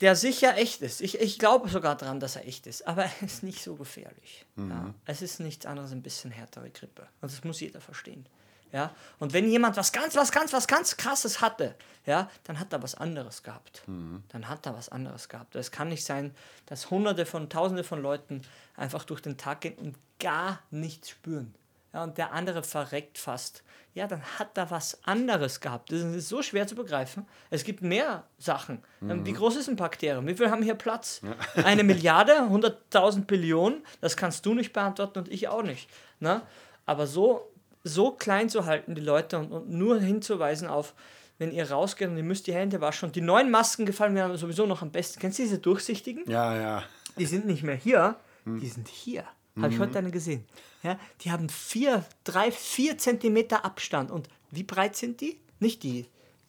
der 0.00 0.16
sicher 0.16 0.58
echt 0.58 0.82
ist, 0.82 1.00
ich, 1.00 1.20
ich 1.20 1.38
glaube 1.38 1.68
sogar 1.68 1.96
daran, 1.96 2.18
dass 2.18 2.34
er 2.34 2.48
echt 2.48 2.66
ist, 2.66 2.86
aber 2.88 3.04
er 3.04 3.22
ist 3.22 3.44
nicht 3.44 3.62
so 3.62 3.76
gefährlich. 3.76 4.44
Mhm. 4.56 4.70
Ja. 4.70 4.94
Es 5.06 5.22
ist 5.22 5.38
nichts 5.38 5.64
anderes, 5.64 5.92
ein 5.92 6.02
bisschen 6.02 6.32
härtere 6.32 6.68
Grippe. 6.70 7.06
Und 7.20 7.30
das 7.30 7.44
muss 7.44 7.60
jeder 7.60 7.80
verstehen. 7.80 8.26
Ja? 8.72 8.94
Und 9.18 9.32
wenn 9.32 9.48
jemand 9.48 9.76
was 9.76 9.92
ganz, 9.92 10.16
was 10.16 10.32
ganz, 10.32 10.52
was 10.52 10.66
ganz 10.66 10.96
krasses 10.96 11.40
hatte, 11.40 11.74
ja, 12.06 12.30
dann 12.44 12.58
hat 12.58 12.72
er 12.72 12.82
was 12.82 12.94
anderes 12.94 13.42
gehabt. 13.42 13.82
Mhm. 13.86 14.24
Dann 14.28 14.48
hat 14.48 14.66
er 14.66 14.74
was 14.74 14.88
anderes 14.88 15.28
gehabt. 15.28 15.54
Es 15.54 15.70
kann 15.70 15.88
nicht 15.88 16.04
sein, 16.04 16.34
dass 16.66 16.90
hunderte 16.90 17.26
von, 17.26 17.48
tausende 17.48 17.84
von 17.84 18.02
Leuten 18.02 18.42
einfach 18.76 19.04
durch 19.04 19.20
den 19.20 19.36
Tag 19.36 19.60
gehen 19.60 19.76
und 19.76 19.96
gar 20.18 20.60
nichts 20.70 21.10
spüren. 21.10 21.54
ja, 21.92 22.02
und 22.02 22.18
der 22.18 22.32
andere 22.32 22.62
verreckt 22.62 23.18
fast, 23.18 23.62
ja, 23.94 24.06
dann 24.06 24.22
hat 24.38 24.56
er 24.56 24.70
was 24.70 24.98
anderes 25.04 25.60
gehabt. 25.60 25.92
Das 25.92 26.00
ist 26.00 26.28
so 26.28 26.40
schwer 26.42 26.66
zu 26.66 26.74
begreifen. 26.74 27.26
Es 27.50 27.62
gibt 27.62 27.82
mehr 27.82 28.24
Sachen. 28.38 28.82
Ähm, 29.02 29.26
Wie 29.26 29.34
groß 29.34 29.56
ist 29.56 29.68
ein 29.68 29.76
Bakterium? 29.76 30.26
Wie 30.26 30.34
viel 30.34 30.50
haben 30.50 30.62
hier 30.62 30.74
Platz? 30.74 31.20
Eine 31.56 31.84
Milliarde, 31.84 32.32
100.000 32.32 33.26
Billionen? 33.26 33.84
Das 34.00 34.16
kannst 34.16 34.46
du 34.46 34.54
nicht 34.54 34.72
beantworten 34.72 35.18
und 35.18 35.28
ich 35.28 35.48
auch 35.48 35.62
nicht. 35.62 35.90
Ne? 36.20 36.40
Aber 36.86 37.06
so, 37.06 37.51
so 37.84 38.12
klein 38.12 38.48
zu 38.48 38.66
halten, 38.66 38.94
die 38.94 39.00
Leute, 39.00 39.38
und, 39.38 39.52
und 39.52 39.70
nur 39.70 40.00
hinzuweisen 40.00 40.68
auf, 40.68 40.94
wenn 41.38 41.52
ihr 41.52 41.70
rausgeht 41.70 42.08
und 42.08 42.16
ihr 42.16 42.22
müsst 42.22 42.46
die 42.46 42.54
Hände 42.54 42.80
waschen. 42.80 43.06
Und 43.06 43.16
die 43.16 43.20
neuen 43.20 43.50
Masken 43.50 43.86
gefallen 43.86 44.12
mir 44.12 44.36
sowieso 44.36 44.66
noch 44.66 44.82
am 44.82 44.90
besten. 44.90 45.20
Kennst 45.20 45.38
du 45.38 45.42
diese 45.42 45.58
durchsichtigen? 45.58 46.28
Ja, 46.30 46.56
ja. 46.56 46.84
Die 47.18 47.26
sind 47.26 47.46
nicht 47.46 47.62
mehr 47.62 47.74
hier, 47.74 48.16
die 48.46 48.68
sind 48.68 48.88
hier. 48.88 49.24
Habe 49.60 49.72
ich 49.72 49.78
heute 49.78 49.98
eine 49.98 50.10
gesehen. 50.10 50.46
Ja, 50.82 50.98
die 51.20 51.30
haben 51.30 51.48
vier, 51.48 52.04
drei, 52.24 52.50
vier 52.50 52.96
Zentimeter 52.96 53.64
Abstand. 53.64 54.10
Und 54.10 54.28
wie 54.50 54.62
breit 54.62 54.96
sind 54.96 55.20
die? 55.20 55.38
Nicht 55.60 55.82
die. 55.82 56.06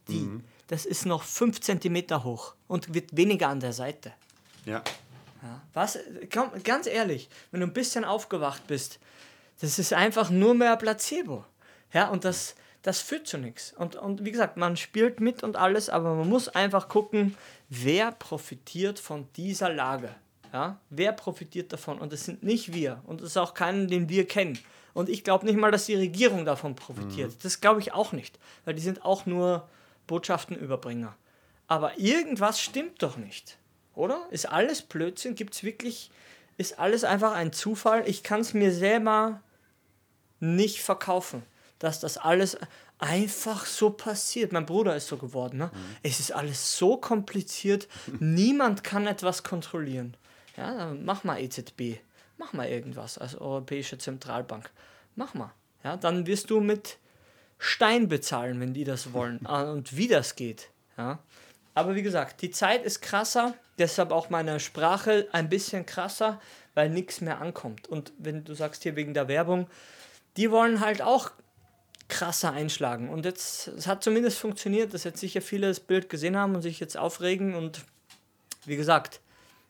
Die. 0.08 0.30
Das 0.68 0.86
ist 0.86 1.06
noch 1.06 1.24
fünf 1.24 1.60
Zentimeter 1.60 2.24
hoch 2.24 2.56
und 2.68 2.94
wird 2.94 3.16
weniger 3.16 3.50
an 3.50 3.60
der 3.60 3.74
Seite. 3.74 4.14
Ja. 4.66 4.82
Ja. 5.42 5.62
Was? 5.74 6.00
Komm, 6.34 6.52
ganz 6.64 6.88
ehrlich, 6.88 7.30
wenn 7.52 7.60
du 7.60 7.68
ein 7.68 7.74
bisschen 7.74 8.06
aufgewacht 8.06 8.66
bist, 8.68 9.00
das 9.62 9.80
ist 9.80 9.94
einfach 9.94 10.30
nur 10.30 10.54
mehr 10.54 10.76
Placebo. 10.78 11.46
Ja, 11.94 12.10
und 12.10 12.26
das, 12.26 12.56
das 12.82 13.00
führt 13.00 13.28
zu 13.28 13.38
nichts. 13.38 13.74
Und, 13.74 13.96
und 13.96 14.26
wie 14.26 14.32
gesagt, 14.32 14.58
man 14.58 14.78
spielt 14.78 15.20
mit 15.20 15.44
und 15.44 15.56
alles, 15.56 15.90
aber 15.90 16.16
man 16.16 16.28
muss 16.28 16.50
einfach 16.50 16.88
gucken, 16.90 17.36
wer 17.70 18.12
profitiert 18.12 19.00
von 19.00 19.28
dieser 19.36 19.70
Lage. 19.70 20.16
Ja? 20.52 20.80
Wer 20.90 21.12
profitiert 21.12 21.74
davon? 21.74 22.00
Und 22.00 22.14
es 22.14 22.26
sind 22.26 22.44
nicht 22.44 22.74
wir. 22.74 23.02
Und 23.06 23.22
es 23.22 23.32
ist 23.32 23.38
auch 23.38 23.54
keinen, 23.54 23.88
den 23.88 24.10
wir 24.10 24.28
kennen. 24.28 24.60
Und 24.94 25.10
ich 25.10 25.24
glaube 25.24 25.46
nicht 25.46 25.58
mal, 25.58 25.72
dass 25.72 25.88
die 25.88 25.96
Regierung 25.96 26.46
davon 26.46 26.76
profitiert. 26.76 27.34
Das 27.44 27.62
glaube 27.62 27.80
ich 27.80 27.94
auch 27.94 28.12
nicht. 28.12 28.38
Weil 28.64 28.76
die 28.76 28.82
sind 28.82 29.04
auch 29.04 29.26
nur 29.26 29.68
Botschaftenüberbringer. 30.08 31.16
Aber 31.68 31.98
irgendwas 31.98 32.60
stimmt 32.62 33.02
doch 33.02 33.18
nicht. 33.18 33.58
Oder? 33.96 34.28
Ist 34.30 34.48
alles 34.48 34.84
Blödsinn? 34.84 35.36
Gibt 35.36 35.56
es 35.56 35.64
wirklich. 35.64 36.12
Ist 36.58 36.80
alles 36.80 37.04
einfach 37.04 37.34
ein 37.34 37.52
Zufall? 37.54 38.08
Ich 38.08 38.24
kann 38.24 38.42
es 38.42 38.54
mir 38.54 38.72
selber 38.72 39.42
nicht 40.40 40.82
verkaufen, 40.82 41.44
dass 41.80 42.00
das 42.00 42.18
alles 42.18 42.58
einfach 43.00 43.66
so 43.66 43.90
passiert. 43.90 44.52
Mein 44.52 44.66
Bruder 44.66 44.96
ist 44.96 45.08
so 45.08 45.18
geworden. 45.18 45.58
Ne? 45.58 45.72
Es 46.04 46.20
ist 46.20 46.32
alles 46.32 46.78
so 46.78 46.98
kompliziert. 46.98 47.88
Niemand 48.20 48.84
kann 48.84 49.08
etwas 49.08 49.44
kontrollieren. 49.44 50.16
Ja, 50.56 50.74
dann 50.76 51.04
mach 51.06 51.24
mal 51.24 51.40
EZB. 51.42 52.00
Mach 52.38 52.54
mal 52.54 52.68
irgendwas 52.68 53.18
als 53.18 53.36
Europäische 53.36 53.98
Zentralbank. 53.98 54.70
Mach 55.16 55.34
mal. 55.34 55.54
Ja, 55.84 55.98
dann 55.98 56.28
wirst 56.28 56.50
du 56.50 56.60
mit 56.60 56.98
Stein 57.58 58.08
bezahlen, 58.08 58.60
wenn 58.60 58.74
die 58.74 58.84
das 58.84 59.14
wollen. 59.14 59.40
Ah, 59.46 59.72
Und 59.72 59.96
wie 59.98 60.08
das 60.08 60.36
geht. 60.36 60.70
Ja. 60.98 61.20
Aber 61.74 61.96
wie 61.96 62.04
gesagt, 62.04 62.42
die 62.42 62.52
Zeit 62.52 62.84
ist 62.84 63.02
krasser, 63.02 63.54
deshalb 63.78 64.12
auch 64.12 64.30
meine 64.30 64.60
Sprache 64.60 65.28
ein 65.32 65.50
bisschen 65.50 65.86
krasser, 65.86 66.40
weil 66.76 66.90
nichts 66.90 67.22
mehr 67.22 67.42
ankommt. 67.42 67.88
Und 67.88 68.14
wenn 68.18 68.44
du 68.44 68.54
sagst 68.54 68.84
hier 68.84 68.96
wegen 68.96 69.14
der 69.14 69.28
Werbung, 69.28 69.68
die 70.38 70.52
wollen 70.52 70.80
halt 70.80 71.02
auch 71.02 71.32
krasser 72.10 72.52
einschlagen. 72.52 73.10
Und 73.10 73.26
jetzt, 73.26 73.68
es 73.70 73.88
hat 73.88 74.04
zumindest 74.04 74.38
funktioniert, 74.38 74.94
dass 74.94 75.04
jetzt 75.04 75.20
sicher 75.20 75.42
viele 75.42 75.68
das 75.68 75.80
Bild 75.80 76.10
gesehen 76.10 76.38
haben 76.38 76.56
und 76.56 76.62
sich 76.62 76.80
jetzt 76.80 76.98
aufregen. 76.98 77.56
Und 77.56 77.82
wie 78.66 78.76
gesagt, 78.76 79.20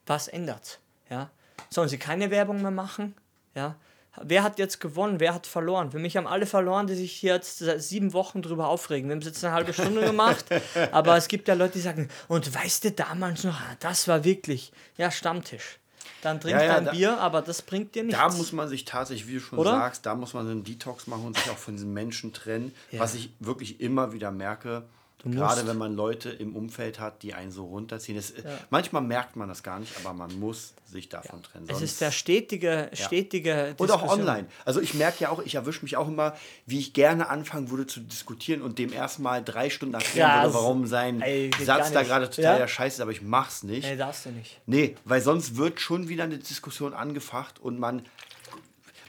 was 0.05 0.27
ändert? 0.27 0.79
Ja? 1.09 1.29
Sollen 1.69 1.89
sie 1.89 1.97
keine 1.97 2.31
Werbung 2.31 2.61
mehr 2.61 2.71
machen? 2.71 3.15
Ja? 3.55 3.75
Wer 4.21 4.43
hat 4.43 4.59
jetzt 4.59 4.79
gewonnen? 4.79 5.19
Wer 5.19 5.33
hat 5.33 5.47
verloren? 5.47 5.91
Für 5.91 5.97
mich 5.99 6.15
haben 6.17 6.27
alle 6.27 6.45
verloren, 6.45 6.85
die 6.87 6.93
sich 6.95 7.11
hier 7.13 7.33
jetzt 7.33 7.57
seit 7.59 7.81
sieben 7.81 8.13
Wochen 8.13 8.41
drüber 8.41 8.67
aufregen. 8.67 9.09
Wir 9.09 9.13
haben 9.15 9.21
es 9.21 9.25
jetzt 9.27 9.43
eine 9.43 9.53
halbe 9.53 9.73
Stunde 9.73 10.01
gemacht, 10.01 10.45
aber 10.91 11.17
es 11.17 11.27
gibt 11.27 11.47
ja 11.47 11.55
Leute, 11.55 11.73
die 11.73 11.79
sagen, 11.81 12.09
und 12.27 12.53
weißt 12.53 12.83
du 12.85 12.91
damals 12.91 13.43
noch, 13.43 13.59
ah, 13.59 13.75
das 13.79 14.07
war 14.07 14.23
wirklich, 14.23 14.71
ja, 14.97 15.09
Stammtisch. 15.09 15.79
Dann 16.21 16.39
trink 16.39 16.55
Ja, 16.57 16.63
ja, 16.63 16.73
dein 16.75 16.85
da- 16.85 16.91
Bier, 16.91 17.17
aber 17.19 17.41
das 17.41 17.61
bringt 17.61 17.95
dir 17.95 18.03
nichts. 18.03 18.19
Da 18.19 18.29
muss 18.29 18.51
man 18.53 18.67
sich 18.69 18.85
tatsächlich, 18.85 19.27
wie 19.27 19.33
du 19.35 19.39
schon 19.41 19.59
Oder? 19.59 19.71
sagst, 19.71 20.05
da 20.05 20.15
muss 20.15 20.33
man 20.33 20.45
so 20.45 20.51
einen 20.51 20.63
Detox 20.63 21.07
machen 21.07 21.25
und 21.25 21.37
sich 21.37 21.49
auch 21.49 21.57
von 21.57 21.73
diesen 21.75 21.91
Menschen 21.93 22.31
trennen. 22.33 22.73
Was 22.91 23.15
ich 23.15 23.31
wirklich 23.39 23.81
immer 23.81 24.13
wieder 24.13 24.31
merke, 24.31 24.83
gerade 25.31 25.55
musst. 25.61 25.67
wenn 25.67 25.77
man 25.77 25.95
Leute 25.95 26.29
im 26.29 26.55
Umfeld 26.55 26.99
hat, 26.99 27.23
die 27.23 27.33
einen 27.33 27.51
so 27.51 27.65
runterziehen. 27.65 28.17
Das, 28.17 28.33
Manchmal 28.69 29.01
merkt 29.01 29.35
man 29.35 29.47
das 29.47 29.63
gar 29.63 29.79
nicht, 29.79 29.93
aber 30.03 30.13
man 30.13 30.37
muss 30.39 30.73
sich 30.85 31.09
davon 31.09 31.41
trennen. 31.41 31.65
es 31.69 31.81
ist 31.81 32.01
der 32.01 32.11
stetige, 32.11 32.89
stetige 32.93 33.75
und 33.77 33.89
auch 33.89 34.01
Diskussion. 34.01 34.27
online. 34.27 34.47
Also 34.65 34.79
ich 34.81 34.93
merke 34.93 35.23
ja 35.23 35.29
auch, 35.29 35.41
ich 35.43 35.55
erwische 35.55 35.81
mich 35.83 35.97
auch 35.97 36.07
immer, 36.07 36.35
wie 36.65 36.79
ich 36.79 36.93
gerne 36.93 37.29
anfangen 37.29 37.69
würde 37.71 37.87
zu 37.87 38.01
diskutieren 38.01 38.61
und 38.61 38.77
dem 38.77 38.93
erstmal 38.93 39.43
drei 39.43 39.69
Stunden 39.69 39.95
erklären 39.95 40.43
würde, 40.43 40.53
warum 40.53 40.85
sein 40.85 41.21
Ey, 41.21 41.49
Satz 41.63 41.91
da 41.91 42.03
gerade 42.03 42.29
total 42.29 42.43
Ja? 42.43 42.57
der 42.57 42.67
Scheiß 42.67 42.95
ist, 42.95 42.99
aber 42.99 43.11
ich 43.11 43.21
mach's 43.21 43.63
nicht. 43.63 43.87
Nee, 43.89 43.95
darfst 43.97 44.25
du 44.25 44.29
nicht. 44.31 44.59
Nee, 44.65 44.95
weil 45.05 45.21
sonst 45.21 45.55
wird 45.55 45.79
schon 45.79 46.09
wieder 46.09 46.25
eine 46.25 46.37
Diskussion 46.37 46.93
angefacht 46.93 47.59
und 47.59 47.79
man, 47.79 48.03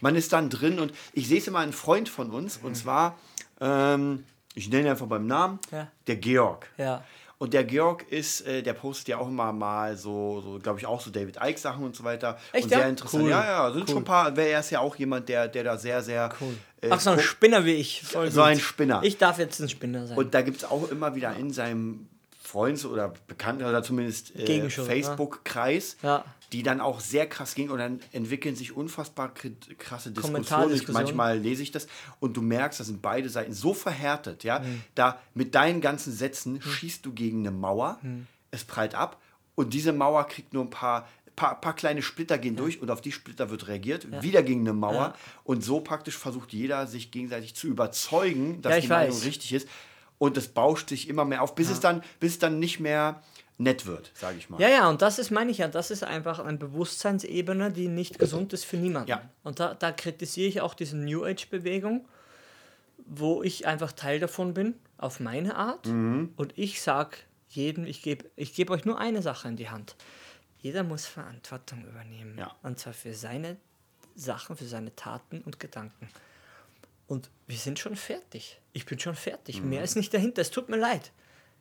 man 0.01 0.17
ist 0.17 0.33
dann 0.33 0.49
drin 0.51 0.79
und 0.79 0.93
ich 1.13 1.29
sehe 1.29 1.39
es 1.39 1.47
immer 1.47 1.59
einen 1.59 1.73
Freund 1.73 2.09
von 2.09 2.31
uns 2.31 2.57
und 2.63 2.77
zwar, 2.77 3.19
ähm, 3.61 4.25
ich 4.55 4.69
nenne 4.69 4.83
ihn 4.85 4.89
einfach 4.89 5.07
beim 5.07 5.27
Namen, 5.27 5.59
Ja. 5.71 5.89
der 6.07 6.17
Georg. 6.17 6.69
Ja. 6.79 7.05
Und 7.37 7.53
der 7.53 7.65
Georg 7.65 8.05
ist, 8.11 8.47
äh, 8.47 8.63
der 8.63 8.73
postet 8.75 9.09
ja 9.09 9.19
auch 9.19 9.29
immer 9.29 9.53
mal 9.53 9.97
so, 9.97 10.41
so 10.41 10.59
glaube 10.63 10.79
ich, 10.79 10.87
auch 10.87 11.01
so 11.01 11.11
David 11.11 11.37
Icke 11.45 11.59
Sachen 11.59 11.85
und 11.85 11.95
so 11.95 12.05
weiter. 12.05 12.39
Echt, 12.53 12.65
und 12.65 12.71
ja? 12.71 12.79
sehr 12.79 12.89
interessant. 12.89 13.25
Cool. 13.25 13.31
Ja, 13.31 13.45
ja, 13.45 13.73
sind 13.73 13.91
schon 13.91 13.99
ein 13.99 14.05
paar, 14.05 14.39
er 14.39 14.61
ist 14.61 14.71
ja 14.71 14.79
auch 14.81 14.95
jemand, 14.97 15.29
der, 15.29 15.49
der 15.49 15.65
da 15.65 15.77
sehr, 15.77 16.01
sehr. 16.01 16.31
äh, 16.81 16.89
Ach, 16.91 17.01
so 17.01 17.11
ein. 17.11 17.19
Spinner 17.19 17.65
wie 17.65 17.73
ich. 17.75 18.03
Voll 18.03 18.31
So 18.31 18.41
gut. 18.41 18.51
ein 18.51 18.59
Spinner. 18.61 19.01
Ich 19.03 19.19
darf 19.19 19.39
jetzt 19.39 19.61
ein 19.61 19.69
Spinner 19.69 20.07
sein. 20.07 20.17
Und 20.17 20.33
da 20.33 20.43
gibt 20.43 20.59
es 20.59 20.65
auch 20.65 20.91
immer 20.91 21.15
wieder 21.17 21.35
in 21.37 21.51
seinem 21.53 22.09
Freundes- 22.55 22.87
oder 22.87 23.13
Bekannten- 23.27 23.65
oder 23.65 23.83
zumindest 23.83 24.35
äh, 24.37 24.59
ne? 24.61 24.71
Facebook-Kreis, 24.71 25.97
Ja. 26.03 26.25
die 26.53 26.63
dann 26.63 26.81
auch 26.81 27.01
sehr 27.01 27.27
krass 27.29 27.55
gehen 27.55 27.69
und 27.71 27.79
dann 27.79 28.01
entwickeln 28.13 28.55
sich 28.55 28.77
unfassbar 28.77 29.33
krasse 29.79 30.13
Diskussionen. 30.13 30.73
Ich, 30.75 30.87
manchmal 30.89 31.39
lese 31.39 31.63
ich 31.65 31.73
das 31.73 31.89
und 32.21 32.37
du 32.37 32.43
merkst, 32.43 32.79
da 32.79 32.85
sind 32.85 33.03
beide 33.03 33.29
Seiten 33.29 33.53
so 33.53 33.75
verhärtet. 33.75 34.45
Ja? 34.45 34.61
Mhm. 34.61 34.83
Da 34.95 35.19
mit 35.35 35.55
deinen 35.55 35.81
ganzen 35.81 36.13
Sätzen 36.13 36.63
schießt 36.63 37.05
du 37.05 37.13
gegen 37.13 37.41
eine 37.41 37.51
Mauer, 37.51 37.99
Mhm. 38.03 38.27
es 38.53 38.65
prallt 38.65 38.95
ab 38.95 39.21
und 39.57 39.75
diese 39.75 39.93
Mauer 39.93 40.27
kriegt 40.29 40.53
nur 40.55 40.63
ein 40.65 40.71
paar. 40.71 41.09
Paar, 41.37 41.61
paar 41.61 41.75
kleine 41.75 42.01
Splitter 42.01 42.39
gehen 42.39 42.55
durch 42.55 42.81
und 42.81 42.93
auf 42.93 43.01
die 43.01 43.11
Splitter 43.11 43.51
wird 43.51 43.67
reagiert, 43.67 44.07
wieder 44.23 44.45
gegen 44.45 44.61
eine 44.61 44.73
Mauer. 44.73 44.95
Ja. 44.95 45.15
Und 45.43 45.65
so 45.65 45.81
praktisch 45.81 46.17
versucht 46.17 46.53
jeder, 46.53 46.87
sich 46.87 47.11
gegenseitig 47.11 47.57
zu 47.57 47.67
überzeugen, 47.67 48.63
dass 48.63 48.75
Ja, 48.77 48.81
die 48.81 48.87
Meinung 48.87 49.17
weiß. 49.17 49.25
richtig 49.25 49.53
ist. 49.53 49.69
Und 50.25 50.39
es 50.39 50.49
bauscht 50.49 50.89
sich 50.89 51.11
immer 51.11 51.27
mehr 51.27 51.43
auf, 51.43 51.55
bis, 51.55 51.69
es, 51.71 51.81
dann, 51.81 52.03
bis 52.19 52.33
es 52.33 52.39
dann 52.39 52.59
nicht 52.59 52.81
mehr 52.81 53.23
nett 53.59 53.85
wird, 53.85 54.11
sage 54.15 54.39
ich 54.39 54.49
mal. 54.49 54.59
Ja, 54.59 54.71
ja, 54.71 54.89
und 54.89 55.03
das 55.03 55.19
ist, 55.19 55.31
meine 55.31 55.51
ich 55.51 55.59
ja, 55.59 55.69
das 55.69 55.91
ist 55.91 56.03
einfach 56.03 56.39
eine 56.39 56.57
Bewusstseinsebene, 56.57 57.71
die 57.71 57.89
nicht 57.89 58.19
gesund 58.19 58.55
ist 58.55 58.65
für 58.65 58.79
niemanden. 58.79 59.11
Ja. 59.11 59.29
Und 59.43 59.61
da, 59.61 59.75
da 59.75 59.93
kritisiere 59.93 60.49
ich 60.49 60.61
auch 60.63 60.73
diese 60.73 60.97
New 60.97 61.25
Age-Bewegung, 61.27 62.07
wo 63.05 63.43
ich 63.43 63.67
einfach 63.67 63.93
Teil 63.93 64.19
davon 64.19 64.55
bin, 64.55 64.77
auf 64.97 65.21
meine 65.21 65.57
Art. 65.57 65.87
Und 65.87 66.53
ich 66.57 66.81
sage 66.81 67.19
jedem, 67.51 67.85
ich 67.85 68.01
gebe 68.01 68.25
ich 68.35 68.55
geb 68.55 68.71
euch 68.71 68.87
nur 68.87 68.99
eine 68.99 69.21
Sache 69.21 69.49
in 69.49 69.57
die 69.57 69.69
Hand. 69.69 69.95
Jeder 70.61 70.85
muss 70.85 71.05
Verantwortung 71.05 71.85
übernehmen. 71.85 72.39
Ja. 72.39 72.55
Und 72.63 72.79
zwar 72.79 72.95
für 72.95 73.13
seine 73.13 73.59
Sachen, 74.15 74.57
für 74.57 74.65
seine 74.65 74.97
Taten 74.97 75.43
und 75.43 75.61
Gedanken. 75.61 76.09
Und 77.07 77.31
wir 77.47 77.57
sind 77.57 77.79
schon 77.79 77.97
fertig. 77.97 78.61
Ich 78.73 78.87
bin 78.87 78.99
schon 78.99 79.15
fertig. 79.15 79.63
Mehr 79.63 79.83
ist 79.83 79.97
nicht 79.97 80.13
dahinter. 80.15 80.43
Es 80.43 80.51
tut 80.51 80.69
mir 80.69 80.77
leid. 80.77 81.13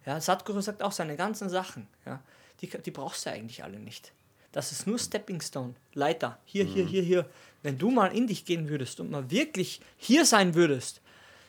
Ja, 0.05 0.19
Sadhguru 0.19 0.61
sagt 0.61 0.83
auch 0.83 0.91
seine 0.91 1.15
ganzen 1.15 1.49
Sachen. 1.49 1.87
Ja, 2.05 2.21
die, 2.61 2.67
die 2.67 2.91
brauchst 2.91 3.25
du 3.25 3.31
eigentlich 3.31 3.63
alle 3.63 3.79
nicht. 3.79 4.13
Das 4.51 4.71
ist 4.71 4.85
nur 4.85 4.99
Stepping 4.99 5.41
Stone. 5.41 5.73
Leiter. 5.93 6.37
Hier, 6.45 6.63
hier, 6.63 6.85
hier, 6.85 7.01
hier. 7.01 7.29
Wenn 7.63 7.77
du 7.77 7.89
mal 7.89 8.15
in 8.15 8.27
dich 8.27 8.45
gehen 8.45 8.69
würdest 8.69 8.99
und 8.99 9.09
mal 9.09 9.31
wirklich 9.31 9.81
hier 9.97 10.25
sein 10.25 10.53
würdest, 10.53 11.01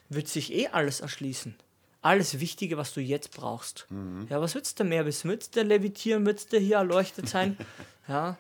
wird 0.09 0.29
sich 0.29 0.53
eh 0.53 0.69
alles 0.69 1.01
erschließen. 1.01 1.55
Alles 2.01 2.41
Wichtige, 2.41 2.77
was 2.77 2.93
du 2.95 3.01
jetzt 3.01 3.31
brauchst. 3.33 3.87
Ja, 4.29 4.41
was 4.41 4.55
würdest 4.55 4.79
du 4.81 4.85
mehr 4.85 5.07
wissen? 5.07 5.31
Würdest 5.31 5.57
du 5.57 5.63
levitieren? 5.63 6.25
Würdest 6.27 6.53
du 6.53 6.59
hier 6.59 6.77
erleuchtet 6.77 7.29
sein? 7.29 7.57
ja. 8.09 8.37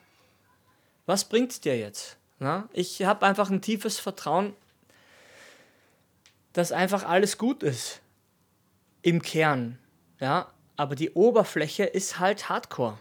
Was 1.06 1.28
bringt's 1.28 1.60
dir 1.60 1.76
jetzt? 1.78 2.16
Na? 2.38 2.68
Ich 2.72 3.02
habe 3.02 3.26
einfach 3.26 3.50
ein 3.50 3.62
tiefes 3.62 3.98
Vertrauen, 3.98 4.54
dass 6.54 6.72
einfach 6.72 7.04
alles 7.04 7.36
gut 7.36 7.62
ist. 7.62 8.00
Im 9.02 9.20
Kern. 9.20 9.78
Ja, 10.18 10.48
aber 10.76 10.94
die 10.94 11.10
Oberfläche 11.10 11.84
ist 11.84 12.18
halt 12.18 12.48
Hardcore. 12.48 12.98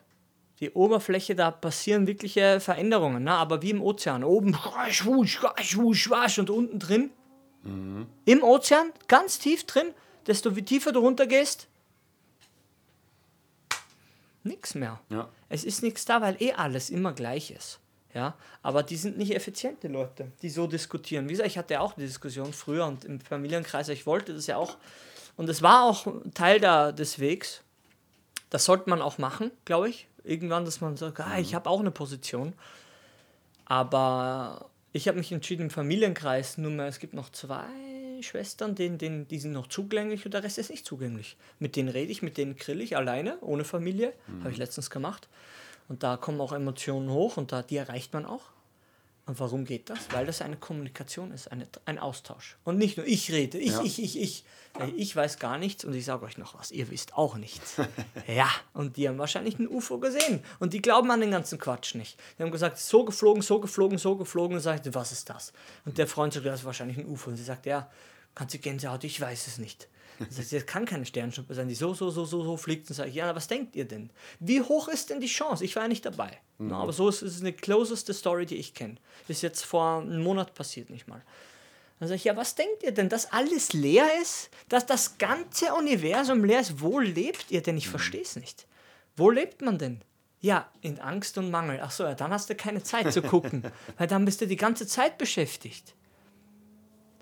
Die 0.59 0.71
Oberfläche, 0.71 1.35
da 1.35 1.51
passieren 1.51 2.07
wirkliche 2.07 2.59
Veränderungen, 2.59 3.23
ne? 3.23 3.31
aber 3.31 3.61
wie 3.61 3.69
im 3.69 3.81
Ozean. 3.81 4.23
Oben 4.23 4.57
schwusch, 4.89 5.39
schwusch, 5.61 6.03
schwasch 6.03 6.39
und 6.39 6.49
unten 6.49 6.79
drin. 6.79 7.11
Im 8.25 8.43
Ozean, 8.43 8.91
ganz 9.07 9.39
tief 9.39 9.65
drin, 9.65 9.93
desto 10.27 10.51
tiefer 10.51 10.91
du 10.91 10.99
runtergehst, 10.99 11.67
nix 14.43 14.75
mehr. 14.75 14.99
Ja. 15.09 15.29
Es 15.47 15.63
ist 15.63 15.81
nichts 15.81 16.03
da, 16.05 16.21
weil 16.21 16.35
eh 16.41 16.53
alles 16.53 16.89
immer 16.89 17.13
gleich 17.13 17.51
ist. 17.51 17.79
Ja, 18.13 18.35
aber 18.61 18.83
die 18.83 18.95
sind 18.95 19.17
nicht 19.17 19.35
effiziente 19.35 19.87
Leute, 19.87 20.31
die 20.41 20.49
so 20.49 20.67
diskutieren. 20.67 21.27
Wie 21.27 21.33
gesagt, 21.33 21.49
ich 21.49 21.57
hatte 21.57 21.81
auch 21.81 21.93
die 21.93 22.01
Diskussion 22.01 22.53
früher 22.53 22.85
und 22.85 23.05
im 23.05 23.19
Familienkreis, 23.19 23.89
ich 23.89 24.05
wollte 24.05 24.35
das 24.35 24.45
ja 24.45 24.57
auch. 24.57 24.77
Und 25.35 25.49
es 25.49 25.63
war 25.63 25.83
auch 25.83 26.05
Teil 26.35 26.59
der, 26.59 26.91
des 26.91 27.17
Wegs. 27.17 27.61
Das 28.51 28.65
sollte 28.65 28.87
man 28.87 29.01
auch 29.01 29.17
machen, 29.17 29.49
glaube 29.65 29.89
ich. 29.89 30.07
Irgendwann, 30.23 30.63
dass 30.63 30.79
man 30.79 30.95
sagt, 30.95 31.19
ah, 31.21 31.39
ich 31.39 31.55
habe 31.55 31.69
auch 31.69 31.79
eine 31.79 31.89
Position. 31.89 32.53
Aber 33.65 34.69
ich 34.91 35.07
habe 35.07 35.17
mich 35.17 35.31
entschieden, 35.31 35.63
im 35.63 35.69
Familienkreis, 35.71 36.59
nur 36.59 36.69
mehr, 36.69 36.85
es 36.85 36.99
gibt 36.99 37.15
noch 37.15 37.31
zwei 37.31 37.65
Schwestern, 38.21 38.75
denen, 38.75 38.99
denen, 38.99 39.27
die 39.27 39.39
sind 39.39 39.53
noch 39.53 39.67
zugänglich 39.67 40.23
und 40.23 40.35
der 40.35 40.43
Rest 40.43 40.59
ist 40.59 40.69
nicht 40.69 40.85
zugänglich. 40.85 41.35
Mit 41.57 41.75
denen 41.75 41.89
rede 41.89 42.11
ich, 42.11 42.21
mit 42.21 42.37
denen 42.37 42.55
grill 42.55 42.79
ich 42.79 42.95
alleine, 42.95 43.39
ohne 43.41 43.63
Familie. 43.63 44.13
Mhm. 44.27 44.41
Habe 44.41 44.51
ich 44.51 44.57
letztens 44.57 44.91
gemacht. 44.91 45.27
Und 45.87 46.03
da 46.03 46.17
kommen 46.17 46.41
auch 46.41 46.53
Emotionen 46.53 47.09
hoch 47.09 47.37
und 47.37 47.51
da, 47.51 47.61
die 47.61 47.77
erreicht 47.77 48.13
man 48.13 48.25
auch. 48.25 48.53
Und 49.25 49.39
warum 49.39 49.63
geht 49.63 49.89
das? 49.89 49.99
Weil 50.11 50.25
das 50.25 50.41
eine 50.41 50.57
Kommunikation 50.57 51.31
ist, 51.31 51.49
eine, 51.49 51.65
ein 51.85 51.97
Austausch. 51.97 52.57
Und 52.65 52.77
nicht 52.77 52.97
nur 52.97 53.05
ich 53.05 53.31
rede, 53.31 53.57
ich, 53.57 53.71
ja. 53.71 53.81
ich, 53.83 54.01
ich, 54.01 54.19
ich. 54.19 54.43
Ich 54.97 55.15
weiß 55.15 55.37
gar 55.37 55.59
nichts 55.59 55.85
und 55.85 55.93
ich 55.93 56.03
sage 56.03 56.25
euch 56.25 56.39
noch 56.39 56.57
was, 56.57 56.71
ihr 56.71 56.89
wisst 56.89 57.15
auch 57.15 57.35
nichts. 57.35 57.75
ja, 58.27 58.49
und 58.73 58.97
die 58.97 59.07
haben 59.07 59.19
wahrscheinlich 59.19 59.59
ein 59.59 59.67
UFO 59.67 59.99
gesehen 59.99 60.43
und 60.59 60.73
die 60.73 60.81
glauben 60.81 61.11
an 61.11 61.21
den 61.21 61.29
ganzen 61.29 61.59
Quatsch 61.59 61.93
nicht. 61.93 62.17
Die 62.37 62.43
haben 62.43 62.51
gesagt, 62.51 62.79
so 62.79 63.05
geflogen, 63.05 63.43
so 63.43 63.59
geflogen, 63.59 63.99
so 63.99 64.15
geflogen 64.15 64.57
und 64.57 64.63
sagt, 64.63 64.91
was 64.95 65.11
ist 65.11 65.29
das? 65.29 65.53
Und 65.85 65.99
der 65.99 66.07
Freund 66.07 66.33
sagt, 66.33 66.47
das 66.47 66.61
ist 66.61 66.65
wahrscheinlich 66.65 66.97
ein 66.97 67.05
UFO. 67.05 67.29
Und 67.29 67.37
sie 67.37 67.43
sagt, 67.43 67.67
ja, 67.67 67.87
kannst 68.33 68.55
du 68.55 68.57
Gänsehaut, 68.57 69.03
ich 69.03 69.21
weiß 69.21 69.45
es 69.45 69.59
nicht. 69.59 69.87
Das 70.19 70.37
heißt, 70.37 70.53
das 70.53 70.65
kann 70.65 70.85
keine 70.85 71.05
Sternschnuppe 71.05 71.53
sein, 71.53 71.67
die 71.67 71.75
so, 71.75 71.93
so, 71.93 72.09
so, 72.09 72.25
so, 72.25 72.43
so 72.43 72.57
fliegt. 72.57 72.89
Und 72.89 72.95
sage 72.95 73.09
ich, 73.09 73.15
ja, 73.15 73.35
was 73.35 73.47
denkt 73.47 73.75
ihr 73.75 73.85
denn? 73.85 74.09
Wie 74.39 74.61
hoch 74.61 74.87
ist 74.87 75.09
denn 75.09 75.19
die 75.19 75.27
Chance? 75.27 75.65
Ich 75.65 75.75
war 75.75 75.83
ja 75.83 75.89
nicht 75.89 76.05
dabei. 76.05 76.37
Mhm. 76.57 76.67
No, 76.69 76.77
aber 76.77 76.93
so 76.93 77.09
ist 77.09 77.21
es 77.21 77.41
eine 77.41 77.53
closeste 77.53 78.13
Story, 78.13 78.45
die 78.45 78.57
ich 78.57 78.73
kenne. 78.73 78.95
Ist 79.27 79.41
jetzt 79.41 79.65
vor 79.65 80.01
einem 80.01 80.21
Monat 80.21 80.53
passiert, 80.53 80.89
nicht 80.89 81.07
mal. 81.07 81.21
Dann 81.99 82.09
sage 82.09 82.17
ich, 82.17 82.23
ja, 82.25 82.35
was 82.35 82.55
denkt 82.55 82.83
ihr 82.83 82.91
denn, 82.91 83.09
dass 83.09 83.31
alles 83.31 83.73
leer 83.73 84.07
ist? 84.21 84.49
Dass 84.69 84.85
das 84.85 85.17
ganze 85.17 85.73
Universum 85.73 86.43
leer 86.43 86.59
ist? 86.59 86.81
Wo 86.81 86.99
lebt 86.99 87.49
ihr 87.49 87.61
denn? 87.61 87.77
Ich 87.77 87.87
mhm. 87.87 87.91
verstehe 87.91 88.21
es 88.21 88.35
nicht. 88.35 88.67
Wo 89.15 89.29
lebt 89.29 89.61
man 89.61 89.77
denn? 89.77 90.01
Ja, 90.41 90.69
in 90.81 90.99
Angst 90.99 91.37
und 91.37 91.49
Mangel. 91.51 91.79
Ach 91.81 91.91
so, 91.91 92.03
ja, 92.03 92.15
dann 92.15 92.31
hast 92.31 92.49
du 92.49 92.55
keine 92.55 92.83
Zeit 92.83 93.13
zu 93.13 93.21
gucken, 93.21 93.63
weil 93.97 94.07
dann 94.07 94.25
bist 94.25 94.41
du 94.41 94.47
die 94.47 94.57
ganze 94.57 94.85
Zeit 94.85 95.17
beschäftigt. 95.17 95.95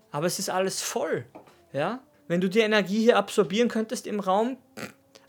Aber 0.09 0.25
es 0.25 0.39
ist 0.39 0.49
alles 0.49 0.81
voll, 0.81 1.25
ja? 1.71 2.01
Wenn 2.31 2.39
du 2.39 2.49
die 2.49 2.59
Energie 2.59 2.99
hier 2.99 3.17
absorbieren 3.17 3.67
könntest 3.67 4.07
im 4.07 4.21
Raum 4.21 4.55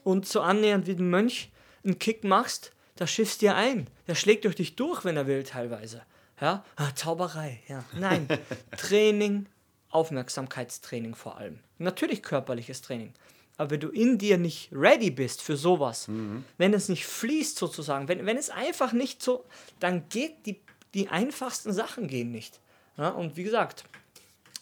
und 0.04 0.24
so 0.24 0.40
annähernd 0.40 0.86
wie 0.86 0.92
ein 0.92 1.10
Mönch 1.10 1.50
einen 1.82 1.98
Kick 1.98 2.22
machst, 2.22 2.70
da 2.94 3.08
schiffst 3.08 3.42
dir 3.42 3.56
ein. 3.56 3.88
Der 4.06 4.14
schlägt 4.14 4.44
durch 4.44 4.54
dich 4.54 4.76
durch, 4.76 5.04
wenn 5.04 5.16
er 5.16 5.26
will, 5.26 5.42
teilweise. 5.42 6.02
Ja, 6.40 6.64
ah, 6.76 6.94
Zauberei, 6.94 7.60
ja. 7.66 7.84
Nein, 7.98 8.28
Training, 8.76 9.46
Aufmerksamkeitstraining 9.90 11.16
vor 11.16 11.38
allem. 11.38 11.58
Natürlich 11.78 12.22
körperliches 12.22 12.82
Training. 12.82 13.12
Aber 13.56 13.72
wenn 13.72 13.80
du 13.80 13.88
in 13.88 14.18
dir 14.18 14.38
nicht 14.38 14.68
ready 14.70 15.10
bist 15.10 15.42
für 15.42 15.56
sowas, 15.56 16.06
mhm. 16.06 16.44
wenn 16.56 16.72
es 16.72 16.88
nicht 16.88 17.04
fließt 17.04 17.58
sozusagen, 17.58 18.06
wenn, 18.06 18.26
wenn 18.26 18.36
es 18.36 18.48
einfach 18.48 18.92
nicht 18.92 19.24
so, 19.24 19.44
dann 19.80 20.08
geht 20.08 20.46
die, 20.46 20.60
die 20.94 21.08
einfachsten 21.08 21.72
Sachen 21.72 22.06
gehen 22.06 22.30
nicht. 22.30 22.60
Ja, 22.96 23.08
und 23.08 23.36
wie 23.36 23.42
gesagt, 23.42 23.86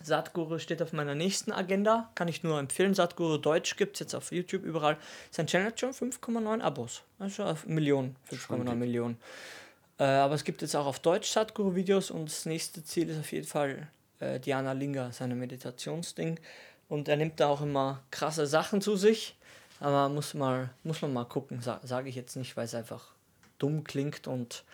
Satguru 0.02 0.58
steht 0.58 0.82
auf 0.82 0.92
meiner 0.92 1.14
nächsten 1.14 1.52
Agenda. 1.52 2.10
Kann 2.14 2.28
ich 2.28 2.42
nur 2.42 2.58
empfehlen. 2.58 2.94
Satguru 2.94 3.38
Deutsch 3.38 3.76
gibt 3.76 3.96
es 3.96 4.00
jetzt 4.00 4.14
auf 4.14 4.32
YouTube 4.32 4.64
überall. 4.64 4.96
Sein 5.30 5.46
Channel 5.46 5.68
hat 5.68 5.80
schon 5.80 5.92
5,9 5.92 6.60
Abos. 6.60 7.02
Also 7.18 7.44
auf 7.44 7.66
Millionen. 7.66 8.16
5,9 8.30 8.74
Millionen. 8.74 9.18
Äh, 9.98 10.04
aber 10.04 10.34
es 10.34 10.44
gibt 10.44 10.62
jetzt 10.62 10.74
auch 10.74 10.86
auf 10.86 11.00
Deutsch 11.00 11.30
Satguru-Videos 11.30 12.10
und 12.10 12.26
das 12.26 12.46
nächste 12.46 12.82
Ziel 12.82 13.10
ist 13.10 13.18
auf 13.18 13.30
jeden 13.32 13.46
Fall 13.46 13.88
äh, 14.18 14.40
Diana 14.40 14.72
Linga, 14.72 15.12
seine 15.12 15.34
Meditationsding. 15.34 16.40
Und 16.88 17.08
er 17.08 17.16
nimmt 17.16 17.38
da 17.38 17.48
auch 17.48 17.60
immer 17.60 18.02
krasse 18.10 18.46
Sachen 18.46 18.80
zu 18.80 18.96
sich. 18.96 19.36
Aber 19.78 20.08
muss, 20.08 20.34
mal, 20.34 20.70
muss 20.84 21.00
man 21.02 21.12
mal 21.12 21.24
gucken, 21.24 21.62
sa 21.62 21.80
sage 21.82 22.08
ich 22.08 22.14
jetzt 22.14 22.36
nicht, 22.36 22.56
weil 22.56 22.66
es 22.66 22.74
einfach 22.74 23.12
dumm 23.58 23.84
klingt 23.84 24.26
und 24.26 24.64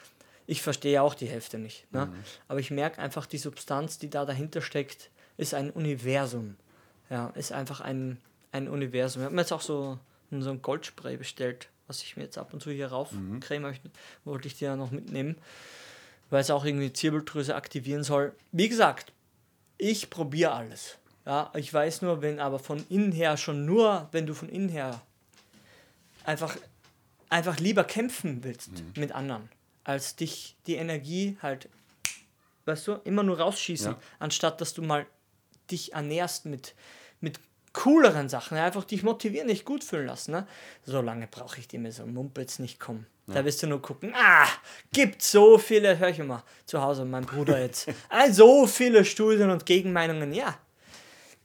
ich 0.47 0.63
verstehe 0.63 1.03
auch 1.03 1.15
die 1.15 1.27
Hälfte 1.27 1.59
nicht. 1.59 1.93
Ne? 1.93 2.07
Mhm. 2.07 2.15
Aber 2.49 2.61
ich 2.61 2.71
merke 2.71 3.01
einfach 3.01 3.27
die 3.27 3.39
Substanz, 3.39 3.99
die 3.99 4.11
da 4.11 4.25
dahinter 4.25 4.63
steckt, 4.63 5.11
ist 5.37 5.55
ein 5.55 5.71
Universum. 5.71 6.57
Ja, 7.11 7.29
ist 7.29 7.53
einfach 7.53 7.81
ein, 7.81 8.19
ein 8.53 8.69
Universum. 8.69 9.23
Ich 9.23 9.27
habe 9.27 9.35
mir 9.35 9.43
jetzt 9.43 9.53
auch 9.53 9.61
so, 9.61 9.99
so 10.31 10.51
ein 10.51 10.63
Goldspray 10.63 11.17
bestellt, 11.17 11.69
was 11.87 12.03
ich 12.03 12.17
mir 12.17 12.25
jetzt 12.25 12.39
ab 12.39 12.53
und 12.53 12.63
zu 12.63 12.71
hier 12.71 12.89
raufcremen 12.89 13.41
mhm. 13.41 13.61
möchte. 13.61 13.91
Wollte 14.25 14.49
ich 14.49 14.59
dir 14.59 14.69
ja 14.69 14.77
noch 14.77 14.91
mitnehmen, 14.91 15.37
weil 16.31 16.41
es 16.41 16.51
auch 16.51 16.65
irgendwie 16.65 16.93
Zirbeldrüse 16.93 17.55
aktivieren 17.55 18.03
soll. 18.03 18.35
Wie 18.53 18.69
gesagt, 18.69 19.13
ich 19.79 20.11
probiere 20.11 20.53
alles. 20.53 20.99
Ja, 21.27 21.51
ich 21.55 21.73
weiß 21.73 22.03
nur, 22.03 22.23
wenn 22.23 22.39
aber 22.39 22.59
von 22.59 22.85
innen 22.89 23.13
her 23.13 23.37
schon 23.37 23.67
nur, 23.67 24.09
wenn 24.13 24.27
du 24.27 24.35
von 24.35 24.49
innen 24.49 24.69
her 24.69 25.01
einfach, 26.25 26.57
einfach 27.29 27.59
lieber 27.59 27.85
kämpfen 27.85 28.45
willst 28.45 28.73
mhm. 28.73 28.93
mit 28.97 29.13
anderen, 29.13 29.49
als 29.85 30.15
dich 30.15 30.57
die 30.67 30.77
Energie 30.77 31.37
halt, 31.43 31.69
weißt 32.65 32.87
du, 32.87 32.93
immer 33.05 33.25
nur 33.25 33.41
rausschießen, 33.41 33.93
ja. 33.93 33.99
anstatt 34.21 34.61
dass 34.61 34.73
du 34.73 34.83
mal 34.83 35.07
dich 35.71 35.93
ernährst 35.93 36.47
mit, 36.47 36.75
mit 37.21 37.41
cooleren 37.73 38.29
Sachen, 38.29 38.57
einfach 38.57 38.85
dich 38.85 39.03
motivieren, 39.03 39.49
dich 39.49 39.65
gut 39.65 39.85
fühlen 39.85 40.07
lassen. 40.07 40.33
Ne? 40.33 40.47
So 40.85 41.01
lange 41.01 41.27
brauche 41.27 41.59
ich 41.61 41.69
dir 41.69 41.79
mit 41.79 41.93
so 41.93 42.07
Mumpels 42.07 42.59
nicht 42.59 42.81
kommen. 42.81 43.07
Ja. 43.27 43.35
Da 43.35 43.45
wirst 43.45 43.63
du 43.63 43.67
nur 43.67 43.83
gucken, 43.83 44.15
ah, 44.17 44.47
gibt 44.93 45.21
so 45.21 45.59
viele, 45.59 45.99
hör 45.99 46.09
ich 46.09 46.19
immer 46.19 46.45
zu 46.65 46.81
Hause, 46.81 47.05
mein 47.05 47.27
Bruder 47.27 47.61
jetzt, 47.61 47.89
ah, 48.09 48.31
so 48.31 48.67
viele 48.67 49.05
Studien 49.05 49.51
und 49.51 49.67
Gegenmeinungen, 49.67 50.33
ja. 50.33 50.57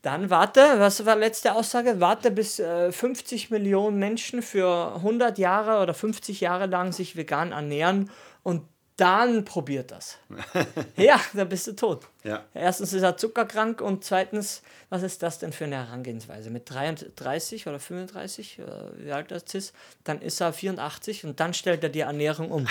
Dann 0.03 0.31
warte, 0.31 0.62
was 0.77 1.05
war 1.05 1.15
letzte 1.15 1.53
Aussage? 1.53 1.99
Warte 1.99 2.31
bis 2.31 2.60
äh, 2.60 2.91
50 2.91 3.51
Millionen 3.51 3.99
Menschen 3.99 4.41
für 4.41 4.95
100 4.95 5.38
Jahre 5.38 5.81
oder 5.81 5.93
50 5.93 6.41
Jahre 6.41 6.65
lang 6.65 6.91
sich 6.91 7.15
vegan 7.15 7.51
ernähren 7.51 8.10
und 8.41 8.63
dann 9.01 9.45
probiert 9.45 9.89
das. 9.89 10.19
ja, 10.95 11.19
dann 11.33 11.49
bist 11.49 11.65
du 11.65 11.75
tot. 11.75 12.07
Ja. 12.23 12.45
Erstens 12.53 12.93
ist 12.93 13.01
er 13.01 13.17
zuckerkrank 13.17 13.81
und 13.81 14.05
zweitens, 14.05 14.61
was 14.89 15.01
ist 15.01 15.23
das 15.23 15.39
denn 15.39 15.53
für 15.53 15.65
eine 15.65 15.77
Herangehensweise? 15.77 16.51
Mit 16.51 16.69
33 16.69 17.65
oder 17.65 17.79
35, 17.79 18.59
äh, 18.59 18.63
wie 18.97 19.11
alt 19.11 19.31
das 19.31 19.55
ist, 19.55 19.73
dann 20.03 20.21
ist 20.21 20.39
er 20.39 20.53
84 20.53 21.25
und 21.25 21.39
dann 21.39 21.55
stellt 21.55 21.81
er 21.81 21.89
die 21.89 22.01
Ernährung 22.01 22.51
um. 22.51 22.67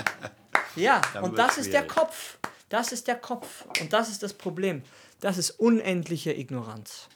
ja, 0.76 1.02
dann 1.12 1.24
und 1.24 1.38
das 1.38 1.54
schwierig. 1.54 1.66
ist 1.66 1.72
der 1.74 1.86
Kopf. 1.86 2.38
Das 2.70 2.90
ist 2.90 3.06
der 3.06 3.16
Kopf. 3.16 3.66
Und 3.78 3.92
das 3.92 4.08
ist 4.08 4.22
das 4.22 4.32
Problem. 4.32 4.82
Das 5.20 5.36
ist 5.36 5.50
unendliche 5.50 6.32
Ignoranz. 6.32 7.08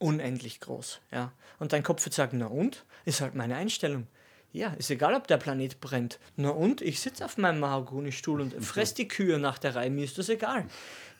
Unendlich 0.00 0.58
groß. 0.58 1.00
Ja. 1.12 1.30
Und 1.60 1.72
dein 1.72 1.84
Kopf 1.84 2.04
wird 2.04 2.14
sagen, 2.14 2.38
na 2.38 2.46
und? 2.46 2.84
Ist 3.04 3.20
halt 3.20 3.36
meine 3.36 3.54
Einstellung. 3.54 4.08
Ja, 4.52 4.74
ist 4.74 4.90
egal, 4.90 5.14
ob 5.14 5.26
der 5.26 5.38
Planet 5.38 5.80
brennt. 5.80 6.18
Na 6.36 6.50
und? 6.50 6.82
Ich 6.82 7.00
sitze 7.00 7.24
auf 7.24 7.38
meinem 7.38 7.60
Mahagoni-Stuhl 7.60 8.40
und 8.40 8.62
fress 8.62 8.92
die 8.92 9.08
Kühe 9.08 9.38
nach 9.38 9.58
der 9.58 9.74
Reihe. 9.74 9.88
Mir 9.88 10.04
ist 10.04 10.18
das 10.18 10.28
egal. 10.28 10.66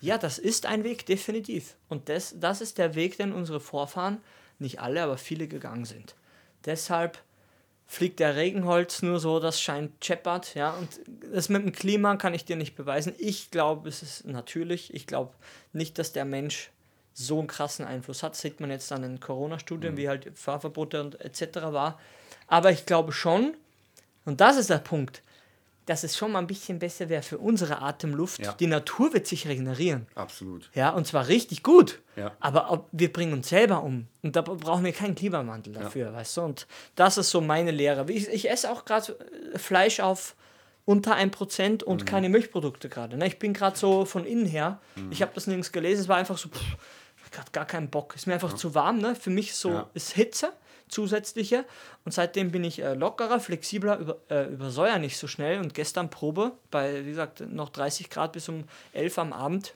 Ja, 0.02 0.18
das 0.18 0.38
ist 0.38 0.66
ein 0.66 0.84
Weg, 0.84 1.06
definitiv. 1.06 1.76
Und 1.88 2.08
das, 2.08 2.34
das 2.38 2.60
ist 2.60 2.76
der 2.76 2.94
Weg, 2.94 3.16
den 3.16 3.32
unsere 3.32 3.60
Vorfahren, 3.60 4.20
nicht 4.58 4.80
alle, 4.80 5.02
aber 5.02 5.16
viele 5.16 5.48
gegangen 5.48 5.86
sind. 5.86 6.14
Deshalb 6.66 7.18
fliegt 7.86 8.20
der 8.20 8.36
Regenholz 8.36 9.02
nur 9.02 9.18
so, 9.18 9.40
das 9.40 9.60
scheint 9.60 10.04
scheppert. 10.04 10.54
Ja, 10.54 10.72
und 10.72 11.00
das 11.32 11.48
mit 11.48 11.62
dem 11.62 11.72
Klima 11.72 12.16
kann 12.16 12.34
ich 12.34 12.44
dir 12.44 12.56
nicht 12.56 12.74
beweisen. 12.74 13.14
Ich 13.18 13.50
glaube, 13.50 13.88
es 13.88 14.02
ist 14.02 14.26
natürlich. 14.26 14.92
Ich 14.92 15.06
glaube 15.06 15.32
nicht, 15.72 15.98
dass 15.98 16.12
der 16.12 16.24
Mensch 16.24 16.70
so 17.14 17.38
einen 17.38 17.48
krassen 17.48 17.84
Einfluss 17.84 18.22
hat. 18.22 18.32
Das 18.32 18.40
sieht 18.40 18.60
man 18.60 18.70
jetzt 18.70 18.90
an 18.92 19.02
den 19.02 19.20
Corona-Studien, 19.20 19.94
mhm. 19.94 19.98
wie 19.98 20.08
halt 20.08 20.30
Fahrverbote 20.38 21.00
und 21.00 21.20
etc. 21.20 21.56
war. 21.64 21.98
Aber 22.52 22.70
ich 22.70 22.84
glaube 22.84 23.12
schon, 23.12 23.54
und 24.26 24.42
das 24.42 24.58
ist 24.58 24.68
der 24.68 24.76
Punkt, 24.76 25.22
dass 25.86 26.04
es 26.04 26.18
schon 26.18 26.32
mal 26.32 26.38
ein 26.38 26.46
bisschen 26.46 26.78
besser 26.78 27.08
wäre 27.08 27.22
für 27.22 27.38
unsere 27.38 27.80
Atemluft. 27.80 28.44
Ja. 28.44 28.52
Die 28.52 28.66
Natur 28.66 29.14
wird 29.14 29.26
sich 29.26 29.48
regenerieren. 29.48 30.06
Absolut. 30.14 30.68
Ja, 30.74 30.90
und 30.90 31.06
zwar 31.06 31.28
richtig 31.28 31.62
gut. 31.62 32.00
Ja. 32.14 32.32
Aber 32.40 32.86
wir 32.92 33.10
bringen 33.10 33.32
uns 33.32 33.48
selber 33.48 33.82
um. 33.82 34.06
Und 34.20 34.36
da 34.36 34.42
brauchen 34.42 34.84
wir 34.84 34.92
keinen 34.92 35.14
Klimawandel 35.14 35.72
dafür, 35.72 36.08
ja. 36.08 36.12
weißt 36.12 36.36
du? 36.36 36.42
Und 36.42 36.66
das 36.94 37.16
ist 37.16 37.30
so 37.30 37.40
meine 37.40 37.70
Lehre. 37.70 38.04
Ich, 38.12 38.28
ich 38.28 38.50
esse 38.50 38.70
auch 38.70 38.84
gerade 38.84 39.16
äh, 39.54 39.58
Fleisch 39.58 40.00
auf 40.00 40.36
unter 40.84 41.16
1% 41.16 41.82
und 41.82 42.02
mhm. 42.02 42.04
keine 42.04 42.28
Milchprodukte 42.28 42.90
gerade. 42.90 43.16
Ne? 43.16 43.26
Ich 43.28 43.38
bin 43.38 43.54
gerade 43.54 43.78
so 43.78 44.04
von 44.04 44.26
innen 44.26 44.44
her. 44.44 44.78
Mhm. 44.96 45.10
Ich 45.10 45.22
habe 45.22 45.32
das 45.34 45.46
nirgends 45.46 45.72
gelesen. 45.72 46.02
Es 46.02 46.08
war 46.08 46.18
einfach 46.18 46.36
so, 46.36 46.50
gerade 47.30 47.50
gar 47.50 47.64
keinen 47.64 47.88
Bock. 47.88 48.14
Ist 48.14 48.26
mir 48.26 48.34
einfach 48.34 48.52
zu 48.52 48.74
warm. 48.74 48.98
Ne? 48.98 49.14
Für 49.14 49.30
mich 49.30 49.54
so 49.54 49.86
ist 49.94 50.12
Hitze 50.12 50.52
zusätzliche. 50.92 51.64
Und 52.04 52.12
seitdem 52.12 52.50
bin 52.50 52.64
ich 52.64 52.80
äh, 52.80 52.94
lockerer, 52.94 53.40
flexibler, 53.40 53.98
über, 53.98 54.18
äh, 54.30 54.44
übersäuer 54.44 54.98
nicht 54.98 55.16
so 55.18 55.26
schnell. 55.26 55.58
Und 55.58 55.74
gestern 55.74 56.10
Probe 56.10 56.52
bei, 56.70 57.04
wie 57.04 57.10
gesagt, 57.10 57.40
noch 57.40 57.70
30 57.70 58.10
Grad 58.10 58.32
bis 58.32 58.48
um 58.48 58.64
11 58.92 59.18
am 59.18 59.32
Abend. 59.32 59.74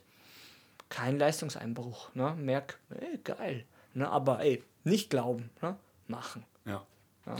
Kein 0.89 1.19
Leistungseinbruch. 1.19 2.13
Ne? 2.13 2.35
Merk, 2.37 2.79
ey, 2.89 3.19
geil. 3.23 3.65
Ne? 3.93 4.07
Aber 4.07 4.39
ey, 4.39 4.63
nicht 4.83 5.09
glauben, 5.09 5.49
ne? 5.61 5.75
machen. 6.07 6.45
Ja. 6.65 6.85
ja. 7.25 7.35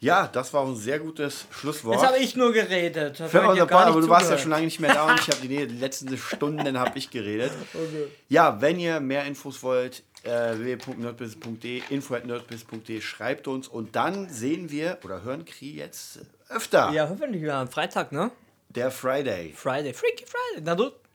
Ja, 0.00 0.28
das 0.28 0.52
war 0.52 0.64
ein 0.64 0.76
sehr 0.76 1.00
gutes 1.00 1.46
Schlusswort. 1.50 1.96
Jetzt 1.96 2.06
habe 2.06 2.18
ich 2.18 2.36
nur 2.36 2.52
geredet. 2.52 3.16
Für 3.16 3.48
unser 3.48 3.66
Pod, 3.66 3.76
aber 3.78 4.00
du 4.00 4.08
warst 4.08 4.30
ja 4.30 4.38
schon 4.38 4.50
lange 4.50 4.64
nicht 4.64 4.78
mehr 4.78 4.94
da 4.94 5.06
und 5.06 5.18
ich 5.18 5.28
habe 5.28 5.40
die, 5.42 5.48
die 5.48 5.78
letzten 5.78 6.16
Stunden 6.16 6.78
habe 6.78 6.98
ich 6.98 7.10
geredet. 7.10 7.52
Okay. 7.74 8.08
Ja, 8.28 8.60
wenn 8.60 8.78
ihr 8.80 8.98
mehr 8.98 9.24
Infos 9.24 9.62
wollt, 9.62 10.02
äh, 10.24 10.58
www.nerdbusiness.de, 10.58 11.82
info.nerdbusiness.de, 11.90 13.00
schreibt 13.00 13.46
uns 13.46 13.68
und 13.68 13.94
dann 13.94 14.28
sehen 14.28 14.70
wir 14.70 14.98
oder 15.04 15.22
hören 15.22 15.44
Kri 15.44 15.76
jetzt 15.76 16.20
öfter. 16.48 16.90
Ja, 16.92 17.08
hoffentlich 17.08 17.42
ja, 17.42 17.60
am 17.60 17.68
Freitag, 17.68 18.10
ne? 18.12 18.30
Der 18.70 18.90
Friday. 18.90 19.52
Friday, 19.54 19.92
Freaky 19.94 20.24
Friday. 20.26 20.62
Na 20.64 20.74
du, 20.74 20.90